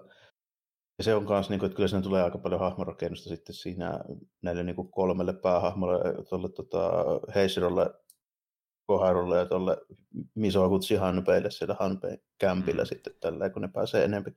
ja 0.97 1.03
se 1.03 1.15
on 1.15 1.23
myös, 1.29 1.49
niin 1.49 1.59
kuin, 1.59 1.67
että 1.67 1.75
kyllä 1.75 1.87
siinä 1.87 2.03
tulee 2.03 2.23
aika 2.23 2.37
paljon 2.37 2.61
hahmorakennusta 2.61 3.29
sitten 3.29 3.55
siinä 3.55 3.99
näille 4.41 4.63
niin 4.63 4.75
kuin 4.75 4.91
kolmelle 4.91 5.33
päähahmolle, 5.33 6.23
tuolle 6.29 6.49
tota, 6.49 6.91
Heisirolle, 7.35 7.89
Koharulle 8.85 9.37
ja 9.37 9.45
tuolle 9.45 9.77
Misokutsi 10.35 10.95
Hanpeille 10.95 11.51
siellä 11.51 11.75
Hanpeen 11.79 12.19
kämpillä 12.37 12.81
mm. 12.81 12.85
sitten 12.85 13.13
tällä, 13.19 13.49
kun 13.49 13.61
ne 13.61 13.67
pääsee 13.67 14.03
enemmän 14.03 14.35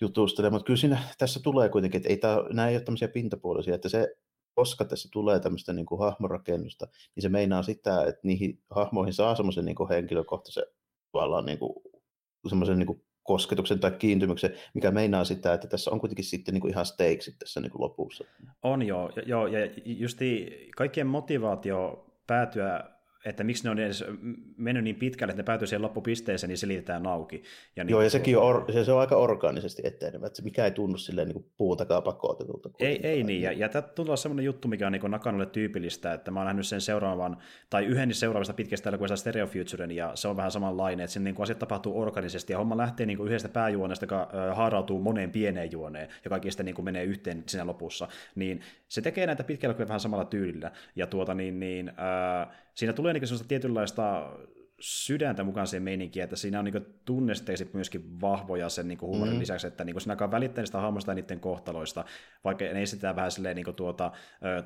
jutustelemaan. 0.00 0.52
Mutta 0.52 0.66
kyllä 0.66 0.80
siinä, 0.80 0.98
tässä 1.18 1.40
tulee 1.42 1.68
kuitenkin, 1.68 1.98
että 1.98 2.08
ei 2.08 2.16
tää, 2.16 2.38
nämä 2.52 2.68
ei 2.68 2.76
ole 2.76 2.84
tämmöisiä 2.84 3.08
pintapuolisia, 3.08 3.74
että 3.74 3.88
se, 3.88 4.16
koska 4.54 4.84
tässä 4.84 5.08
tulee 5.12 5.40
tämmöistä 5.40 5.72
niin 5.72 5.86
kuin 5.86 5.98
hahmorakennusta, 5.98 6.86
niin 7.14 7.22
se 7.22 7.28
meinaa 7.28 7.62
sitä, 7.62 8.04
että 8.04 8.20
niihin 8.22 8.62
hahmoihin 8.70 9.14
saa 9.14 9.34
semmoisen 9.34 9.64
niin 9.64 9.76
kuin 9.76 9.88
henkilökohtaisen 9.88 10.64
tavallaan 11.12 11.46
niin 11.46 11.58
kuin, 11.58 11.72
semmoisen 12.48 12.78
niin 12.78 12.86
kuin 12.86 13.05
kosketuksen 13.26 13.80
tai 13.80 13.90
kiintymyksen, 13.90 14.52
mikä 14.74 14.90
meinaa 14.90 15.24
sitä, 15.24 15.52
että 15.54 15.68
tässä 15.68 15.90
on 15.90 16.00
kuitenkin 16.00 16.24
sitten 16.24 16.54
niin 16.54 16.60
kuin 16.60 16.70
ihan 16.70 16.86
steiksit 16.86 17.38
tässä 17.38 17.60
niin 17.60 17.70
kuin 17.70 17.82
lopussa. 17.82 18.24
On 18.62 18.82
joo, 18.82 19.10
joo 19.26 19.46
ja 19.46 19.58
justi 19.84 20.60
kaikkien 20.76 21.06
motivaatio 21.06 22.06
päätyä 22.26 22.95
että 23.26 23.44
miksi 23.44 23.64
ne 23.64 23.70
on 23.70 23.78
edes 23.78 24.04
mennyt 24.56 24.84
niin 24.84 24.96
pitkälle, 24.96 25.30
että 25.30 25.42
ne 25.42 25.46
päätyy 25.46 25.66
siihen 25.66 25.82
loppupisteeseen, 25.82 26.48
niin 26.48 26.58
selitetään 26.58 27.06
auki. 27.06 27.42
Ja 27.76 27.84
niin 27.84 27.92
Joo, 27.92 28.02
ja 28.02 28.10
sekin 28.10 28.38
on, 28.38 28.44
or, 28.44 28.72
se, 28.72 28.84
se 28.84 28.92
on 28.92 29.00
aika 29.00 29.16
orgaanisesti 29.16 29.82
etenevä, 29.84 30.26
että 30.26 30.36
se 30.36 30.42
mikä 30.42 30.64
ei 30.64 30.70
tunnu 30.70 30.98
silleen 30.98 31.28
niin 31.28 31.50
puun 31.56 31.76
takaa 31.76 32.02
pakotetulta. 32.02 32.70
Ei, 32.78 33.06
ei 33.06 33.22
niin, 33.22 33.42
ja, 33.42 33.52
ja 33.52 33.68
tämä 33.68 33.82
tuntuu 33.82 34.16
sellainen 34.16 34.44
juttu, 34.44 34.68
mikä 34.68 34.86
on 34.86 34.92
niin 34.92 35.10
Nakanulle 35.10 35.46
tyypillistä, 35.46 36.12
että 36.12 36.30
mä 36.30 36.40
oon 36.40 36.46
nähnyt 36.46 36.66
sen 36.66 36.80
seuraavan, 36.80 37.36
tai 37.70 37.84
yhden 37.84 38.14
seuraavista 38.14 38.54
pitkistä 38.54 38.88
elokuvista 38.88 39.16
Stereo 39.16 39.46
Futuren, 39.46 39.90
ja 39.90 40.12
se 40.14 40.28
on 40.28 40.36
vähän 40.36 40.50
samanlainen, 40.50 41.04
että 41.04 41.12
siinä 41.12 41.30
niin 41.30 41.42
asiat 41.42 41.58
tapahtuu 41.58 42.00
organisesti, 42.00 42.52
ja 42.52 42.58
homma 42.58 42.76
lähtee 42.76 43.06
niin 43.06 43.24
yhdestä 43.24 43.48
pääjuonesta, 43.48 44.04
joka 44.04 44.28
haarautuu 44.54 45.00
moneen 45.00 45.30
pieneen 45.30 45.72
juoneen, 45.72 46.08
ja 46.24 46.30
kaikki 46.30 46.50
sitten 46.50 46.66
niin 46.66 46.84
menee 46.84 47.04
yhteen 47.04 47.44
siinä 47.46 47.66
lopussa, 47.66 48.08
niin 48.34 48.60
se 48.88 49.02
tekee 49.02 49.26
näitä 49.26 49.44
pitkiä 49.44 49.78
vähän 49.78 50.00
samalla 50.00 50.24
tyylillä, 50.24 50.72
ja 50.96 51.06
tuota 51.06 51.34
niin, 51.34 51.60
niin 51.60 51.88
äh, 51.88 52.48
siinä 52.76 52.92
tulee 52.92 53.12
niin 53.12 53.26
sellaista 53.26 53.48
tietynlaista 53.48 54.32
sydäntä 54.80 55.44
mukaan 55.44 55.66
siihen 55.66 55.82
meininkiin, 55.82 56.24
että 56.24 56.36
siinä 56.36 56.58
on 56.58 56.64
niin 56.64 56.86
tunnesteisesti 57.04 57.74
myöskin 57.74 58.20
vahvoja 58.20 58.68
sen 58.68 58.88
niin 58.88 59.00
huumorin 59.00 59.34
mm. 59.34 59.40
lisäksi, 59.40 59.66
että 59.66 59.84
niin 59.84 59.96
alkaa 60.10 60.30
välittää 60.30 60.62
niistä 60.62 60.80
hahmoista 60.80 61.10
ja 61.10 61.14
niiden 61.14 61.40
kohtaloista, 61.40 62.04
vaikka 62.44 62.64
ne 62.64 62.82
esitetään 62.82 63.16
vähän 63.16 63.30
silleen 63.30 63.56
niin 63.56 63.74
tuota, 63.76 64.12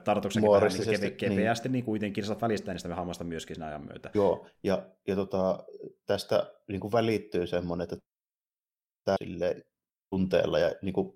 tartuksen 0.04 0.42
vähän 0.42 0.70
niin 0.72 1.00
keve- 1.00 1.10
keveästi, 1.10 1.68
niin. 1.68 1.72
niin 1.72 1.84
kuitenkin 1.84 2.24
saat 2.24 2.42
välittää 2.42 2.74
niistä 2.74 2.94
hahmoista 2.94 3.24
myöskin 3.24 3.56
siinä 3.56 3.66
ajan 3.66 3.86
myötä. 3.86 4.10
Joo, 4.14 4.46
ja, 4.62 4.86
ja 5.06 5.16
tota, 5.16 5.64
tästä 6.06 6.52
niin 6.68 6.92
välittyy 6.92 7.46
semmoinen, 7.46 7.82
että 7.82 7.96
tämä 9.04 9.16
tunteella 10.10 10.58
ja 10.58 10.72
niin 10.82 10.92
kuin, 10.92 11.12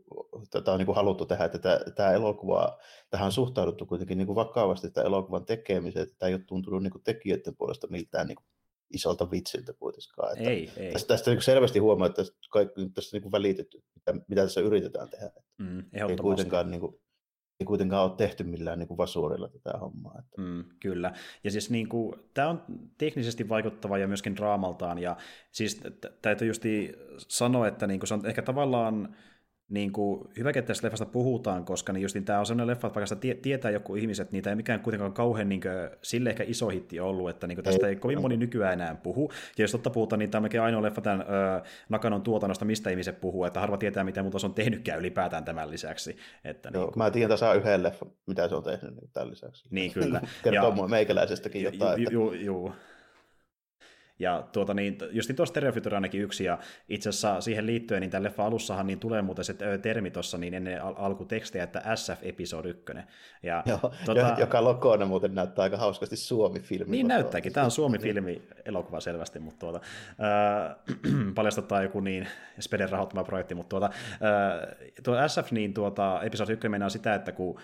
tätä 0.50 0.72
on 0.72 0.78
niin 0.78 0.87
kuin 0.87 0.96
haluttu 0.96 1.26
tehdä, 1.26 1.44
että 1.44 1.59
tämä, 1.59 1.78
tämä 1.94 2.12
elokuva, 2.12 2.78
tähän 3.11 3.26
on 3.26 3.33
suhtauduttu 3.33 3.87
kuitenkin 3.87 4.18
niin 4.18 4.26
kuin 4.26 4.37
vakavasti 4.37 4.87
että 4.87 5.02
elokuvan 5.02 5.46
tekemiseen, 5.46 6.02
että 6.02 6.14
tämä 6.18 6.28
ei 6.28 6.35
ole 6.35 6.42
tuntunut 6.46 6.83
niin 6.83 6.90
kuin 6.90 7.04
tekijöiden 7.04 7.57
puolesta 7.57 7.87
miltään 7.87 8.26
niin 8.26 8.37
kuin 8.37 8.46
isolta 8.90 9.30
vitsiltä 9.30 9.72
kuitenkaan. 9.72 10.38
Että 10.38 10.50
ei, 10.50 10.70
ei. 10.76 10.92
Tästä, 10.92 11.09
tästä 11.09 11.30
niin 11.30 11.42
selvästi 11.42 11.78
huomaa, 11.78 12.07
että 12.07 12.22
tästä, 12.22 12.37
kaikki, 12.50 12.90
tästä 12.94 13.16
niin 13.16 13.22
kuin 13.22 13.33
välitetty, 13.33 13.83
mitä, 13.94 14.24
mitä 14.28 14.42
tässä 14.42 14.61
yritetään 14.61 15.09
tehdä. 15.09 15.30
Mm, 15.59 15.78
ei 15.78 16.16
kuitenkaan 16.16 16.70
niin 16.70 16.80
kuin, 16.80 17.00
ei 17.60 17.66
kuitenkaan 17.66 18.04
ole 18.04 18.16
tehty 18.16 18.44
millään 18.44 18.78
niin 18.78 18.88
kuin 18.88 18.98
vasuurilla 18.98 19.48
tätä 19.48 19.78
hommaa. 19.78 20.18
Että. 20.18 20.42
Mm, 20.42 20.64
kyllä. 20.80 21.12
Ja 21.44 21.50
siis 21.50 21.70
niin 21.70 21.88
kuin, 21.88 22.14
tämä 22.34 22.48
on 22.48 22.62
teknisesti 22.98 23.48
vaikuttava 23.48 23.98
ja 23.98 24.08
myöskin 24.08 24.36
draamaltaan. 24.36 24.98
Ja 24.98 25.16
siis 25.52 25.80
täytyy 26.22 26.48
justi 26.48 26.92
sanoa, 27.18 27.68
että 27.68 27.86
niin 27.86 28.00
kuin, 28.00 28.08
se 28.08 28.14
on 28.14 28.26
ehkä 28.26 28.42
tavallaan 28.42 29.16
niin 29.68 29.92
kuin, 29.92 30.29
hyvä, 30.38 30.50
että 30.50 30.62
tästä 30.62 30.87
leffasta 30.87 31.07
puhutaan, 31.07 31.64
koska 31.64 31.92
niin 31.92 32.03
just, 32.03 32.14
niin 32.14 32.24
tämä 32.24 32.38
on 32.38 32.46
sellainen 32.46 32.66
leffa, 32.66 32.87
että 32.87 32.94
vaikka 32.94 33.07
sitä 33.07 33.20
tie, 33.20 33.35
tietää 33.35 33.70
joku 33.70 33.94
ihmiset, 33.94 34.33
niitä 34.33 34.50
ei 34.50 34.57
mikään 34.57 34.81
kuitenkaan 34.81 35.12
kauhean 35.12 35.48
niin 35.48 35.61
kuin, 35.61 35.72
sille 36.03 36.31
ehkä 36.31 36.44
iso 36.46 36.68
hitti 36.68 37.00
ollut, 37.00 37.31
että 37.31 37.46
niin 37.46 37.57
kuin, 37.57 37.64
tästä 37.64 37.88
ei, 37.88 37.96
kovin 37.96 38.20
moni 38.20 38.37
nykyään 38.37 38.72
enää 38.72 38.94
puhu. 38.94 39.31
Ja 39.59 39.64
jos 39.64 39.72
totta 39.72 39.90
puhutaan, 39.90 40.18
niin 40.18 40.31
tämä 40.31 40.48
on 40.55 40.64
ainoa 40.64 40.83
leffa 40.83 41.00
tämän 41.00 41.20
ö, 41.20 41.24
Nakanon 41.88 42.22
tuotannosta, 42.22 42.64
mistä 42.64 42.90
ihmiset 42.90 43.20
puhuu, 43.20 43.44
että 43.44 43.61
harva 43.61 43.77
tietää, 43.77 44.05
mitä 44.05 44.22
muuta 44.22 44.38
se 44.38 44.46
on 44.46 44.55
tehnytkään 44.55 45.00
ylipäätään 45.00 45.44
tämän 45.44 45.70
lisäksi. 45.70 46.16
Että, 46.44 46.70
Joo, 46.74 46.83
niin 46.83 46.92
kuin... 46.92 47.03
Mä 47.03 47.11
tiedän 47.11 47.31
tasan 47.31 47.57
yhden 47.57 47.83
leffan, 47.83 48.11
mitä 48.27 48.48
se 48.48 48.55
on 48.55 48.62
tehnyt 48.62 48.94
niin 48.94 49.11
tämän 49.12 49.31
lisäksi. 49.31 49.64
Niin, 49.70 49.92
kyllä. 49.92 50.20
Kertoo 50.44 50.74
ja... 50.77 50.88
meikäläisestäkin 50.88 51.62
jotain. 51.62 52.07
Joo, 52.11 52.33
joo. 52.33 52.72
Ja 54.18 54.44
tuota, 54.53 54.74
niin, 54.74 54.98
just 55.11 55.29
niin 55.29 55.37
tuo 55.37 55.46
Stereofuture 55.46 55.96
ainakin 55.96 56.20
yksi, 56.20 56.44
ja 56.44 56.59
itse 56.88 57.09
asiassa 57.09 57.40
siihen 57.40 57.66
liittyen, 57.66 58.00
niin 58.00 58.11
tämän 58.11 58.22
leffa 58.22 58.46
alussahan 58.46 58.87
niin 58.87 59.00
tulee 59.00 59.22
muuten 59.22 59.44
se 59.44 59.55
termi 59.83 60.11
tuossa 60.11 60.38
niin 60.38 60.55
ennen 60.55 60.83
al- 60.83 60.94
alkutekstejä, 60.96 61.64
että 61.64 61.96
SF 61.96 62.18
Episode 62.22 62.68
1. 62.68 62.85
Ja, 63.42 63.62
Joo, 63.66 63.92
tuota, 64.05 64.37
joka 64.38 64.64
lokona 64.64 65.07
muuten 65.07 65.35
näyttää 65.35 65.62
aika 65.62 65.77
hauskasti 65.77 66.16
Suomi-filmi. 66.16 66.90
Niin 66.90 67.09
näyttääkin, 67.09 67.53
tämä 67.53 67.64
on 67.64 67.70
Suomi-filmi 67.81 68.42
elokuva 68.64 69.00
selvästi, 69.00 69.38
mutta 69.38 69.59
tuota, 69.61 69.81
äh, 70.09 70.77
paljastuttaa 71.35 71.83
joku 71.83 72.00
niin 72.00 72.29
Speden 72.61 72.90
rahoittama 72.90 73.24
projekti, 73.24 73.55
mutta 73.55 73.68
tuota, 73.70 73.87
äh, 73.87 74.77
tuo 75.03 75.29
SF, 75.29 75.53
niin 75.53 75.74
tuota, 75.74 76.20
Episode 76.22 76.53
1 76.53 76.68
mennään 76.68 76.90
sitä, 76.90 77.14
että 77.14 77.33
kun 77.33 77.61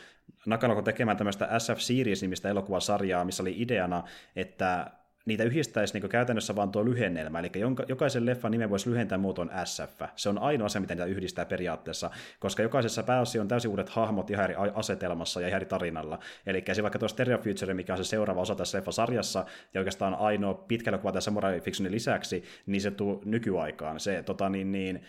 Nakano 0.47 0.83
tekemään 0.83 1.17
tämmöistä 1.17 1.59
SF 1.59 1.79
Series-nimistä 1.79 2.49
elokuvasarjaa, 2.49 3.25
missä 3.25 3.43
oli 3.43 3.55
ideana, 3.63 4.05
että 4.37 4.91
niitä 5.27 5.45
yhdistäisi 5.45 5.99
niin 5.99 6.11
käytännössä 6.11 6.57
vaan 6.57 6.71
tuo 6.71 6.85
lyhennelmä, 6.85 7.39
eli 7.39 7.51
jokaisen 7.89 8.27
leffan 8.27 8.53
nimen 8.53 8.71
voisi 8.71 8.91
lyhentää 8.91 9.19
muotoon 9.19 9.51
SF. 9.65 10.03
Se 10.17 10.29
on 10.29 10.39
ainoa 10.39 10.67
asia, 10.67 10.81
mitä 10.81 10.95
niitä 10.95 11.05
yhdistää 11.05 11.45
periaatteessa, 11.45 12.11
koska 12.39 12.63
jokaisessa 12.63 13.03
pääosi 13.03 13.39
on 13.39 13.49
täysin 13.49 13.71
uudet 13.71 13.89
hahmot 13.89 14.31
ihan 14.31 14.45
eri 14.45 14.55
asetelmassa 14.75 15.41
ja 15.41 15.49
ihan 15.49 15.57
eri 15.57 15.67
tarinalla. 15.67 16.19
Eli 16.47 16.65
se 16.73 16.83
vaikka 16.83 16.99
tuo 16.99 17.09
Stereo 17.09 17.39
Future, 17.39 17.75
mikä 17.75 17.93
on 17.93 18.05
se 18.05 18.05
seuraava 18.05 18.41
osa 18.41 18.55
tässä 18.55 18.79
leffasarjassa, 18.79 19.45
ja 19.75 19.81
oikeastaan 19.81 20.15
ainoa 20.15 20.55
pitkällä 20.55 20.99
kuva 20.99 21.13
tässä 21.13 21.25
Samurai 21.25 21.61
Fictionin 21.61 21.93
lisäksi, 21.93 22.45
niin 22.67 22.81
se 22.81 22.91
tuu 22.91 23.23
nykyaikaan. 23.25 24.01
Se 24.01 24.23
tota, 24.23 24.49
niin, 24.49 24.73
niin, 24.73 25.01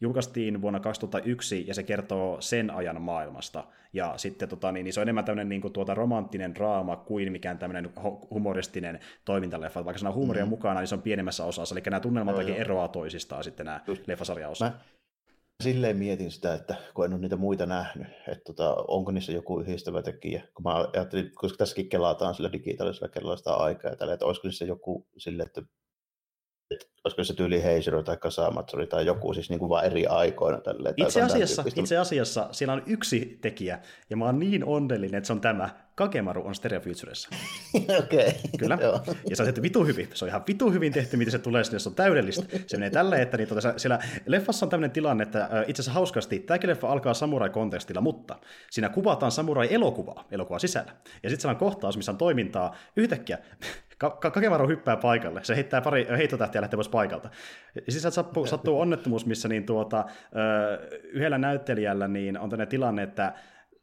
julkaistiin 0.00 0.62
vuonna 0.62 0.80
2001 0.80 1.64
ja 1.66 1.74
se 1.74 1.82
kertoo 1.82 2.40
sen 2.40 2.70
ajan 2.70 3.02
maailmasta. 3.02 3.64
Ja 3.92 4.14
sitten 4.16 4.48
tota, 4.48 4.72
niin, 4.72 4.84
niin 4.84 4.92
se 4.92 5.00
on 5.00 5.02
enemmän 5.02 5.24
tämmöinen 5.24 5.48
niin 5.48 5.60
kuin, 5.60 5.72
tuota, 5.72 5.94
romanttinen 5.94 6.54
draama 6.54 6.96
kuin 6.96 7.32
mikään 7.32 7.58
tämmöinen 7.58 7.90
humoristinen 8.30 9.00
toimintaleffa. 9.24 9.84
Vaikka 9.84 9.98
siinä 9.98 10.08
on 10.08 10.14
huumoria 10.14 10.42
mm-hmm. 10.42 10.50
mukana, 10.50 10.80
niin 10.80 10.88
se 10.88 10.94
on 10.94 11.02
pienemmässä 11.02 11.44
osassa. 11.44 11.74
Eli 11.74 11.82
nämä 11.86 12.00
tunnelmat 12.00 12.36
no, 12.36 12.40
eroaa 12.40 12.88
toisistaan 12.88 13.44
sitten 13.44 13.66
nämä 13.66 13.80
Just. 13.86 14.08
leffasarjaosat. 14.08 14.72
Mä 14.72 15.64
silleen 15.64 15.96
mietin 15.96 16.30
sitä, 16.30 16.54
että 16.54 16.74
kun 16.94 17.04
en 17.04 17.12
ole 17.12 17.20
niitä 17.20 17.36
muita 17.36 17.66
nähnyt, 17.66 18.08
että 18.28 18.44
tota, 18.46 18.74
onko 18.88 19.12
niissä 19.12 19.32
joku 19.32 19.60
yhdistävä 19.60 20.02
tekijä. 20.02 20.42
Kun 20.54 20.62
mä 20.62 20.74
ajattelin, 20.94 21.30
koska 21.34 21.56
tässäkin 21.56 21.88
kelataan 21.88 22.34
sillä 22.34 22.52
digitaalisella 22.52 23.08
kellolla 23.08 23.36
sitä 23.36 23.54
aikaa 23.54 23.90
ja 23.90 23.96
tällä, 23.96 24.14
että 24.14 24.26
olisiko 24.26 24.48
niissä 24.48 24.64
joku 24.64 25.06
sille, 25.16 25.42
että 25.42 25.62
olisiko 27.04 27.24
se 27.24 27.34
tyyli 27.34 27.62
Heisero 27.62 28.02
tai 28.02 28.16
Kasamatsuri 28.16 28.86
tai 28.86 29.06
joku 29.06 29.34
siis 29.34 29.50
niin 29.50 29.58
kuin 29.58 29.68
vaan 29.68 29.84
eri 29.84 30.06
aikoina. 30.06 30.60
Tälleen, 30.60 30.94
itse, 30.96 31.22
asiassa, 31.22 31.64
itse 31.76 31.96
asiassa 31.96 32.48
siellä 32.52 32.72
on 32.72 32.82
yksi 32.86 33.38
tekijä, 33.40 33.78
ja 34.10 34.16
mä 34.16 34.24
oon 34.24 34.38
niin 34.38 34.64
onnellinen, 34.64 35.18
että 35.18 35.26
se 35.26 35.32
on 35.32 35.40
tämä. 35.40 35.70
Kakemaru 35.94 36.46
on 36.46 36.54
Stereo 36.54 36.80
Futuressa. 36.80 37.28
Okei. 37.98 38.26
Okay. 38.26 38.32
Kyllä. 38.58 38.78
Joo. 38.80 39.00
Ja 39.30 39.36
se 39.36 39.42
on 39.42 39.46
tehty 39.46 39.62
vitu 39.62 39.84
hyvin. 39.84 40.08
Se 40.14 40.24
on 40.24 40.28
ihan 40.28 40.42
vitu 40.46 40.70
hyvin 40.70 40.92
tehty, 40.92 41.16
miten 41.16 41.32
se 41.32 41.38
tulee 41.38 41.64
sinne, 41.64 41.78
se 41.78 41.88
on 41.88 41.94
täydellistä. 41.94 42.58
Se 42.66 42.76
menee 42.76 42.90
tälleen, 42.90 43.22
että 43.22 43.36
niin, 43.36 43.48
tuota, 43.48 43.78
siellä 43.78 43.98
leffassa 44.26 44.66
on 44.66 44.70
tämmöinen 44.70 44.90
tilanne, 44.90 45.22
että 45.22 45.64
itse 45.66 45.82
asiassa 45.82 45.92
hauskasti, 45.92 46.38
tämäkin 46.38 46.70
leffa 46.70 46.88
alkaa 46.88 47.14
samurai-kontekstilla, 47.14 48.00
mutta 48.00 48.38
siinä 48.70 48.88
kuvataan 48.88 49.32
samurai-elokuvaa, 49.32 50.24
elokuvaa 50.30 50.58
sisällä. 50.58 50.92
Ja 51.22 51.30
sitten 51.30 51.40
siellä 51.40 51.54
on 51.54 51.60
kohtaus, 51.60 51.96
missä 51.96 52.12
on 52.12 52.18
toimintaa 52.18 52.76
yhtäkkiä 52.96 53.38
Kakemaru 54.20 54.68
hyppää 54.68 54.96
paikalle. 54.96 55.44
Se 55.44 55.56
heittää 55.56 55.80
pari 55.80 56.06
heittotähtiä 56.16 56.58
ja 56.58 56.62
lähtee 56.62 56.76
pois 56.76 56.88
paikalta. 56.88 57.30
Ja 57.74 57.92
siis 57.92 58.14
sattuu, 58.14 58.46
sattuu 58.56 58.80
onnettomuus, 58.80 59.26
missä 59.26 59.48
niin 59.48 59.66
tuota, 59.66 60.04
yhdellä 61.12 61.38
näyttelijällä 61.38 62.08
niin 62.08 62.38
on 62.38 62.50
tämmöinen 62.50 62.68
tilanne, 62.68 63.02
että 63.02 63.32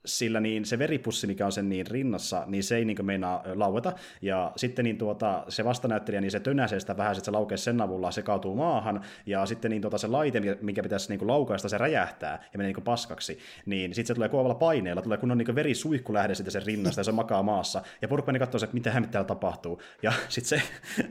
sillä 0.08 0.39
niin 0.39 0.65
se 0.65 0.80
veripussi, 0.80 1.28
mikä 1.28 1.46
on 1.46 1.52
sen 1.52 1.70
niin 1.70 1.88
rinnassa, 1.88 2.43
niin 2.48 2.63
se 2.63 2.76
ei 2.76 2.86
niin 2.86 3.06
meinaa 3.06 3.43
laueta. 3.56 3.93
Ja 4.22 4.52
sitten 4.56 4.86
niin 4.86 4.98
tuota, 4.98 5.43
se 5.50 5.65
vastanäyttelijä, 5.65 6.22
niin 6.22 6.32
se 6.32 6.39
tönäsee 6.39 6.80
sitä 6.80 6.98
vähän, 6.98 7.12
että 7.12 7.26
se 7.26 7.32
laukee 7.32 7.58
sen 7.58 7.82
avulla, 7.82 8.12
se 8.12 8.22
kaatuu 8.22 8.56
maahan, 8.56 9.02
ja 9.26 9.46
sitten 9.46 9.72
niin 9.72 9.82
tuota, 9.82 9.98
se 9.98 10.08
laite, 10.08 10.41
mikä 10.62 10.84
pitäisi 10.84 11.17
niin 11.17 11.27
laukaista, 11.27 11.69
se 11.69 11.77
räjähtää 11.77 12.44
ja 12.54 12.58
menee 12.58 12.73
niin 12.73 12.84
paskaksi. 12.84 13.40
Niin 13.65 13.94
sitten 13.94 14.08
se 14.08 14.13
tulee 14.13 14.29
kovalla 14.29 14.56
paineella, 14.56 15.02
tulee 15.02 15.17
kunnon 15.17 15.38
niin 15.38 15.56
verisuihku 15.56 16.13
lähde 16.13 16.36
sitten 16.36 16.52
sen 16.52 16.65
rinnasta, 16.65 17.00
ja 17.00 17.04
se 17.04 17.12
makaa 17.12 17.44
maassa. 17.44 17.82
Ja 18.02 18.08
porukka 18.08 18.40
katsoo, 18.40 18.60
että 18.63 18.73
mitä 18.73 18.92
hän 18.92 19.10
täällä 19.10 19.27
tapahtuu. 19.27 19.82
Ja 20.04 20.13
sitten 20.29 20.60
se 20.60 20.65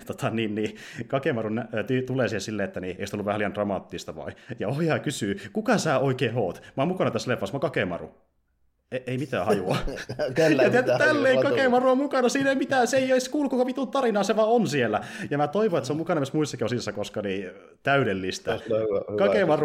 tota, 0.06 0.30
niin, 0.30 0.54
niin, 0.54 0.76
Kakemaru 1.06 1.50
tulee 2.06 2.28
siihen 2.28 2.40
silleen, 2.40 2.68
että 2.68 2.80
niin, 2.80 2.96
eikö 2.98 3.10
ollut 3.12 3.26
vähän 3.26 3.38
liian 3.38 3.54
dramaattista 3.54 4.16
vai? 4.16 4.32
Ja 4.58 4.68
ohjaaja 4.68 5.02
kysyy, 5.02 5.36
kuka 5.52 5.78
sä 5.78 5.98
oikein 5.98 6.36
oot? 6.36 6.62
Mä 6.76 6.82
oon 6.82 6.88
mukana 6.88 7.10
tässä 7.10 7.30
leffassa, 7.30 7.52
mä 7.52 7.56
oon 7.56 7.60
Kakemaru 7.60 8.14
ei, 8.92 9.02
ei 9.06 9.18
mitään 9.18 9.46
hajua. 9.46 9.76
Tällä 10.34 10.62
ei 10.62 10.70
mitään 10.70 10.98
tälleen 10.98 11.38
on 11.74 11.98
mukana, 11.98 12.28
siinä 12.28 12.50
ei 12.50 12.56
mitään, 12.56 12.86
se 12.86 12.96
ei 12.96 13.10
edes 13.10 13.28
kuulu 13.28 13.48
koko 13.48 13.66
vitun 13.66 13.90
tarinaa, 13.90 14.22
se 14.22 14.36
vaan 14.36 14.48
on 14.48 14.68
siellä. 14.68 15.00
Ja 15.30 15.38
mä 15.38 15.48
toivon, 15.48 15.78
että 15.78 15.86
se 15.86 15.92
on 15.92 15.96
mukana 15.96 16.20
myös 16.20 16.32
muissakin 16.32 16.64
osissa, 16.64 16.92
koska 16.92 17.22
niin 17.22 17.50
täydellistä. 17.82 18.54
Että 18.54 18.68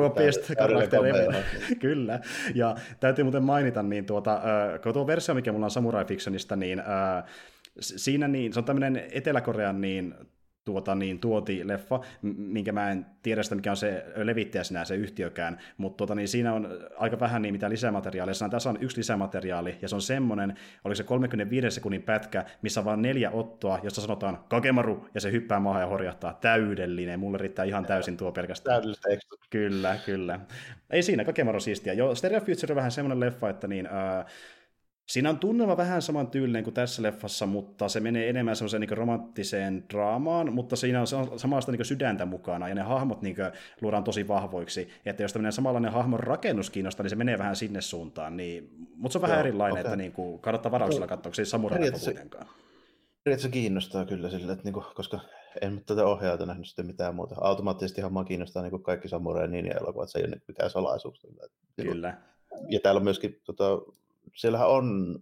best 0.10 0.48
täydellinen 0.48 0.90
karakter 0.90 1.00
cameo. 1.00 1.16
ever. 1.16 1.44
Kyllä. 1.80 2.20
Ja 2.56 2.76
täytyy 3.00 3.24
muuten 3.24 3.44
mainita, 3.44 3.84
niin 3.84 4.06
tuota, 4.06 4.42
kun 4.84 4.94
tuo 4.94 5.08
versio, 5.08 5.36
mikä 5.36 5.52
mulla 5.52 5.66
on 5.66 5.72
Samurai 5.72 6.06
Fictionista, 6.06 6.56
niin 6.56 6.80
äh, 6.80 7.24
siinä 7.80 8.28
niin, 8.28 8.54
se 8.54 8.60
on 8.60 8.66
tämmöinen 8.66 9.04
Etelä-Korean 9.12 9.82
niin 9.82 10.16
tuota, 10.66 10.96
niin, 10.96 11.20
tuoti-leffa, 11.20 12.02
minkä 12.22 12.72
mä 12.72 12.92
en 12.92 13.06
tiedä 13.24 13.44
sitä, 13.44 13.56
mikä 13.56 13.72
on 13.72 13.78
se 13.78 14.06
levittäjä 14.16 14.64
sinä, 14.64 14.86
se 14.86 14.96
yhtiökään, 14.96 15.60
mutta 15.78 15.98
tuota, 15.98 16.16
niin 16.16 16.28
siinä 16.28 16.54
on 16.54 16.70
aika 16.98 17.20
vähän 17.20 17.42
niin 17.42 17.54
mitä 17.54 17.70
lisämateriaalia. 17.70 18.34
Siinä 18.34 18.50
tässä 18.50 18.70
on 18.70 18.78
yksi 18.82 18.98
lisämateriaali, 18.98 19.78
ja 19.82 19.88
se 19.88 19.96
on 19.96 20.02
semmoinen, 20.02 20.56
oliko 20.84 20.96
se 20.96 21.04
35 21.04 21.72
sekunnin 21.72 22.04
pätkä, 22.04 22.46
missä 22.62 22.80
on 22.80 22.86
vain 22.86 23.02
neljä 23.02 23.32
ottoa, 23.32 23.80
josta 23.84 24.02
sanotaan 24.02 24.44
kakemaru, 24.50 25.08
ja 25.14 25.22
se 25.22 25.32
hyppää 25.32 25.60
maahan 25.60 25.82
ja 25.82 25.88
horjahtaa. 25.88 26.38
Täydellinen. 26.42 27.20
Mulle 27.20 27.38
riittää 27.38 27.66
ihan 27.66 27.86
täysin 27.86 28.18
tuo 28.18 28.32
pelkästään. 28.32 28.76
Täydellistä. 28.76 29.10
Kyllä, 29.50 29.96
kyllä. 30.06 30.40
Ei 30.90 31.04
siinä, 31.04 31.26
Kakemaru 31.26 31.60
siistiä. 31.60 31.94
Joo, 31.94 32.16
Stereo 32.16 32.40
Future 32.40 32.72
on 32.72 32.76
vähän 32.76 32.92
semmoinen 32.92 33.20
leffa, 33.20 33.50
että 33.50 33.68
niin, 33.68 33.86
ää, 33.86 34.26
siinä 35.08 35.30
on 35.30 35.40
tunnelma 35.40 35.78
vähän 35.78 36.02
saman 36.02 36.28
tyylinen 36.28 36.64
kuin 36.64 36.74
tässä 36.74 37.04
leffassa, 37.04 37.46
mutta 37.46 37.90
se 37.90 38.00
menee 38.00 38.30
enemmän 38.30 38.56
semmoiseen 38.56 38.82
niin 38.82 38.98
romanttiseen 38.98 39.86
draamaan, 39.94 40.54
mutta 40.54 40.76
siinä 40.76 41.02
on 41.02 41.08
sa- 41.08 41.38
samasta 41.38 41.72
niin 41.72 41.86
sydäntä 41.86 42.26
mukana, 42.26 42.70
ja 42.70 42.76
ne 42.76 42.82
hahmot 42.82 43.22
niin 43.22 43.36
luodaan 43.82 44.04
tosi 44.04 44.28
vahvoiksi. 44.28 44.90
Että 45.06 45.24
jos 45.24 45.34
tämmöinen 45.34 45.52
samanlainen 45.54 45.92
hahmon 45.92 46.20
rakennus 46.20 46.70
kiinnostaa, 46.70 47.04
niin 47.04 47.10
se 47.10 47.16
menee 47.16 47.38
vähän 47.38 47.56
sinne 47.56 47.82
suuntaan. 47.82 48.38
Niin, 48.38 48.70
mutta 48.96 49.14
se 49.14 49.18
on 49.18 49.22
vähän 49.22 49.36
Joo, 49.38 49.48
erilainen, 49.48 49.74
okei. 49.74 49.86
että 49.86 49.96
niin 49.96 50.12
kuin, 50.12 50.40
kannattaa 50.40 50.72
varauksella 50.72 51.08
katsoa, 51.08 51.34
se 51.34 51.46
samurai 51.46 51.80
Periaatteessa- 51.80 52.12
kuitenkaan. 52.12 52.48
Periaatteessa 53.24 53.50
kiinnostaa 53.54 54.06
kyllä 54.06 54.30
sillä, 54.30 54.54
että 54.54 54.64
niinku, 54.64 54.84
koska 54.96 55.20
en 55.62 55.82
tätä 55.86 56.06
ohjaajalta 56.06 56.46
nähnyt 56.46 56.68
sitten 56.68 56.86
mitään 56.86 57.16
muuta. 57.16 57.36
Automaattisesti 57.42 58.02
mua 58.10 58.24
kiinnostaa 58.24 58.64
niinku 58.64 58.80
kaikki 58.80 59.08
samurai 59.08 59.48
ninja 59.48 59.74
elokuvat, 59.82 60.10
se 60.10 60.20
ei 60.20 60.26
ole 60.26 60.42
mikään 60.48 60.70
salaisuus. 60.70 61.28
Kyllä. 61.82 62.18
Ja 62.70 62.80
täällä 62.80 63.00
on 63.00 63.04
myöskin, 63.04 63.42
tota, 63.46 63.64
siellähän 64.36 64.70
on 64.70 65.20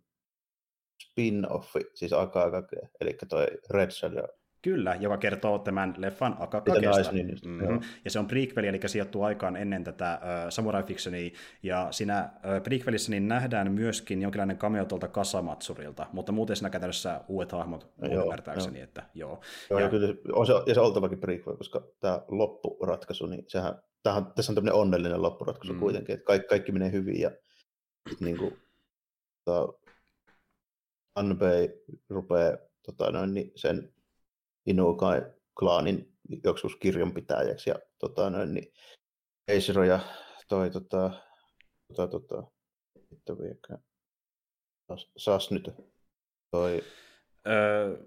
spin-offi, 1.03 1.79
siis 1.93 2.13
Akagake, 2.13 2.77
eli 3.01 3.17
toi 3.29 3.47
Red 3.69 3.89
ja 4.15 4.27
Kyllä, 4.61 4.95
joka 4.95 5.17
kertoo 5.17 5.59
tämän 5.59 5.93
leffan 5.97 6.35
Akakakesta. 6.39 6.89
naisninjasta, 6.89 7.47
Mm-hmm. 7.49 7.79
Ja 8.05 8.11
se 8.11 8.19
on 8.19 8.27
prequeli, 8.27 8.67
eli 8.67 8.79
sijoittuu 8.85 9.23
aikaan 9.23 9.55
ennen 9.55 9.83
tätä 9.83 10.13
äh, 10.13 10.19
Samurai 10.49 10.83
Fictionia. 10.83 11.31
Ja 11.63 11.87
siinä 11.91 12.19
äh, 12.19 12.31
prequelissä 12.63 13.11
niin 13.11 13.27
nähdään 13.27 13.71
myöskin 13.71 14.21
jonkinlainen 14.21 14.57
cameo 14.57 14.85
tuolta 14.85 15.07
Kasamatsurilta, 15.07 16.07
mutta 16.13 16.31
muuten 16.31 16.55
siinä 16.55 16.69
käytännössä 16.69 17.21
uudet 17.27 17.51
hahmot, 17.51 17.91
No 18.01 18.07
joo, 18.13 18.23
ymmärtääkseni, 18.23 18.81
että 18.81 19.03
joo. 19.13 19.41
Joo, 19.69 19.79
Ja- 19.79 19.85
ja, 19.85 19.89
kyllä, 19.89 20.15
on 20.33 20.45
se, 20.47 20.53
ja 20.65 20.73
se 20.73 20.79
on 20.79 20.85
oltavakin 20.85 21.19
prequel, 21.19 21.57
koska 21.57 21.83
tämä 21.99 22.21
loppuratkaisu, 22.27 23.25
niin 23.25 23.43
sehän, 23.47 23.73
tämähän, 24.03 24.25
tässä 24.35 24.51
on 24.51 24.55
tämmöinen 24.55 24.79
onnellinen 24.81 25.21
loppuratkaisu 25.21 25.73
Mm. 25.73 25.79
kuitenkin, 25.79 26.13
että 26.13 26.25
kaikki, 26.25 26.47
kaikki 26.47 26.71
menee 26.71 26.91
hyvin 26.91 27.19
ja 27.19 27.31
niin 28.19 28.37
kuin, 28.37 28.57
tota, 29.49 29.73
Anbei 31.15 31.69
rupeaa 32.09 32.57
tota, 32.85 33.11
noin, 33.11 33.33
niin 33.33 33.51
sen 33.55 33.93
Inukai 34.65 35.21
klaanin 35.59 36.13
joskus 36.43 36.75
kirjanpitäjäksi 36.75 37.69
ja 37.69 37.75
tota, 37.99 38.29
noin, 38.29 38.53
niin 38.53 38.73
Eisiro 39.47 39.83
ja 39.83 39.99
toi 40.47 40.69
tota, 40.69 41.11
tota, 41.95 42.07
tota, 42.07 42.43
mitä 43.11 43.37
viekään, 43.37 43.79
Sas, 44.87 45.11
Sas 45.17 45.51
nyt, 45.51 45.69
toi, 46.51 46.83
Öö, 47.47 47.97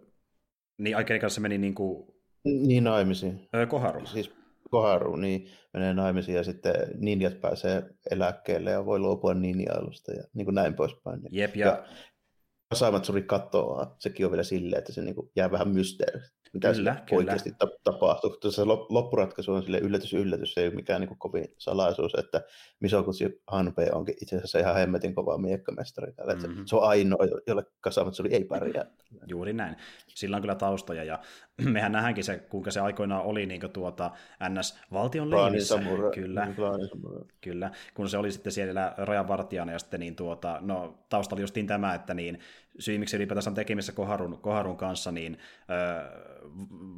niin 0.78 0.96
Aikerin 0.96 1.20
kanssa 1.20 1.40
meni 1.40 1.58
niin 1.58 1.74
kuin 1.74 2.14
niin 2.44 2.84
naimisiin. 2.84 3.48
öö, 3.54 3.66
Koharu. 3.66 4.06
siis 4.06 4.30
Koharu, 4.72 5.16
niin 5.16 5.48
menee 5.74 5.94
naimisiin 5.94 6.36
ja 6.36 6.44
sitten 6.44 6.74
ninjat 6.94 7.40
pääsee 7.40 7.82
eläkkeelle 8.10 8.70
ja 8.70 8.86
voi 8.86 8.98
luopua 8.98 9.34
ninjailusta 9.34 10.12
ja 10.12 10.22
niin 10.34 10.44
kuin 10.44 10.54
näin 10.54 10.74
poispäin. 10.74 11.22
Niin- 11.22 11.34
Jep, 11.34 11.56
ja, 11.56 11.66
ja 11.66 11.84
Saimatsuri 12.74 13.22
katoaa, 13.22 13.96
sekin 13.98 14.26
on 14.26 14.32
vielä 14.32 14.42
silleen, 14.42 14.78
että 14.78 14.92
se 14.92 15.02
niin 15.02 15.14
kuin 15.14 15.30
jää 15.36 15.50
vähän 15.50 15.68
mysteeriksi, 15.68 16.32
mitä 16.52 16.72
Kyllä, 16.72 17.02
kyllä, 17.06 17.18
oikeasti 17.18 17.52
ta- 17.58 17.68
tapahtuu. 17.84 18.36
Tuossa 18.40 18.62
lop- 18.64 18.86
loppuratkaisu 18.88 19.52
on 19.52 19.62
sille 19.62 19.78
yllätys 19.78 20.12
yllätys, 20.12 20.54
se 20.54 20.60
ei 20.60 20.66
ole 20.66 20.74
mikään 20.74 21.00
niin 21.00 21.08
kuin 21.08 21.18
kovin 21.18 21.44
salaisuus, 21.58 22.14
että 22.14 22.42
Misokuchi 22.80 23.24
Hanpei 23.46 23.88
onkin 23.92 24.14
itse 24.22 24.36
asiassa 24.36 24.58
ihan 24.58 24.74
hemmetin 24.76 25.14
kova 25.14 25.38
miekkamestari. 25.38 26.12
Tällä, 26.12 26.34
mm-hmm. 26.34 26.52
Mhm. 26.54 26.62
Se 26.66 26.76
on 26.76 26.88
ainoa, 26.88 27.24
jo- 27.24 27.40
jolle 27.46 27.64
Kasamatsuri 27.80 28.34
ei 28.34 28.44
pärjää. 28.44 28.84
Juuri 29.26 29.52
näin. 29.52 29.76
Sillä 30.08 30.36
on 30.36 30.42
kyllä 30.42 30.54
taustoja, 30.54 31.04
ja 31.04 31.20
mehän 31.72 31.92
nähdäänkin 31.92 32.24
se, 32.24 32.38
kuinka 32.38 32.70
se 32.70 32.80
aikoinaan 32.80 33.22
oli 33.22 33.46
niin 33.46 33.60
tuota, 33.72 34.10
NS-valtion 34.48 35.28
Klaanin 35.28 35.52
leimissä. 35.52 35.74
samurai. 35.74 36.10
Kyllä. 36.10 36.46
Niin. 36.46 36.56
Kyllä, 37.40 37.70
kun 37.94 38.08
se 38.08 38.18
oli 38.18 38.32
sitten 38.32 38.52
siellä 38.52 38.94
rajanvartijana 38.96 39.72
ja 39.72 39.78
sitten 39.78 40.00
niin 40.00 40.16
tuota, 40.16 40.58
no 40.60 40.98
taustalla 41.08 41.38
oli 41.38 41.42
justiin 41.42 41.66
tämä, 41.66 41.94
että 41.94 42.14
niin 42.14 42.38
syy 42.78 42.98
miksi 42.98 43.16
ylipäätänsä 43.16 43.50
on 43.50 43.54
tekemissä 43.54 43.92
Koharun, 43.92 44.38
Koharun 44.38 44.76
kanssa, 44.76 45.12
niin 45.12 45.38
öö, 45.70 46.32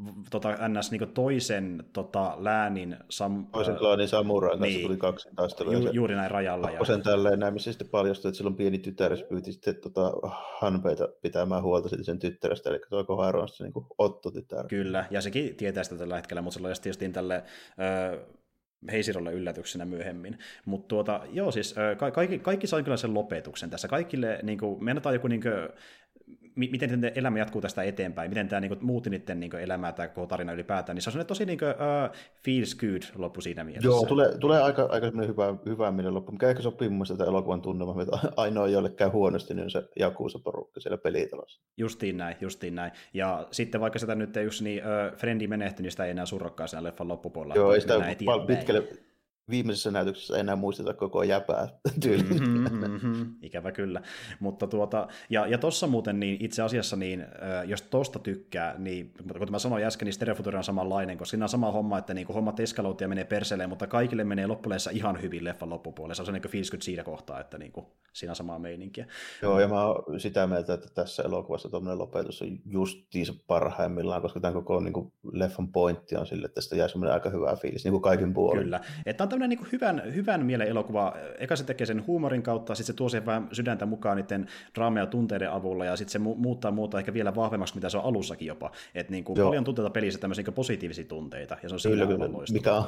v- 0.05 0.29
tota, 0.31 0.69
NS 0.69 0.91
niin 0.91 1.09
toisen 1.15 1.85
tota, 1.93 2.37
läänin 2.39 2.97
sam, 3.09 3.47
Toisen 3.47 3.77
klaanin 3.77 4.09
samurain 4.09 4.59
kanssa 4.59 4.77
niin. 4.77 4.87
tuli 4.87 4.97
kaksi 4.97 5.29
taistelua. 5.37 5.73
ju, 5.73 5.91
juuri 5.93 6.15
näin 6.15 6.31
rajalla. 6.31 6.71
Ja, 6.71 6.85
Sen 6.85 7.03
tälleen 7.03 7.39
näin, 7.39 7.55
missä 7.55 7.73
sitten 7.73 7.89
paljastui, 7.89 8.29
että 8.29 8.37
sillä 8.37 8.49
on 8.49 8.57
pieni 8.57 8.79
tytär, 8.79 9.17
pyyti 9.29 9.53
sitten 9.53 9.75
tota, 9.75 10.13
Hanpeita 10.61 11.09
pitämään 11.23 11.63
huolta 11.63 11.89
siitä 11.89 12.05
sen 12.05 12.19
tyttärestä, 12.19 12.71
eli 12.71 12.81
tuo 12.89 13.05
Koharu 13.05 13.41
on 13.41 13.49
se 13.49 13.65
niin 13.65 13.73
Otto-tytär. 14.45 14.69
Kyllä, 14.69 15.05
ja 15.11 15.21
sekin 15.21 15.57
tietää 15.57 15.85
sitä 15.85 15.97
tällä 15.97 16.17
hetkellä, 16.17 16.43
mutta 16.43 16.59
se 16.59 16.67
oli 16.67 16.89
justiin 16.89 17.13
tälle 17.13 17.43
Heisirolle 18.93 19.33
yllätyksenä 19.33 19.85
myöhemmin. 19.85 20.39
Mutta 20.65 20.89
tuota, 20.89 21.21
joo, 21.33 21.51
siis 21.51 21.75
ka- 21.97 22.11
kaikki, 22.11 22.39
kaikki 22.39 22.67
sai 22.67 22.83
kyllä 22.83 22.97
sen 22.97 23.15
lopetuksen 23.15 23.71
tässä. 23.71 23.89
Kaikille, 23.89 24.39
niin 24.43 24.59
kuin, 24.59 24.85
meinataan 24.85 25.15
joku, 25.15 25.29
niin 25.29 25.43
kuin, 25.43 25.69
miten 26.57 26.91
niiden 26.91 27.13
elämä 27.15 27.39
jatkuu 27.39 27.61
tästä 27.61 27.83
eteenpäin, 27.83 28.31
miten 28.31 28.49
tämä 28.49 28.61
niin 28.61 28.69
kuin, 28.69 28.85
muutti 28.85 29.11
niiden 29.11 29.41
niin 29.41 29.51
kuin, 29.51 29.63
elämää, 29.63 29.93
tämä 29.93 30.09
koko 30.09 30.27
tarina 30.27 30.53
ylipäätään, 30.53 30.97
niin 30.97 31.03
se 31.03 31.19
on 31.19 31.27
tosi 31.27 31.47
niin 31.47 31.59
kuin, 31.59 31.71
uh, 31.71 32.17
feels 32.45 32.75
good 32.75 33.03
loppu 33.17 33.41
siinä 33.41 33.65
mielessä. 33.65 33.89
Joo, 33.89 34.07
tulee, 34.07 34.39
tulee 34.39 34.63
aika, 34.63 34.89
aika 34.91 35.07
hyvä, 35.07 35.55
hyvä 35.67 35.91
mielen 35.91 36.15
loppu, 36.15 36.33
mikä 36.33 36.49
ehkä 36.49 36.63
sopii 36.63 36.89
mun 36.89 36.99
mielestä 36.99 37.25
elokuvan 37.25 37.63
tunnelma, 37.63 38.03
että 38.03 38.19
ainoa, 38.37 38.69
jolle 38.69 38.91
käy 38.91 39.09
huonosti, 39.09 39.55
niin 39.55 39.65
on 39.65 39.71
se 39.71 39.83
Jakusa-porukka 39.97 40.81
siellä 40.81 40.99
pelitalossa. 40.99 41.61
Justiin 41.77 42.17
näin, 42.17 42.37
justiin 42.41 42.75
näin. 42.75 42.93
Ja 43.15 43.49
sitten 43.51 43.81
vaikka 43.81 43.99
sitä 43.99 44.15
nyt 44.15 44.37
ei 44.37 44.45
just 44.45 44.61
niin, 44.61 44.83
uh, 44.83 45.19
Frendi 45.19 45.47
menehtynyt, 45.47 45.83
niin 45.83 45.91
sitä 45.91 46.05
ei 46.05 46.11
enää 46.11 46.27
surrokkaan 46.27 46.69
siinä 46.69 46.83
leffan 46.83 47.09
loppupuolella. 47.09 47.55
Joo, 47.55 47.75
ei 47.75 47.81
sitä 47.81 47.95
pal- 48.25 48.47
pitkälle 48.47 48.89
viimeisessä 49.51 49.91
näytöksessä 49.91 50.37
enää 50.37 50.57
muisteta 50.57 50.95
koko 50.95 51.23
jäpää 51.23 51.69
tyyliin. 52.03 52.51
Mm-hmm, 52.51 52.91
mm-hmm, 52.91 53.35
ikävä 53.43 53.73
kyllä. 53.73 54.03
Mutta 54.41 54.67
tuota, 54.67 55.09
ja, 55.31 55.47
ja 55.47 55.59
tossa 55.59 55.87
muuten 55.87 56.21
niin 56.21 56.37
itse 56.41 56.63
asiassa, 56.63 56.97
niin, 56.97 57.27
jos 57.67 57.83
tosta 57.83 58.19
tykkää, 58.19 58.75
niin 58.79 59.13
kuten 59.33 59.51
mä 59.51 59.59
sanoin 59.59 59.85
äsken, 59.85 60.07
niin 60.07 60.13
Stereo 60.13 60.35
Future 60.35 60.59
on 60.59 60.65
samanlainen, 60.65 61.19
koska 61.19 61.31
siinä 61.31 61.45
on 61.45 61.49
sama 61.49 61.73
homma, 61.73 61.99
että 61.99 62.15
niin 62.15 62.27
hommat 62.27 62.61
eskaloitti 62.61 63.05
ja 63.05 63.09
menee 63.09 63.25
perseleen, 63.25 63.69
mutta 63.69 63.87
kaikille 63.87 64.25
menee 64.25 64.47
loppuleessa 64.47 64.91
ihan 64.91 65.23
hyvin 65.23 65.45
leffan 65.45 65.71
loppupuolella. 65.71 66.15
Se 66.15 66.23
on 66.23 66.35
niin 66.35 66.51
feels 66.51 66.71
good 66.71 66.83
siinä 66.83 67.05
kohtaa, 67.05 67.41
että 67.41 67.59
niin 67.59 67.73
kuin, 67.73 67.87
siinä 68.13 68.33
on 68.33 68.37
samaa 68.37 68.59
meininkiä. 68.59 69.07
Joo, 69.43 69.61
ja 69.61 69.69
mä 69.69 69.85
oon 69.85 70.21
sitä 70.21 70.47
mieltä, 70.47 70.75
että 70.75 70.89
tässä 70.95 71.23
elokuvassa 71.23 71.69
tuommoinen 71.69 71.99
lopetus 71.99 72.43
on 72.43 72.59
justiinsa 72.67 73.35
parhaimmillaan, 73.47 74.23
koska 74.23 74.41
tämän 74.41 74.55
koko 74.55 74.81
niin 74.81 74.93
kuin, 74.93 75.13
leffan 75.33 75.69
pointti 75.69 76.17
on 76.17 76.27
sille, 76.27 76.47
että 76.47 76.55
tästä 76.55 76.77
jää 76.77 76.89
semmoinen 76.89 77.15
aika 77.15 77.31
hyvä 77.31 77.57
fiilis, 77.57 77.85
niin 77.85 77.93
kuin 77.93 78.03
kaikin 78.03 78.35
puolin. 78.35 78.63
Kyllä. 78.63 78.81
Että 79.07 79.25
on 79.25 79.29
tämmöinen 79.35 79.59
niin 79.59 79.73
hyvän, 79.73 80.03
hyvän 80.15 80.47
mielen 80.47 80.69
elokuva. 80.69 81.17
Eka 81.39 81.57
se 81.57 81.65
tekee 81.65 81.87
sen 81.87 82.07
huumorin 82.07 82.43
kautta, 82.43 82.75
sitten 82.75 82.87
se 82.87 82.97
tuo 82.97 83.09
siihen 83.09 83.27
vähän 83.27 83.49
sydäntä 83.53 83.87
mukaan 83.87 84.17
niiden 84.17 84.47
draama- 84.75 84.99
ja 84.99 85.07
tunteiden 85.07 85.51
avulla, 85.51 85.85
ja 85.85 85.97
sitten 85.97 86.13
se 86.13 86.19
mu- 86.19 86.37
muuttaa 86.37 86.71
muuta 86.71 86.99
ehkä 86.99 87.15
vielä 87.15 87.35
vahvemmaksi, 87.35 87.75
mitä 87.75 87.89
se 87.89 87.99
on 87.99 88.05
alussakin 88.05 88.49
jopa. 88.49 88.71
Että 88.95 89.11
niin 89.11 89.25
kuin 89.25 89.39
Joo. 89.39 89.49
paljon 89.49 89.65
tunteita 89.65 89.91
pelissä, 89.91 90.21
tämmöisiä 90.21 90.45
niin 90.45 90.55
positiivisia 90.55 91.05
tunteita, 91.05 91.57
ja 91.63 91.69
se 91.69 91.75
on 91.75 91.81
Kyllä, 91.83 92.07
siinä 92.07 92.27
kyllä. 92.27 92.45
Mikä 92.53 92.75
on, 92.75 92.85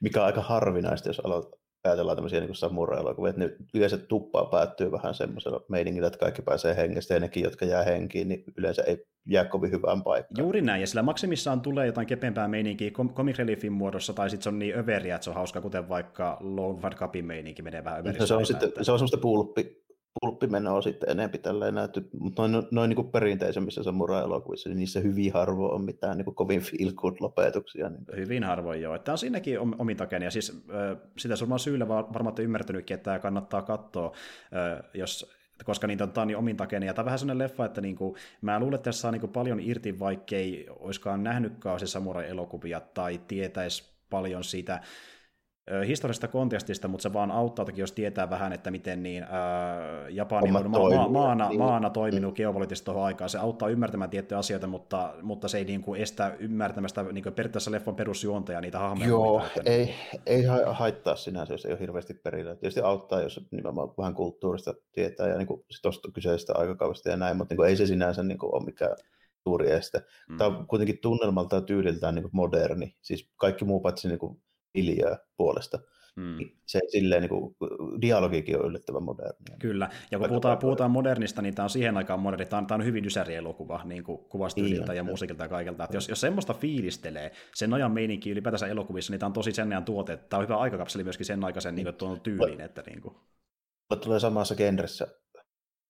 mikä 0.00 0.20
on 0.20 0.26
aika 0.26 0.40
harvinaista, 0.40 1.08
jos 1.08 1.20
aloit, 1.20 1.67
ajatellaan 1.84 2.16
tämmöisiä 2.16 2.40
niin 2.40 2.54
samurai-elokuvia, 2.54 3.30
että 3.30 3.64
yleensä 3.74 3.98
tuppaa 3.98 4.44
päättyy 4.44 4.92
vähän 4.92 5.14
semmoisella 5.14 5.64
meiningillä, 5.68 6.06
että 6.06 6.18
kaikki 6.18 6.42
pääsee 6.42 6.76
hengestä, 6.76 7.14
ja 7.14 7.20
nekin, 7.20 7.42
jotka 7.42 7.64
jää 7.64 7.82
henkiin, 7.82 8.28
niin 8.28 8.44
yleensä 8.56 8.82
ei 8.82 9.06
jää 9.26 9.44
kovin 9.44 9.70
hyvään 9.70 10.02
paikkaan. 10.02 10.44
Juuri 10.44 10.60
näin, 10.60 10.80
ja 10.80 10.86
sillä 10.86 11.02
maksimissaan 11.02 11.60
tulee 11.60 11.86
jotain 11.86 12.06
kepempää 12.06 12.48
meininkiä 12.48 12.90
comic 12.90 13.38
reliefin 13.38 13.72
muodossa, 13.72 14.12
tai 14.12 14.30
sitten 14.30 14.42
se 14.42 14.48
on 14.48 14.58
niin 14.58 14.78
överiä, 14.78 15.14
että 15.14 15.24
se 15.24 15.30
on 15.30 15.36
hauska, 15.36 15.60
kuten 15.60 15.88
vaikka 15.88 16.36
Lone 16.40 16.82
Van 16.82 16.94
Cupin 16.94 17.24
meininki 17.24 17.62
menee 17.62 17.84
vähän 17.84 18.00
överistä. 18.00 18.22
No, 18.22 18.26
se 18.26 18.34
on, 18.34 18.46
sitten, 18.46 18.72
se 18.82 18.92
on 18.92 18.98
semmoista 18.98 19.18
pulppi, 19.18 19.87
pulppimenoa 20.20 20.82
sitten 20.82 21.10
enempi 21.10 21.38
tälleen 21.38 21.74
näytty, 21.74 22.08
mutta 22.20 22.48
noin, 22.48 22.66
noin 22.70 22.88
niin 22.88 22.96
kuin 22.96 23.10
perinteisemmissä 23.10 23.82
samurai-elokuvissa, 23.82 24.68
niin 24.68 24.78
niissä 24.78 25.00
hyvin 25.00 25.32
harvoin 25.32 25.74
on 25.74 25.84
mitään 25.84 26.16
niin 26.16 26.24
kuin 26.24 26.34
kovin 26.34 26.60
feel 26.60 26.92
good 26.92 27.16
lopetuksia. 27.20 27.88
Niin. 27.88 28.04
Hyvin 28.16 28.44
harvoin 28.44 28.82
joo. 28.82 28.94
Että 28.94 29.12
on 29.12 29.18
siinäkin 29.18 29.60
om- 29.60 29.74
omin 29.78 29.96
takeni. 29.96 30.24
Ja 30.24 30.30
siis 30.30 30.62
sitä 31.18 31.34
varmaan 31.40 31.58
syyllä 31.58 31.88
var- 31.88 32.12
varmaan 32.12 32.34
ymmärtänytkin, 32.38 32.94
että 32.94 33.04
tämä 33.04 33.18
kannattaa 33.18 33.62
katsoa, 33.62 34.12
jos 34.94 35.38
koska 35.64 35.86
niitä 35.86 36.08
on 36.16 36.26
niin 36.26 36.36
omin 36.36 36.56
takeni. 36.56 36.86
Ja 36.86 36.94
tämä 36.94 37.02
on 37.02 37.06
vähän 37.06 37.18
sellainen 37.18 37.44
leffa, 37.44 37.64
että 37.64 37.80
niinku, 37.80 38.16
mä 38.40 38.60
luulen, 38.60 38.74
että 38.74 38.84
tässä 38.84 39.00
saa 39.00 39.12
niinku 39.12 39.28
paljon 39.28 39.60
irti, 39.60 39.98
vaikkei 39.98 40.66
olisikaan 40.70 41.24
nähnytkään 41.24 41.80
se 41.80 41.86
samurai-elokuvia 41.86 42.80
tai 42.80 43.20
tietäisi 43.28 43.98
paljon 44.10 44.44
siitä 44.44 44.80
historiallisesta 45.86 46.28
kontekstista, 46.28 46.88
mutta 46.88 47.02
se 47.02 47.12
vaan 47.12 47.30
auttaa 47.30 47.64
toki, 47.64 47.80
jos 47.80 47.92
tietää 47.92 48.30
vähän, 48.30 48.52
että 48.52 48.70
miten 48.70 49.02
niin, 49.02 49.22
ää, 49.22 50.08
Japani 50.08 50.56
on 50.56 50.70
ma- 50.70 50.90
ma- 50.90 51.08
maana, 51.08 51.48
niin. 51.48 51.58
maana 51.58 51.90
toiminut 51.90 52.32
mm. 52.32 52.36
geopoliittisesti 52.36 52.84
tuohon 52.84 53.04
aikaan. 53.04 53.30
Se 53.30 53.38
auttaa 53.38 53.68
ymmärtämään 53.68 54.10
tiettyjä 54.10 54.38
asioita, 54.38 54.66
mutta, 54.66 55.14
mutta 55.22 55.48
se 55.48 55.58
ei 55.58 55.64
niin 55.64 55.82
kuin 55.82 56.00
estä 56.00 56.36
ymmärtämästä 56.38 57.02
niin 57.02 57.22
kuin 57.22 57.34
periaatteessa 57.34 57.70
leffan 57.70 57.96
perusjuonta 57.96 58.52
ja 58.52 58.60
niitä 58.60 58.78
hahmoja. 58.78 59.08
Joo, 59.08 59.42
ei, 59.64 59.94
ei 60.26 60.44
haittaa 60.66 61.16
sinänsä, 61.16 61.54
jos 61.54 61.64
ei 61.64 61.72
ole 61.72 61.80
hirveästi 61.80 62.14
perillä. 62.14 62.54
Tietysti 62.54 62.80
auttaa, 62.80 63.22
jos 63.22 63.40
nimenomaan 63.50 63.88
vähän 63.98 64.14
kulttuurista 64.14 64.74
tietää 64.92 65.28
ja 65.28 65.38
niin 65.38 65.48
tuosta 65.82 66.08
kyseisestä 66.14 66.52
aikakaudesta 66.56 67.08
ja 67.08 67.16
näin, 67.16 67.36
mutta 67.36 67.52
niin 67.52 67.56
kuin, 67.56 67.68
ei 67.68 67.76
se 67.76 67.86
sinänsä 67.86 68.22
niin 68.22 68.38
kuin, 68.38 68.54
ole 68.54 68.64
mikään 68.64 68.96
suuri 69.42 69.70
este. 69.70 70.02
Mm. 70.28 70.36
Tämä 70.36 70.58
on 70.58 70.66
kuitenkin 70.66 70.98
tunnelmalta 71.02 71.56
ja 71.56 71.62
tyyliltään 71.62 72.14
niin 72.14 72.22
kuin 72.22 72.36
moderni, 72.36 72.94
siis 73.02 73.30
kaikki 73.36 73.64
muu 73.64 73.80
paitsi 73.80 74.08
niin 74.08 74.18
kuin 74.18 74.42
hiljaa 74.84 75.16
puolesta. 75.36 75.78
Hmm. 76.20 76.38
Se 76.66 76.80
silleen 76.88 77.22
niin 77.22 77.28
kuin, 77.28 77.56
dialogikin 78.00 78.58
on 78.58 78.66
yllättävän 78.66 79.02
modernia. 79.02 79.56
Kyllä, 79.58 79.90
ja 80.10 80.18
kun 80.18 80.28
puhutaan, 80.28 80.58
puhutaan 80.58 80.90
modernista, 80.90 81.42
niin 81.42 81.54
tämä 81.54 81.64
on 81.64 81.70
siihen 81.70 81.96
aikaan 81.96 82.20
moderni, 82.20 82.46
tämä 82.46 82.60
on, 82.60 82.66
tämä 82.66 82.76
on 82.76 82.84
hyvin 82.84 83.04
dysäri 83.04 83.34
elokuva, 83.34 83.80
niin 83.84 84.04
kuin 84.04 84.18
kuvastyyliltä 84.18 84.94
ja 84.94 85.04
musiikilta 85.04 85.44
ja 85.44 85.48
kaikilta. 85.48 85.84
Että 85.84 85.96
jos, 85.96 86.08
jos 86.08 86.20
semmoista 86.20 86.54
fiilistelee, 86.54 87.32
sen 87.54 87.74
ajan 87.74 87.92
meininki 87.92 88.30
ylipäätänsä 88.30 88.66
elokuvissa, 88.66 89.12
niin 89.12 89.20
tämä 89.20 89.28
on 89.28 89.32
tosi 89.32 89.52
sen 89.52 89.72
ajan 89.72 89.84
tuote. 89.84 90.16
Tämä 90.16 90.38
on 90.38 90.44
hyvä 90.44 90.56
aikakapseli 90.56 91.04
myöskin 91.04 91.26
sen 91.26 91.44
aikaisen 91.44 91.74
niin 91.74 91.94
tuon 91.94 92.20
tyyliin. 92.20 92.60
Että, 92.60 92.82
niin 92.86 93.00
kuin. 93.00 93.14
Tulee 94.04 94.20
samassa 94.20 94.54
genressä 94.54 95.06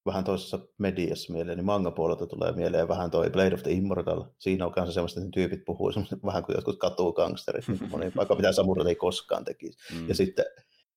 vähän 0.07 0.25
toisessa 0.25 0.59
mediassa 0.79 1.33
mieleen, 1.33 1.59
niin 1.59 1.67
manga-puolelta 1.67 2.27
tulee 2.27 2.53
mieleen 2.53 2.89
vähän 2.89 3.11
toi 3.11 3.31
Blade 3.31 3.55
of 3.55 3.63
the 3.63 3.71
Immortal. 3.71 4.25
Siinä 4.39 4.67
on 4.67 4.73
kanssa 4.73 4.93
semmoista, 4.93 5.21
että 5.21 5.31
tyypit 5.31 5.65
puhuu 5.65 5.93
vähän 6.27 6.45
kuin 6.45 6.55
jotkut 6.55 6.79
katukangsterit, 6.79 7.69
niin 7.69 7.91
moni 7.91 8.13
vaikka 8.17 8.35
mitä 8.35 8.53
samurai 8.53 8.89
ei 8.89 8.95
koskaan 8.95 9.45
tekisi. 9.45 9.95
Mm. 9.95 10.09
Ja 10.09 10.15
sitten, 10.15 10.45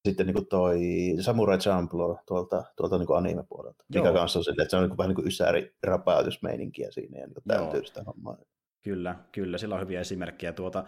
sitten 0.05 0.25
niin 0.25 0.35
kuin 0.35 0.47
toi 0.47 0.79
Samurai 1.19 1.57
Champloo 1.57 2.19
tuolta, 2.27 2.63
tuolta 2.77 2.97
niin 2.97 3.17
anime-puolelta, 3.17 3.83
Joo. 3.89 4.03
mikä 4.03 4.19
kanssa 4.19 4.39
on 4.39 4.43
silleen, 4.43 4.63
että 4.63 4.71
se 4.71 4.77
on 4.77 4.89
niin 4.89 4.97
vähän 4.97 5.09
niin 5.09 5.15
kuin 5.15 5.27
ysäri 5.27 5.75
räpäytysmeininkiä 5.83 6.91
siinä 6.91 7.19
ja 7.19 7.27
niin 7.27 7.35
täytyy 7.47 7.85
sitä 7.85 8.03
hommaa. 8.03 8.37
Kyllä, 8.83 9.15
kyllä, 9.31 9.57
sillä 9.57 9.75
on 9.75 9.81
hyviä 9.81 9.99
esimerkkejä. 9.99 10.53
Tuota, 10.53 10.83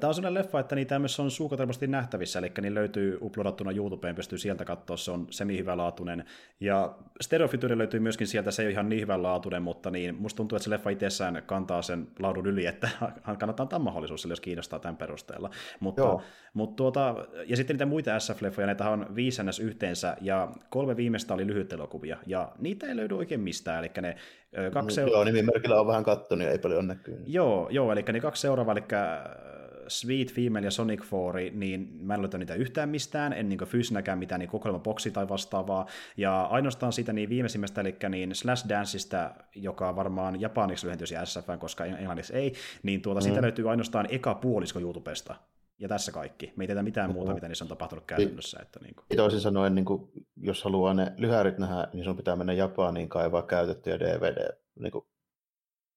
Tämä 0.00 0.08
on 0.08 0.14
sellainen 0.14 0.42
leffa, 0.42 0.60
että 0.60 0.74
niitä 0.74 0.98
myös 0.98 1.20
on 1.20 1.30
suukotelmasti 1.30 1.86
nähtävissä, 1.86 2.38
eli 2.38 2.52
niin 2.60 2.74
löytyy 2.74 3.18
uploadattuna 3.22 3.70
YouTubeen, 3.70 4.14
pystyy 4.14 4.38
sieltä 4.38 4.64
katsoa, 4.64 4.96
se 4.96 5.10
on 5.10 5.26
semi-hyvälaatuinen. 5.30 6.24
Ja 6.60 6.94
Stereofuture 7.20 7.78
löytyy 7.78 8.00
myöskin 8.00 8.26
sieltä, 8.26 8.50
se 8.50 8.62
ei 8.62 8.66
ole 8.66 8.72
ihan 8.72 8.88
niin 8.88 9.02
hyvänlaatuinen, 9.02 9.62
mutta 9.62 9.90
niin, 9.90 10.14
musta 10.14 10.36
tuntuu, 10.36 10.56
että 10.56 10.64
se 10.64 10.70
leffa 10.70 10.90
itsessään 10.90 11.42
kantaa 11.46 11.82
sen 11.82 12.08
laadun 12.18 12.46
yli, 12.46 12.66
että 12.66 12.88
kannattaa 13.38 13.64
antaa 13.64 13.78
mahdollisuus 13.78 14.22
sille, 14.22 14.32
jos 14.32 14.40
kiinnostaa 14.40 14.78
tämän 14.78 14.96
perusteella. 14.96 15.50
Mutta, 15.80 16.18
mutta 16.54 16.76
tuota, 16.76 17.14
ja 17.46 17.56
sitten 17.56 17.74
niitä 17.74 17.86
muita 17.86 18.18
SF-leffoja, 18.18 18.66
näitä 18.66 18.90
on 18.90 19.14
viisennäs 19.14 19.60
yhteensä, 19.60 20.16
ja 20.20 20.48
kolme 20.70 20.96
viimeistä 20.96 21.34
oli 21.34 21.46
lyhyt 21.46 21.72
elokuvia, 21.72 22.16
ja 22.26 22.52
niitä 22.58 22.86
ei 22.86 22.96
löydy 22.96 23.16
oikein 23.16 23.40
mistään, 23.40 23.78
eli 23.78 23.92
ne 24.00 24.16
kaksi... 24.72 24.94
seura- 24.94 25.12
joo, 25.12 25.24
nimimerkillä 25.24 25.80
on 25.80 25.86
vähän 25.86 26.04
kattonut 26.04 26.44
ja 26.44 26.50
ei 26.50 26.58
paljon 26.58 26.86
näkyy. 26.86 27.22
Joo, 27.26 27.68
joo, 27.70 27.92
eli 27.92 28.02
ne 28.02 28.20
kaksi 28.20 28.42
seuraavaa, 28.42 28.72
eli 28.72 28.84
Sweet 29.90 30.32
Female 30.32 30.64
ja 30.64 30.70
Sonic 30.70 31.02
4, 31.34 31.50
niin 31.54 31.88
mä 32.02 32.14
en 32.14 32.20
niitä 32.38 32.54
yhtään 32.54 32.88
mistään, 32.88 33.32
en 33.32 33.48
niin 33.48 33.58
fyysinäkään 33.66 34.18
mitään 34.18 34.38
niin 34.38 34.50
kokoelmaboksi 34.50 35.10
tai 35.10 35.28
vastaavaa. 35.28 35.86
Ja 36.16 36.42
ainoastaan 36.42 36.92
siitä 36.92 37.12
niin 37.12 37.28
viimeisimmästä, 37.28 37.80
eli 37.80 37.96
niin 38.08 38.34
Slash 38.34 38.68
Danceista, 38.68 39.30
joka 39.54 39.96
varmaan 39.96 40.40
japaniksi 40.40 40.86
lyhentyisi 40.86 41.14
SF, 41.24 41.46
koska 41.58 41.84
englanniksi 41.84 42.36
ei, 42.36 42.52
niin 42.82 43.02
tuota, 43.02 43.20
mm. 43.20 43.24
siitä 43.24 43.42
löytyy 43.42 43.70
ainoastaan 43.70 44.06
eka 44.10 44.34
puolisko 44.34 44.80
YouTubesta. 44.80 45.34
Ja 45.80 45.88
tässä 45.88 46.12
kaikki. 46.12 46.52
Me 46.56 46.64
ei 46.64 46.68
tiedä 46.68 46.82
mitään 46.82 47.12
muuta, 47.12 47.34
mitä 47.34 47.48
niissä 47.48 47.64
on 47.64 47.68
tapahtunut 47.68 48.04
käytännössä. 48.06 48.58
Että 48.62 48.80
niin 48.82 48.94
kuin. 48.94 49.16
Toisin 49.16 49.40
sanoen, 49.40 49.74
niin 49.74 49.84
kuin, 49.84 50.10
jos 50.36 50.64
haluaa 50.64 50.94
ne 50.94 51.12
lyhärit 51.16 51.58
nähdä, 51.58 51.88
niin 51.92 52.04
sun 52.04 52.16
pitää 52.16 52.36
mennä 52.36 52.52
Japaniin 52.52 53.08
kaivaa 53.08 53.42
käytettyjä 53.42 53.98
DVD 53.98 54.50
niin 54.80 54.92
kuin 54.92 55.04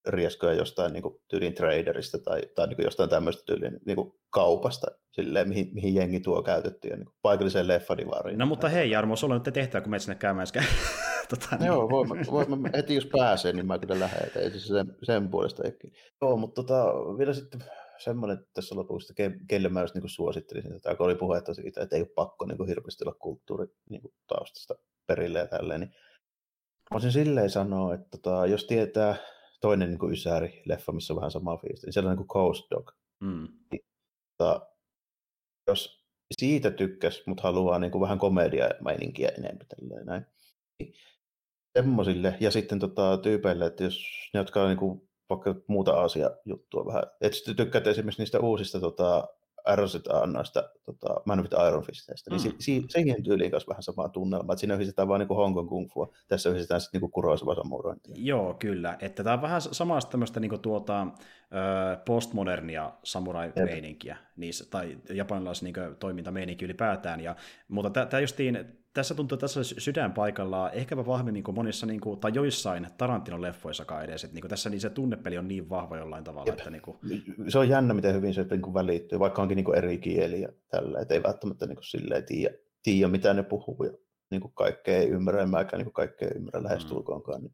rieskoja 0.08 0.54
jostain 0.54 0.94
niin 0.94 1.04
kuin, 1.04 1.16
tyylin 1.28 1.54
traderista 1.54 2.20
tai, 2.20 2.42
tai 2.56 2.68
niin 2.68 2.76
kuin 2.76 2.84
jostain 2.84 3.10
tämmöistä 3.10 3.44
tyylin 3.46 3.80
niin 3.86 3.96
kuin, 3.96 4.14
kaupasta, 4.30 4.88
silleen, 5.12 5.50
mihin, 5.50 5.70
mihin 5.74 5.96
jengi 5.96 6.20
tuo 6.20 6.44
käytettyjä 6.44 6.96
niin 6.96 7.06
kuin, 7.06 7.16
paikalliseen 7.22 7.68
leffadivariin. 7.68 8.40
No 8.40 8.46
mutta 8.46 8.70
hei 8.70 8.92
Jarmo, 8.92 9.16
sulla 9.16 9.36
on 9.36 9.42
nyt 9.46 9.54
tehtävä, 9.54 9.82
kun 9.82 9.92
menet 9.92 10.02
sinne 10.02 10.16
käymään 10.16 10.48
tota, 11.30 11.56
niin. 11.56 11.68
Joo, 11.68 11.90
voi, 11.90 12.06
voi, 12.32 12.46
mä, 12.46 12.70
heti 12.76 12.96
jos 12.96 13.06
pääsee, 13.06 13.54
niin 13.54 13.68
mä 13.68 13.80
kyllä 13.80 14.00
lähden, 14.00 14.30
ei 14.36 14.52
siis 14.52 14.68
sen, 14.68 14.96
sen 15.04 15.30
puolesta 15.30 15.64
ehkä. 15.64 15.88
Joo, 16.22 16.38
mutta 16.38 16.64
tota, 16.64 16.86
vielä 17.18 17.34
sitten 17.34 17.64
semmoinen 18.04 18.46
tässä 18.54 18.76
lopuksi, 18.76 19.14
että 19.18 19.46
kelle 19.48 19.70
mä 19.70 19.82
just 19.82 19.96
niin 19.96 20.10
suosittelisin 20.10 20.72
tätä, 20.74 20.96
kun 20.96 21.06
oli 21.06 21.16
puhetta 21.16 21.54
siitä, 21.54 21.82
että 21.82 21.96
ei 21.96 22.02
ole 22.02 22.10
pakko 22.16 22.46
niin 22.46 22.68
hirveästi 22.68 23.04
olla 23.04 23.18
kulttuuri 23.20 23.68
niin 23.90 24.02
kuin, 24.02 24.14
taustasta 24.28 24.76
perille 25.08 25.40
ja 25.40 25.48
tälleen, 25.48 25.80
niin 25.80 25.94
voisin 26.92 27.12
silleen 27.12 27.50
sanoa, 27.50 27.94
että 27.94 28.18
tota, 28.18 28.46
jos 28.46 28.66
tietää 28.66 29.16
toinen 29.62 29.90
niin 29.90 30.00
kuin 30.00 30.14
Ysäri-leffa, 30.14 30.92
missä 30.92 31.14
on 31.14 31.18
vähän 31.18 31.32
sama 31.32 31.58
fiilis, 31.58 31.84
niin 31.84 31.94
sellainen 31.94 32.18
kuin 32.18 32.28
Coast 32.28 32.66
Dog. 32.72 32.92
Mm. 33.20 33.48
Niin, 33.72 33.86
tota, 34.38 34.68
jos 35.68 36.04
siitä 36.40 36.72
tykkäs, 36.72 37.24
mutta 37.28 37.44
haluaa 37.44 37.80
niin 37.80 37.92
kuin 37.92 38.02
vähän 38.02 38.20
komedia-meininkiä 38.20 39.30
enemmän 39.38 39.68
tälleen 39.68 40.06
näin. 40.06 40.26
Niin 40.80 40.94
semmoisille, 41.78 42.38
ja 42.40 42.52
sitten 42.52 42.80
tota, 42.80 43.18
tyypeille, 43.18 43.66
että 43.66 43.84
jos 43.84 44.04
ne, 44.34 44.40
jotka 44.40 44.62
on 44.64 44.70
niin 44.70 44.78
kuin, 44.78 45.10
vaikka 45.30 45.56
muuta 45.68 45.92
Aasia-juttua 45.92 46.86
vähän, 46.86 47.04
että 47.22 47.54
tykkäät 47.56 47.88
esimerkiksi 47.88 48.22
niistä 48.22 48.40
uusista 48.40 48.80
tota, 48.80 49.28
Arrowset 49.66 50.08
annoista 50.08 50.70
tota, 50.86 51.22
Man 51.26 51.42
with 51.42 51.56
Iron 51.68 51.84
Fisteistä, 51.84 52.30
niin 52.30 52.42
mm. 52.44 52.56
si, 52.60 52.86
siihen 52.90 53.24
tyyliin 53.24 53.52
kanssa 53.52 53.70
vähän 53.70 53.84
sama 53.84 54.10
tunnelma, 54.10 54.54
että 54.54 54.60
siinä 54.60 54.74
yhdistetään 54.74 55.08
vaan 55.08 55.20
niin 55.20 55.28
Hong 55.30 55.56
Kong 55.56 55.70
Kung 55.70 55.90
Fu, 55.94 56.14
tässä 56.28 56.50
yhdistetään 56.50 56.82
sitten 56.82 57.02
niin 57.02 57.12
Kurosawa 57.12 57.56
Samurointia. 57.56 58.16
Joo, 58.18 58.54
kyllä, 58.54 58.98
että 59.02 59.24
tämä 59.24 59.34
on 59.34 59.42
vähän 59.42 59.62
samasta 59.62 60.12
tämmöistä 60.12 60.40
niin 60.40 60.60
tuota, 60.62 61.08
postmodernia 62.06 62.92
samurai-meininkiä, 63.04 64.18
niissä, 64.36 64.66
tai 64.70 64.98
japanilais 65.10 65.64
niin 65.64 65.76
toimintameininki 66.00 66.66
ylipäätään, 66.66 67.20
ja, 67.20 67.36
mutta 67.68 67.90
tämä 67.90 68.22
justiin 68.22 68.83
tässä 68.94 69.16
tuntuu, 69.16 69.36
että 69.36 69.44
tässä 69.44 69.60
olisi 69.60 69.76
sydän 69.78 70.14
paikallaan, 70.14 70.74
ehkäpä 70.74 71.06
vahvemmin 71.06 71.44
kuin 71.44 71.56
monissa, 71.56 71.86
niin 71.86 72.02
kuin, 72.02 72.20
tai 72.20 72.32
joissain 72.34 72.88
Tarantinon 72.98 73.42
leffoissakaan 73.42 74.04
edes, 74.04 74.24
että 74.24 74.34
niin 74.34 74.42
kuin, 74.42 74.50
tässä 74.50 74.70
niin 74.70 74.82
se 74.82 74.90
tunnepeli 74.90 75.38
on 75.38 75.48
niin 75.48 75.70
vahva 75.70 75.98
jollain 75.98 76.24
tavalla. 76.24 76.52
Jep. 76.52 76.58
Että, 76.58 76.70
niin 76.70 76.82
kuin... 76.82 76.98
Se 77.50 77.60
on 77.60 77.70
jännä, 77.70 77.94
miten 77.94 78.16
hyvin 78.16 78.34
se 78.34 78.46
niin 78.50 78.62
kuin 78.62 78.74
välittyy, 78.74 79.20
vaikka 79.20 79.42
onkin 79.42 79.56
niin 79.56 79.66
kuin 79.66 79.78
eri 79.78 79.98
kieli 79.98 80.42
ja 80.42 80.50
tällä, 80.70 81.00
että 81.00 81.14
ei 81.14 81.24
välttämättä 81.24 81.66
niin 81.66 81.76
kuin, 81.76 81.86
silleen 81.86 82.26
tiedä, 82.26 82.56
tiedä, 82.84 83.08
mitä 83.08 83.34
ne 83.34 83.44
puhuu, 83.44 83.84
ja 83.84 83.92
niin 84.32 84.42
kuin 84.42 84.54
kaikkea 84.54 84.98
ei 84.98 85.10
ymmärrä, 85.10 85.42
en 85.42 85.50
mäkään 85.50 85.80
niin 85.80 85.86
kuin 85.86 85.94
kaikkea 85.94 86.30
ymmärrä 86.36 86.64
lähestulkoonkaan. 86.64 87.42
Niin. 87.42 87.54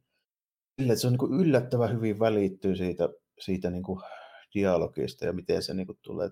Silleen, 0.80 0.94
että 0.94 1.02
se 1.02 1.08
on 1.08 1.14
niin 1.14 1.20
kuin 1.20 1.34
yllättävän 1.34 1.94
hyvin 1.94 2.20
välittyy 2.20 2.76
siitä, 2.76 3.10
siitä 3.40 3.70
niin 3.70 3.84
kuin 3.84 4.00
dialogista 4.54 5.26
ja 5.26 5.34
miten 5.34 5.64
se 5.64 5.74
niin 5.74 5.88
kuin 5.88 5.98
tulee. 6.02 6.30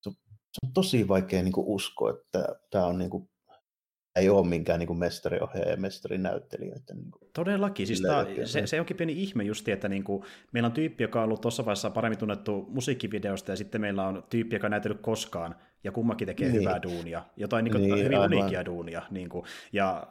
Se 0.00 0.08
on, 0.08 0.14
se 0.24 0.66
on 0.66 0.72
tosi 0.72 1.08
vaikea 1.08 1.42
niin 1.42 1.52
kuin 1.52 1.66
uskoa, 1.66 2.10
että 2.10 2.56
tämä 2.70 2.86
on 2.86 2.98
niin 2.98 3.10
kuin 3.10 3.30
ei 4.16 4.28
ole 4.28 4.46
minkään 4.46 4.78
niin 4.78 4.98
mestariohjaaja 4.98 5.70
ja 5.70 5.76
mestarinäyttelijöitä. 5.76 6.94
Niin 6.94 7.10
kuin 7.10 7.30
Todellakin. 7.32 7.86
Siis 7.86 8.00
tämä, 8.00 8.26
se, 8.44 8.66
se, 8.66 8.80
onkin 8.80 8.96
pieni 8.96 9.22
ihme 9.22 9.44
just, 9.44 9.68
että 9.68 9.88
niin 9.88 10.04
kuin, 10.04 10.22
meillä 10.52 10.66
on 10.66 10.72
tyyppi, 10.72 11.04
joka 11.04 11.18
on 11.18 11.24
ollut 11.24 11.40
tuossa 11.40 11.64
vaiheessa 11.64 11.90
paremmin 11.90 12.18
tunnettu 12.18 12.66
musiikkivideosta, 12.68 13.52
ja 13.52 13.56
sitten 13.56 13.80
meillä 13.80 14.06
on 14.06 14.24
tyyppi, 14.30 14.56
joka 14.56 14.66
on 14.66 14.70
näytellyt 14.70 15.00
koskaan, 15.00 15.54
ja 15.84 15.92
kummakin 15.92 16.26
tekee 16.26 16.48
niin. 16.48 16.60
hyvää 16.60 16.82
duunia, 16.82 17.22
jotain 17.36 17.64
niin 17.64 17.72
kuin, 17.72 17.82
niin, 17.82 18.04
hyvin 18.04 18.18
uniikia 18.18 18.64
duunia. 18.64 19.02
Niin 19.10 19.28
kuin, 19.28 19.44
ja 19.72 20.06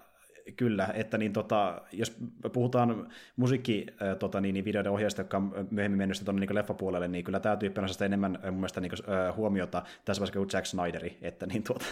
Kyllä, 0.57 0.89
että 0.93 1.17
niin 1.17 1.33
tota, 1.33 1.81
jos 1.91 2.17
puhutaan 2.53 3.07
musiikki 3.35 3.85
tota, 4.19 4.41
niin, 4.41 4.53
niin 4.53 4.65
videoiden 4.65 4.91
ohjaajista, 4.91 5.21
jotka 5.21 5.37
on 5.37 5.67
myöhemmin 5.71 5.97
mennyt 5.97 6.21
tuonne 6.25 6.45
niin 6.45 6.55
leffapuolelle, 6.55 7.07
niin 7.07 7.23
kyllä 7.23 7.39
tämä 7.39 7.57
tyyppi 7.57 7.81
on 7.81 7.89
sitä 7.89 8.05
enemmän 8.05 8.39
mun 8.43 8.53
mielestä 8.53 8.81
niin 8.81 8.89
kuin, 8.89 9.35
huomiota 9.35 9.83
tässä 10.05 10.21
vaiheessa 10.21 10.39
kuin 10.39 10.49
Jack 10.53 10.65
Snyderi, 10.65 11.17
että 11.21 11.45
niin 11.45 11.63
tuota, 11.63 11.85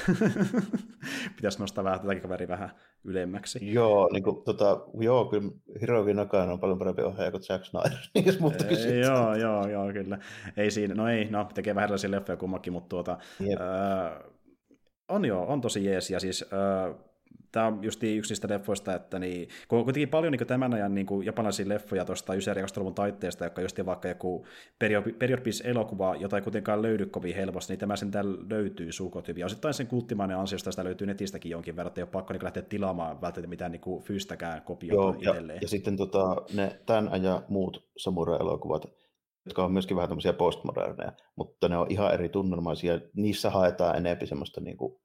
pitäisi 1.36 1.60
nostaa 1.60 1.84
vähän 1.84 2.00
tätäkin 2.00 2.22
kaveria 2.22 2.48
vähän 2.48 2.72
ylemmäksi. 3.04 3.74
Joo, 3.74 4.10
niin 4.14 4.24
kuin, 4.24 4.44
tota, 4.44 4.82
joo 5.00 5.26
kyllä 5.26 5.52
Hiroki 5.82 6.14
Nakano 6.14 6.54
on 6.54 6.60
paljon 6.60 6.80
parempi 6.80 7.02
ohjaaja 7.02 7.32
kuin 7.32 7.44
Jack 7.50 7.66
Snyder, 7.66 7.98
niin 8.14 8.26
jos 8.26 8.40
muuta 8.40 8.64
kysyt. 8.64 9.04
Joo, 9.04 9.36
joo, 9.36 9.68
joo, 9.68 9.94
kyllä. 9.94 10.20
Ei 10.58 10.72
siinä, 10.72 10.96
no 10.96 11.10
ei, 11.10 11.26
no 11.26 11.50
tekee 11.54 11.76
vähän 11.76 11.88
erilaisia 11.88 12.12
leffoja 12.12 12.38
kummakin, 12.38 12.74
mutta 12.74 12.90
tuota, 12.90 13.18
äh, 13.42 14.32
on 15.10 15.26
joo, 15.26 15.46
on 15.48 15.62
tosi 15.62 15.86
jees, 15.86 16.12
ja 16.12 16.20
siis 16.20 16.46
äh, 16.54 16.96
tämä 17.52 17.68
on 17.68 17.84
just 17.84 18.04
yksi 18.04 18.32
niistä 18.32 18.48
leffoista, 18.50 18.96
että 18.96 19.20
niin, 19.20 19.50
kun 19.68 19.80
on 19.80 19.86
kuitenkin 19.86 20.10
paljon 20.10 20.32
niin 20.32 20.48
tämän 20.48 20.74
ajan 20.74 20.96
niin 20.96 21.06
kuin 21.06 21.26
japanilaisia 21.26 21.70
leffoja 21.70 22.06
tuosta 22.06 22.34
90-luvun 22.34 22.94
taitteesta, 22.94 23.44
joka 23.44 23.62
just 23.62 23.86
vaikka 23.86 24.08
joku 24.08 24.46
period, 24.80 25.04
elokuva, 25.64 26.16
jota 26.16 26.36
ei 26.36 26.42
kuitenkaan 26.42 26.82
löydy 26.82 27.06
kovin 27.06 27.36
helposti, 27.36 27.74
niin 27.74 27.80
tämä 27.80 27.96
sen 27.96 28.12
täällä 28.12 28.38
löytyy 28.50 28.92
suukot 28.92 29.28
hyvin. 29.28 29.46
Osittain 29.46 29.74
sen 29.74 29.88
kulttimainen 29.88 30.38
ansiosta 30.38 30.72
sitä 30.72 30.84
löytyy 30.84 31.08
netistäkin 31.08 31.50
jonkin 31.50 31.76
verran, 31.76 31.88
että 31.88 32.02
ei 32.02 32.04
ole 32.04 32.10
pakko 32.12 32.34
niin 32.34 32.44
lähteä 32.44 32.64
tilaamaan 32.64 33.22
välttämättä 33.22 33.50
mitään 33.50 33.72
niin 33.72 33.82
kuin 33.82 34.04
fyystäkään 34.04 34.62
kopiota 34.62 34.96
Joo, 34.96 35.16
itselleen. 35.18 35.58
Ja, 35.58 35.62
ja 35.62 35.68
sitten 35.68 35.98
tota, 35.98 36.36
ne 36.54 36.80
tämän 36.86 37.10
ajan 37.10 37.44
muut 37.50 37.90
samurai-elokuvat, 37.98 38.86
jotka 39.46 39.66
on 39.66 39.72
myöskin 39.72 39.98
vähän 39.98 40.10
tämmöisiä 40.10 40.34
postmoderneja, 40.34 41.12
mutta 41.36 41.70
ne 41.70 41.78
on 41.78 41.88
ihan 41.90 42.14
eri 42.14 42.30
tunnelmaisia. 42.30 43.00
Niissä 43.16 43.50
haetaan 43.50 43.98
enemmän 43.98 44.28
semmoista 44.28 44.62
niin 44.62 44.78
kuin 44.78 44.96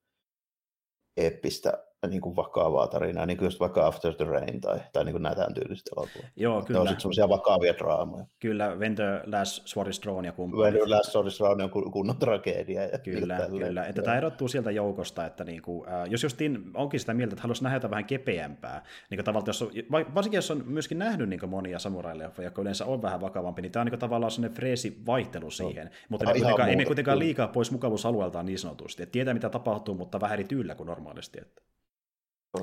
eeppistä 1.16 1.91
niin 2.09 2.20
kuin 2.20 2.36
vakavaa 2.36 2.86
tarinaa, 2.86 3.26
niin 3.26 3.36
kuin 3.36 3.46
just 3.46 3.61
vaikka 3.61 3.86
After 3.86 4.14
the 4.14 4.24
Rain 4.24 4.61
tai, 4.61 4.80
tai 4.92 5.05
niin 5.05 5.12
kuin 5.12 5.22
tämän 5.22 5.55
tyyliset 5.55 5.88
elokuvat. 5.96 6.26
Joo, 6.36 6.62
kyllä. 6.62 6.78
Ne 6.78 6.80
on 6.80 6.88
sitten 6.88 7.00
semmoisia 7.00 7.28
vakavia 7.28 7.74
draamoja. 7.78 8.24
Kyllä, 8.40 8.74
When 8.76 8.94
the 8.94 9.20
Last 9.26 9.62
Sword 9.64 9.88
is 9.88 10.03
Drawn 10.03 10.24
ja 10.24 10.32
kumppanit. 10.32 10.62
When 10.62 10.74
the 10.74 10.96
Last 10.96 11.12
Sword 11.12 11.26
is 11.26 11.38
Drawn 11.38 11.61
on 11.61 11.70
kunnon 11.70 12.16
tragedia. 12.16 12.82
Ja 12.82 12.98
kyllä, 12.98 13.40
kyllä. 13.50 13.84
Että 13.86 14.03
tämä 14.03 14.16
erottuu 14.16 14.48
sieltä 14.48 14.70
joukosta, 14.70 15.26
että 15.26 15.44
niin 15.44 15.62
kuin, 15.62 15.88
äh, 15.88 16.07
jos 16.11 16.22
justiin 16.22 16.70
onkin 16.74 17.00
sitä 17.00 17.14
mieltä, 17.14 17.32
että 17.32 17.42
haluaisi 17.42 17.62
nähdä 17.62 17.76
jotain 17.76 17.90
vähän 17.90 18.05
kepeämpää, 18.05 18.84
niin 19.11 19.18
kuin 19.18 19.24
tavallaan, 19.24 19.46
jos 19.46 19.62
on, 19.62 19.70
varsinkin 20.14 20.38
jos 20.38 20.50
on 20.50 20.62
myöskin 20.66 20.98
nähnyt 20.98 21.28
niin 21.28 21.48
monia 21.48 21.78
samurai-leffoja, 21.78 22.46
jotka 22.46 22.62
yleensä 22.62 22.84
on 22.84 23.03
vähän 23.03 23.20
vakavampi, 23.20 23.62
niin 23.62 23.72
tämä 23.72 23.82
on 23.82 23.86
niin 23.86 23.98
tavallaan 23.98 24.30
sellainen 24.30 24.57
freesi 24.57 25.03
vaihtelu 25.07 25.50
siihen, 25.50 25.86
no. 25.86 25.92
mutta 26.09 26.30
ei 26.30 26.40
kuitenkaan, 26.40 26.68
ei 26.68 26.84
kuitenkaan 26.84 27.18
liikaa 27.18 27.48
pois 27.48 27.70
mukavuusalueeltaan 27.70 28.46
niin 28.46 28.59
sanotusti. 28.59 29.03
Että 29.03 29.12
tietää, 29.12 29.34
mitä 29.34 29.48
tapahtuu, 29.48 29.94
mutta 29.94 30.20
vähän 30.20 30.34
eri 30.34 30.44
tyylillä 30.44 30.74
kuin 30.74 30.86
normaalisti. 30.86 31.38
Että. 31.42 31.62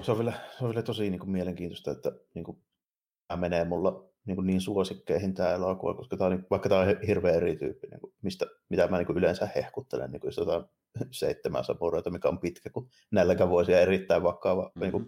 Se 0.02 0.12
on 0.12 0.18
vielä, 0.18 0.34
se 0.58 0.66
on 0.66 0.70
vielä 0.70 0.82
tosi 0.82 1.10
niin 1.10 1.20
kuin, 1.20 1.30
mielenkiintoista, 1.32 1.92
että 1.92 2.12
niin 2.36 2.44
kuin, 2.44 2.64
tämä 3.28 3.42
menee 3.42 3.66
mulla 3.66 4.10
niin, 4.26 4.36
kuin, 4.36 4.48
niin 4.48 4.62
suosikkeihin 4.62 5.34
tämä 5.34 5.54
elokuva, 5.54 5.94
koska 5.94 6.18
tämä 6.18 6.28
on, 6.28 6.46
vaikka 6.50 6.70
tämä 6.70 6.82
on 6.82 7.02
hirveän 7.08 7.36
erityyppinen, 7.36 7.92
niin 7.92 8.02
kuin, 8.02 8.14
mistä, 8.22 8.46
mitä 8.70 8.88
mä 8.88 8.98
niin 8.98 9.08
kuin, 9.08 9.18
yleensä 9.18 9.50
hehkuttelen, 9.56 10.12
niin 10.12 10.20
kuin, 10.20 10.34
jotain 10.38 10.64
seitsemän 11.12 11.64
samuroita, 11.64 12.10
mikä 12.10 12.30
on 12.30 12.40
pitkä, 12.40 12.70
kun 12.70 12.90
nälkä 13.12 13.50
voisi 13.50 13.74
erittäin 13.74 14.24
vakava 14.24 14.64
mm-hmm. 14.64 14.82
niin 14.82 14.92
kuin, 14.92 15.06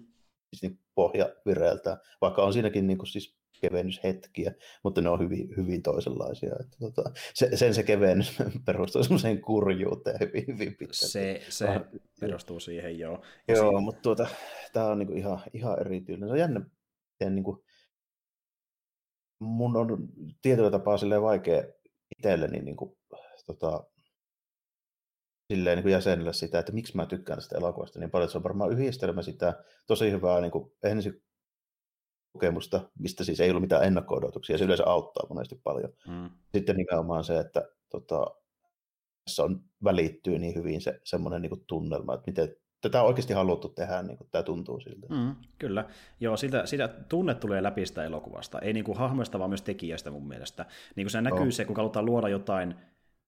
siis, 0.49 0.61
niin, 0.61 0.79
pohja 0.95 1.29
vireeltään, 1.45 1.97
vaikka 2.21 2.43
on 2.43 2.53
siinäkin 2.53 2.87
niin 2.87 2.97
kuin, 2.97 3.07
siis 3.07 3.40
kevennyshetkiä, 3.61 4.53
mutta 4.83 5.01
ne 5.01 5.09
on 5.09 5.19
hyvin, 5.19 5.49
hyvin 5.57 5.83
toisenlaisia. 5.83 6.55
Että, 6.59 6.77
tota, 6.79 7.11
se, 7.33 7.57
sen 7.57 7.73
se 7.73 7.83
kevennys 7.83 8.37
perustuu 8.65 9.03
semmoiseen 9.03 9.41
kurjuuteen 9.41 10.19
hyvin, 10.19 10.43
hyvin 10.47 10.69
pitkälti. 10.69 11.11
Se, 11.11 11.41
se 11.49 11.67
ah, 11.67 11.81
perustuu 12.19 12.59
siihen, 12.59 12.99
joo. 12.99 13.23
Ja 13.47 13.55
joo, 13.55 13.69
siinä... 13.69 13.81
mutta 13.81 14.01
tuota, 14.01 14.27
tämä 14.73 14.85
on 14.85 14.99
niinku 14.99 15.13
ihan, 15.13 15.39
ihan 15.53 15.79
erityinen. 15.79 16.29
Se 16.29 16.33
on 16.33 16.39
jännä, 16.39 16.61
miten 17.13 17.35
niinku, 17.35 17.63
mun 19.39 19.77
on 19.77 20.09
tietyllä 20.41 20.71
tapaa 20.71 20.97
vaikea 21.21 21.63
itselleni 22.17 22.59
niinku, 22.59 22.97
tota, 23.45 23.83
silleen 25.53 25.75
niin 25.77 25.83
kuin 25.83 25.93
jäsenille 25.93 26.33
sitä, 26.33 26.59
että 26.59 26.71
miksi 26.71 26.95
mä 26.95 27.05
tykkään 27.05 27.37
tästä 27.37 27.57
elokuvasta 27.57 27.99
niin 27.99 28.11
paljon. 28.11 28.29
Se 28.29 28.37
on 28.37 28.43
varmaan 28.43 28.71
yhdistelmä 28.71 29.21
sitä 29.21 29.63
tosi 29.87 30.11
hyvää 30.11 30.41
niin 30.41 30.51
kuin 30.51 30.71
ensin 30.83 31.23
kokemusta, 32.33 32.81
mistä 32.99 33.23
siis 33.23 33.39
ei 33.39 33.49
ollut 33.49 33.61
mitään 33.61 33.83
ennakko-odotuksia, 33.83 34.57
se 34.57 34.65
yleensä 34.65 34.83
auttaa 34.85 35.25
monesti 35.29 35.59
paljon. 35.63 35.93
Mm. 36.07 36.29
Sitten 36.55 36.75
nimenomaan 36.75 37.23
se, 37.23 37.39
että 37.39 37.67
tota, 37.89 38.25
tässä 39.25 39.43
on, 39.43 39.63
välittyy 39.83 40.39
niin 40.39 40.55
hyvin 40.55 40.81
se 40.81 40.99
semmoinen 41.03 41.41
niin 41.41 41.65
tunnelma, 41.67 42.13
että 42.13 42.31
miten 42.31 42.55
tätä 42.81 43.01
on 43.01 43.07
oikeasti 43.07 43.33
haluttu 43.33 43.69
tehdä, 43.69 44.03
niin 44.03 44.17
kuin 44.17 44.27
tämä 44.31 44.43
tuntuu 44.43 44.79
siltä. 44.79 45.07
Mm, 45.09 45.35
kyllä. 45.57 45.85
Joo, 46.19 46.37
sitä, 46.37 46.65
sitä 46.65 46.87
tunne 46.87 47.35
tulee 47.35 47.63
läpi 47.63 47.85
sitä 47.85 48.03
elokuvasta. 48.03 48.59
Ei 48.59 48.73
niin 48.73 48.85
kuin 48.85 48.97
hahmoista, 48.97 49.39
vaan 49.39 49.49
myös 49.49 49.61
tekijästä 49.61 50.11
mun 50.11 50.27
mielestä. 50.27 50.65
Niin 50.95 51.05
kuin 51.05 51.11
se 51.11 51.21
näkyy 51.21 51.47
oh. 51.47 51.51
se, 51.51 51.65
kun 51.65 51.75
halutaan 51.75 52.05
luoda 52.05 52.29
jotain 52.29 52.75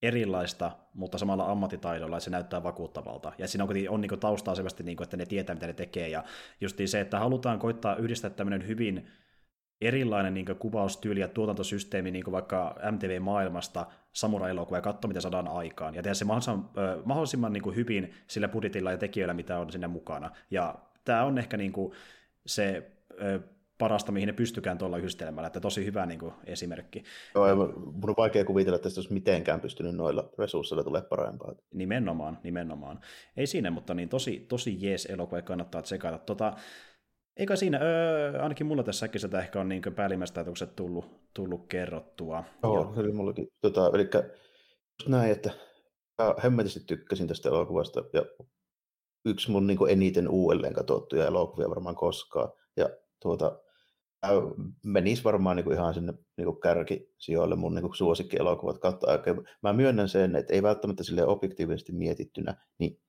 erilaista, 0.03 0.71
mutta 0.93 1.17
samalla 1.17 1.51
ammattitaidolla, 1.51 2.17
että 2.17 2.23
se 2.23 2.29
näyttää 2.29 2.63
vakuuttavalta. 2.63 3.33
Ja 3.37 3.47
siinä 3.47 3.63
on, 3.63 3.69
on 3.89 4.01
niin 4.01 4.19
taustaa 4.19 4.55
selvästi, 4.55 4.83
niin 4.83 4.97
kuin, 4.97 5.05
että 5.05 5.17
ne 5.17 5.25
tietää, 5.25 5.55
mitä 5.55 5.67
ne 5.67 5.73
tekee. 5.73 6.09
Ja 6.09 6.23
just 6.61 6.77
se, 6.85 6.99
että 6.99 7.19
halutaan 7.19 7.59
koittaa 7.59 7.95
yhdistää 7.95 8.29
tämmöinen 8.29 8.67
hyvin 8.67 9.07
erilainen 9.81 10.33
niin 10.33 10.45
kuvaustyyli 10.59 11.19
ja 11.19 11.27
tuotantosysteemi 11.27 12.11
niin 12.11 12.31
vaikka 12.31 12.75
MTV-maailmasta 12.91 13.85
samurai-elokuva 14.13 14.77
ja 14.77 14.81
katsoa, 14.81 15.07
mitä 15.07 15.21
saadaan 15.21 15.47
aikaan. 15.47 15.95
Ja 15.95 16.03
tehdä 16.03 16.13
se 16.13 16.25
mahdollisimman, 16.25 16.69
mahdollisimman 17.05 17.53
niin 17.53 17.75
hyvin 17.75 18.13
sillä 18.27 18.47
budjetilla 18.47 18.91
ja 18.91 18.97
tekijöillä, 18.97 19.33
mitä 19.33 19.59
on 19.59 19.71
sinne 19.71 19.87
mukana. 19.87 20.31
Ja 20.51 20.75
tämä 21.05 21.23
on 21.23 21.37
ehkä 21.37 21.57
niin 21.57 21.71
kuin 21.71 21.93
se 22.45 22.91
parasta, 23.83 24.11
mihin 24.11 24.27
ne 24.27 24.33
pystykään 24.33 24.77
tuolla 24.77 24.97
yhdistelmällä, 24.97 25.47
että 25.47 25.59
tosi 25.59 25.85
hyvä 25.85 26.05
niin 26.05 26.19
kuin, 26.19 26.33
esimerkki. 26.45 27.03
Joo, 27.35 27.55
mun 27.55 28.09
on 28.09 28.15
vaikea 28.17 28.45
kuvitella, 28.45 28.75
että 28.75 28.89
olisi 28.97 29.13
mitenkään 29.13 29.61
pystynyt 29.61 29.95
noilla 29.95 30.29
resursseilla 30.37 30.83
tulee 30.83 31.01
parempaa. 31.01 31.53
Nimenomaan, 31.73 32.39
nimenomaan. 32.43 32.99
Ei 33.37 33.47
siinä, 33.47 33.71
mutta 33.71 33.93
niin 33.93 34.09
tosi, 34.09 34.39
tosi 34.39 34.77
jees 34.79 35.05
elokuva 35.05 35.41
kannattaa 35.41 35.81
tsekata. 35.81 36.17
Tota, 36.17 36.53
eikä 37.37 37.55
siinä, 37.55 37.79
öö, 37.81 38.41
ainakin 38.41 38.67
mulla 38.67 38.83
tässä 38.83 39.05
äkkiseltä 39.05 39.39
ehkä 39.39 39.59
on 39.59 39.69
niin 39.69 39.81
päällimmäiset 39.95 40.37
ajatukset 40.37 40.75
tullut, 40.75 41.05
tullut 41.33 41.67
kerrottua. 41.67 42.43
Joo, 42.63 42.79
ja... 42.79 42.95
se 42.95 42.99
oli 42.99 43.11
mullakin. 43.11 43.47
Tota, 43.61 43.91
eli 43.93 44.09
näin, 45.07 45.31
että 45.31 45.51
hemmetisti 46.43 46.79
tykkäsin 46.79 47.27
tästä 47.27 47.49
elokuvasta 47.49 48.03
ja 48.13 48.25
yksi 49.25 49.51
mun 49.51 49.67
niin 49.67 49.89
eniten 49.89 50.29
uudelleen 50.29 50.73
katsottuja 50.73 51.27
elokuvia 51.27 51.69
varmaan 51.69 51.95
koskaan. 51.95 52.49
Ja 52.77 52.89
tuota, 53.21 53.59
menisi 54.83 55.23
varmaan 55.23 55.55
niin 55.55 55.63
kuin 55.63 55.75
ihan 55.75 55.93
sinne 55.93 56.13
niin 56.37 56.45
kuin 56.45 56.61
kärkisijoille 56.61 57.55
mun 57.55 57.75
niin 57.75 57.83
kuin 57.83 57.95
suosikkielokuvat 57.95 58.77
kautta 58.77 59.07
Mä 59.63 59.73
myönnän 59.73 60.09
sen, 60.09 60.35
että 60.35 60.53
ei 60.53 60.63
välttämättä 60.63 61.03
sille 61.03 61.25
objektiivisesti 61.25 61.91
mietittynä, 61.91 62.55
niin 62.79 62.99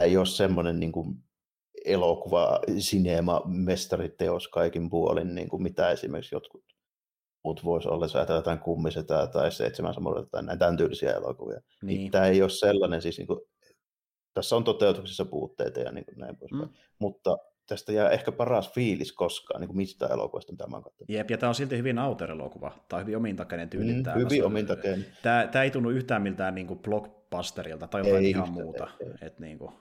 ei 0.00 0.16
ole 0.16 0.26
semmoinen 0.26 0.80
niin 0.80 0.92
kuin 0.92 1.14
elokuva, 1.84 2.60
sinema, 2.78 3.42
mestariteos 3.46 4.48
kaikin 4.48 4.90
puolin, 4.90 5.34
niin 5.34 5.48
kuin 5.48 5.62
mitä 5.62 5.90
esimerkiksi 5.90 6.34
jotkut 6.34 6.64
muut 7.44 7.64
voisi 7.64 7.88
olla, 7.88 8.04
jos 8.04 8.16
ajatellaan 8.16 8.40
jotain 8.40 8.58
kummisetä 8.58 9.26
tai 9.26 9.52
seitsemän 9.52 9.94
samureita 9.94 10.30
tai 10.30 10.42
näin 10.42 10.58
tämän 10.58 10.76
tyylisiä 10.76 11.12
elokuvia. 11.12 11.60
Niin. 11.82 11.98
niin. 11.98 12.10
Tämä 12.10 12.26
ei 12.26 12.42
ole 12.42 12.50
sellainen, 12.50 13.02
siis 13.02 13.18
niin 13.18 13.26
kuin, 13.26 13.40
tässä 14.34 14.56
on 14.56 14.64
toteutuksessa 14.64 15.24
puutteita 15.24 15.80
ja 15.80 15.92
niin 15.92 16.04
kuin 16.04 16.18
näin 16.18 16.36
poispäin. 16.36 16.62
Mm. 16.62 16.74
Mutta 16.98 17.38
tästä 17.66 17.92
jää 17.92 18.10
ehkä 18.10 18.32
paras 18.32 18.72
fiilis 18.72 19.12
koskaan, 19.12 19.60
niin 19.60 19.68
kuin 19.68 19.76
mistä 19.76 20.06
elokuvasta 20.06 20.52
tämä 20.56 20.76
on 20.76 20.82
katsonut. 20.82 21.10
Jep, 21.10 21.30
ja 21.30 21.38
tämä 21.38 21.48
on 21.48 21.54
silti 21.54 21.78
hyvin 21.78 21.98
outer-elokuva. 21.98 22.72
Tämä 22.88 22.98
on 22.98 23.06
hyvin 23.06 23.16
omintakeinen 23.16 23.68
tyyliltään. 23.68 24.18
Mm, 24.18 24.24
hyvin 24.24 24.44
omintakeinen. 24.44 25.06
Tämä, 25.22 25.48
tämä 25.52 25.62
ei 25.62 25.70
tunnu 25.70 25.90
yhtään 25.90 26.22
miltään 26.22 26.54
niin 26.54 26.66
kuin 26.66 26.78
blockbusterilta 26.78 27.88
tai 27.88 28.00
jotain 28.00 28.24
ei, 28.24 28.30
ihan 28.30 28.48
yhtä, 28.48 28.62
muuta. 28.62 28.88
Ei, 29.00 29.06
ei. 29.06 29.14
Et 29.20 29.38
niin 29.38 29.58
kuin, 29.58 29.72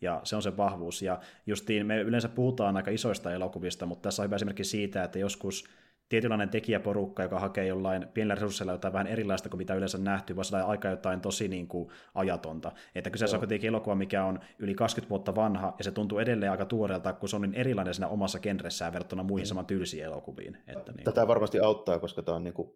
ja 0.00 0.20
se 0.24 0.36
on 0.36 0.42
se 0.42 0.56
vahvuus. 0.56 1.02
Ja 1.02 1.20
justiin 1.46 1.86
me 1.86 2.00
yleensä 2.00 2.28
puhutaan 2.28 2.76
aika 2.76 2.90
isoista 2.90 3.32
elokuvista, 3.32 3.86
mutta 3.86 4.02
tässä 4.02 4.22
on 4.22 4.24
hyvä 4.26 4.36
esimerkki 4.36 4.64
siitä, 4.64 5.04
että 5.04 5.18
joskus 5.18 5.64
tietynlainen 6.08 6.48
tekijäporukka, 6.48 7.22
joka 7.22 7.40
hakee 7.40 7.66
jollain 7.66 8.08
pienellä 8.14 8.34
resursseilla 8.34 8.72
jotain 8.72 8.92
vähän 8.92 9.06
erilaista 9.06 9.48
kuin 9.48 9.58
mitä 9.58 9.74
yleensä 9.74 9.98
nähty, 9.98 10.36
vaan 10.36 10.44
saada 10.44 10.64
aika 10.64 10.88
jotain 10.88 11.20
tosi 11.20 11.48
niin 11.48 11.68
kuin 11.68 11.88
ajatonta. 12.14 12.72
Että 12.94 13.10
kyseessä 13.10 13.36
on 13.36 13.40
kuitenkin 13.40 13.68
elokuva, 13.68 13.94
mikä 13.94 14.24
on 14.24 14.40
yli 14.58 14.74
20 14.74 15.10
vuotta 15.10 15.34
vanha, 15.34 15.74
ja 15.78 15.84
se 15.84 15.90
tuntuu 15.90 16.18
edelleen 16.18 16.52
aika 16.52 16.64
tuoreelta, 16.64 17.12
kun 17.12 17.28
se 17.28 17.36
on 17.36 17.42
niin 17.42 17.54
erilainen 17.54 17.94
siinä 17.94 18.08
omassa 18.08 18.38
genressään 18.38 18.92
verrattuna 18.92 19.22
muihin 19.22 19.46
mm. 19.46 19.48
saman 19.48 19.66
tyylisiin 19.66 20.04
elokuviin. 20.04 20.56
Että 20.66 20.92
niin 20.92 21.04
Tätä 21.04 21.28
varmasti 21.28 21.60
auttaa, 21.60 21.98
koska 21.98 22.22
tämä 22.22 22.36
on 22.36 22.44
niin 22.44 22.54
kuin 22.54 22.72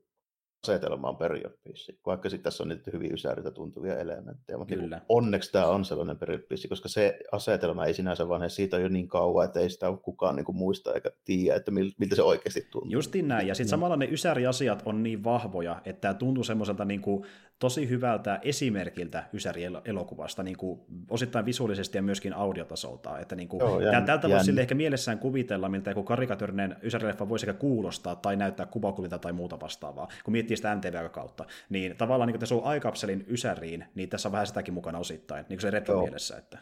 asetelma 0.62 1.08
on 1.08 1.16
period 1.16 1.52
piece, 1.64 1.94
vaikka 2.06 2.30
sitten 2.30 2.44
tässä 2.44 2.62
on 2.62 2.68
niitä 2.68 2.90
hyvin 2.92 3.14
ysäriltä 3.14 3.50
tuntuvia 3.50 3.98
elementtejä, 3.98 4.58
mutta 4.58 4.74
Kyllä. 4.74 4.96
Niin 4.96 5.06
onneksi 5.08 5.52
tämä 5.52 5.66
on 5.66 5.84
sellainen 5.84 6.18
period 6.18 6.40
piece, 6.40 6.68
koska 6.68 6.88
se 6.88 7.18
asetelma 7.32 7.84
ei 7.84 7.94
sinänsä 7.94 8.28
vaan 8.28 8.50
siitä 8.50 8.76
on 8.76 8.82
jo 8.82 8.88
niin 8.88 9.08
kauan, 9.08 9.44
että 9.44 9.60
ei 9.60 9.70
sitä 9.70 9.88
ole 9.88 9.98
kukaan 9.98 10.36
niin 10.36 10.46
muista 10.52 10.94
eikä 10.94 11.10
tiedä, 11.24 11.56
että 11.56 11.70
miltä 11.70 12.16
se 12.16 12.22
oikeasti 12.22 12.66
tuntuu. 12.70 12.92
Justiin 12.92 13.28
näin, 13.28 13.48
ja 13.48 13.54
sitten 13.54 13.68
mm. 13.68 13.70
samalla 13.70 13.96
ne 13.96 14.08
ysäriasiat 14.10 14.82
on 14.84 15.02
niin 15.02 15.24
vahvoja, 15.24 15.82
että 15.84 16.00
tämä 16.00 16.14
tuntuu 16.14 16.44
semmoiselta 16.44 16.84
niin 16.84 17.00
kuin 17.00 17.24
tosi 17.62 17.88
hyvältä 17.88 18.40
esimerkiltä 18.42 19.24
Ysäri-elokuvasta, 19.32 20.42
niin 20.42 20.56
kuin 20.56 20.80
osittain 21.10 21.44
visuaalisesti 21.44 21.98
ja 21.98 22.02
myöskin 22.02 22.34
audiotasolta. 22.34 23.18
Että 23.18 23.36
niin 23.36 23.48
kuin, 23.48 23.60
Joo, 23.60 23.80
jän, 23.80 24.04
tältä 24.04 24.28
voisi 24.28 24.44
sille 24.44 24.60
ehkä 24.60 24.74
mielessään 24.74 25.18
kuvitella, 25.18 25.68
miltä 25.68 25.90
joku 25.90 26.02
karikatyrinen 26.02 26.76
Ysäri-leffa 26.82 27.28
voi 27.28 27.38
sekä 27.38 27.52
kuulostaa 27.52 28.16
tai 28.16 28.36
näyttää 28.36 28.66
kuvakuvilta 28.66 29.18
tai 29.18 29.32
muuta 29.32 29.60
vastaavaa, 29.60 30.08
kun 30.24 30.32
miettii 30.32 30.51
sitä 30.56 30.76
MTV 30.76 31.10
kautta. 31.10 31.44
Niin 31.68 31.96
tavallaan 31.96 32.28
niin 32.28 32.40
tässä 32.40 32.54
on 32.54 32.64
aikapselin 32.64 33.24
Ysäriin, 33.28 33.84
niin 33.94 34.08
tässä 34.08 34.28
on 34.28 34.32
vähän 34.32 34.46
sitäkin 34.46 34.74
mukana 34.74 34.98
osittain, 34.98 35.42
niin 35.48 35.58
kuin 35.58 35.60
se 35.60 35.70
retro 35.70 36.02
mielessä. 36.02 36.36
Että... 36.36 36.58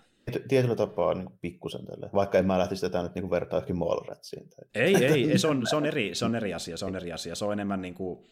Tietyllä 0.48 0.76
tapaa 0.76 1.14
niin 1.14 1.30
pikkusen 1.40 1.86
tälle, 1.86 2.10
vaikka 2.14 2.38
en 2.38 2.46
mä 2.46 2.58
lähtisi 2.58 2.80
tätä 2.80 3.02
nyt 3.02 3.14
niin 3.14 3.30
vertaa 3.30 3.56
johonkin 3.56 3.78
Mallratsiin. 3.78 4.48
Ei, 4.74 5.04
ei, 5.04 5.30
ei 5.30 5.38
se, 5.38 5.48
on, 5.48 5.62
se, 5.70 5.76
on 5.76 5.86
eri, 5.86 6.14
se 6.14 6.24
on 6.24 6.34
eri 6.34 6.54
asia, 6.54 6.76
se 6.76 6.84
on 6.84 6.96
eri 6.96 7.12
asia. 7.12 7.34
Se 7.34 7.44
on 7.44 7.52
enemmän 7.52 7.82
niin 7.82 7.94
kuin, 7.94 8.26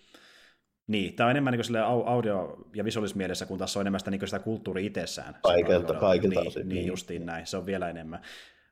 niin, 0.87 1.15
tämä 1.15 1.27
on 1.27 1.31
enemmän 1.31 1.53
niin 1.53 1.65
sille 1.65 1.81
audio- 1.81 2.69
ja 2.75 2.85
visuaalismielessä, 2.85 3.47
kun 3.47 3.59
tässä 3.59 3.79
on 3.79 3.83
enemmän 3.83 4.01
sitä, 4.01 4.11
niin 4.11 4.27
sitä 4.27 4.39
kulttuuri 4.39 4.87
itsessään. 4.87 5.37
Kaikilta, 5.43 5.95
kaikilta 5.95 6.41
niin, 6.41 6.49
osin. 6.49 6.69
Niin, 6.69 6.77
niin, 6.77 6.87
justiin 6.87 7.27
näin, 7.27 7.47
se 7.47 7.57
on 7.57 7.67
vielä 7.67 7.89
enemmän. 7.89 8.23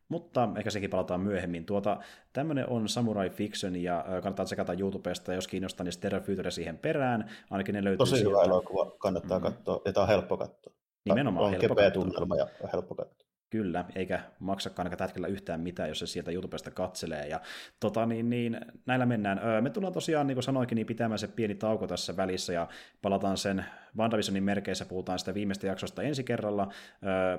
Mutta 0.08 0.48
ehkä 0.56 0.70
sekin 0.70 0.90
palataan 0.90 1.20
myöhemmin. 1.20 1.66
Tuota, 1.66 2.00
tämmöinen 2.32 2.68
on 2.68 2.88
Samurai 2.88 3.30
Fiction, 3.30 3.76
ja 3.76 4.04
kannattaa 4.08 4.44
tsekata 4.44 4.72
YouTubesta, 4.72 5.34
jos 5.34 5.48
kiinnostaa, 5.48 5.84
niin 5.84 5.92
Stereo 5.92 6.20
Future 6.20 6.50
siihen 6.50 6.78
perään. 6.78 7.30
Ainakin 7.50 7.74
ne 7.74 7.84
löytyy 7.84 7.98
Tosi 7.98 8.24
hyvä 8.24 8.42
elokuva, 8.42 8.90
kannattaa 8.98 9.38
mm-hmm. 9.38 9.54
katsoa, 9.54 9.80
ja 9.84 9.92
tämä 9.92 10.02
on 10.02 10.08
helppo 10.08 10.36
katsoa. 10.36 10.72
Nimenomaan 11.04 11.44
on 11.44 11.50
helppo 11.50 11.68
kepeä 11.68 11.90
tunnelma 11.90 12.36
ja 12.36 12.48
helppo 12.72 12.94
katsoa. 12.94 13.25
Kyllä, 13.56 13.84
eikä 13.94 14.20
maksakaan 14.38 14.86
aika 14.86 14.96
tätkellä 14.96 15.26
yhtään 15.26 15.60
mitään, 15.60 15.88
jos 15.88 15.98
se 15.98 16.06
sieltä 16.06 16.30
YouTubesta 16.30 16.70
katselee. 16.70 17.28
Ja 17.28 17.40
tota, 17.80 18.06
niin, 18.06 18.30
niin, 18.30 18.60
näillä 18.86 19.06
mennään. 19.06 19.40
me 19.60 19.70
tullaan 19.70 19.92
tosiaan, 19.92 20.26
niin 20.26 20.34
kuin 20.34 20.42
sanoinkin, 20.42 20.76
niin 20.76 20.86
pitämään 20.86 21.18
se 21.18 21.28
pieni 21.28 21.54
tauko 21.54 21.86
tässä 21.86 22.16
välissä 22.16 22.52
ja 22.52 22.68
palataan 23.02 23.36
sen 23.36 23.64
WandaVisionin 23.96 24.44
merkeissä, 24.44 24.84
puhutaan 24.84 25.18
sitä 25.18 25.34
viimeistä 25.34 25.66
jaksosta 25.66 26.02
ensi 26.02 26.24
kerralla. 26.24 26.72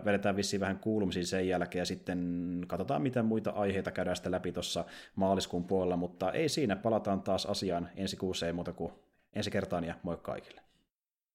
vedetään 0.05 0.35
vissiin 0.35 0.59
vähän 0.59 0.79
kuulumisia 0.79 1.25
sen 1.25 1.47
jälkeen 1.47 1.81
ja 1.81 1.85
sitten 1.85 2.61
katsotaan, 2.67 3.01
mitä 3.01 3.23
muita 3.23 3.49
aiheita 3.49 3.91
käydään 3.91 4.15
sitten 4.15 4.31
läpi 4.31 4.51
tuossa 4.51 4.85
maaliskuun 5.15 5.63
puolella, 5.63 5.97
mutta 5.97 6.31
ei 6.31 6.49
siinä, 6.49 6.75
palataan 6.75 7.21
taas 7.21 7.45
asiaan 7.45 7.89
ensi 7.95 8.17
kuuseen 8.17 8.55
muuta 8.55 8.73
kuin 8.73 8.91
ensi 9.33 9.51
kertaan 9.51 9.83
ja 9.83 9.95
moi 10.03 10.17
kaikille. 10.21 10.61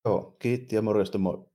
Joo, 0.05 0.37
kiitti 0.39 0.77
ja 0.77 0.83
morjesta 0.83 1.19
moi. 1.19 1.52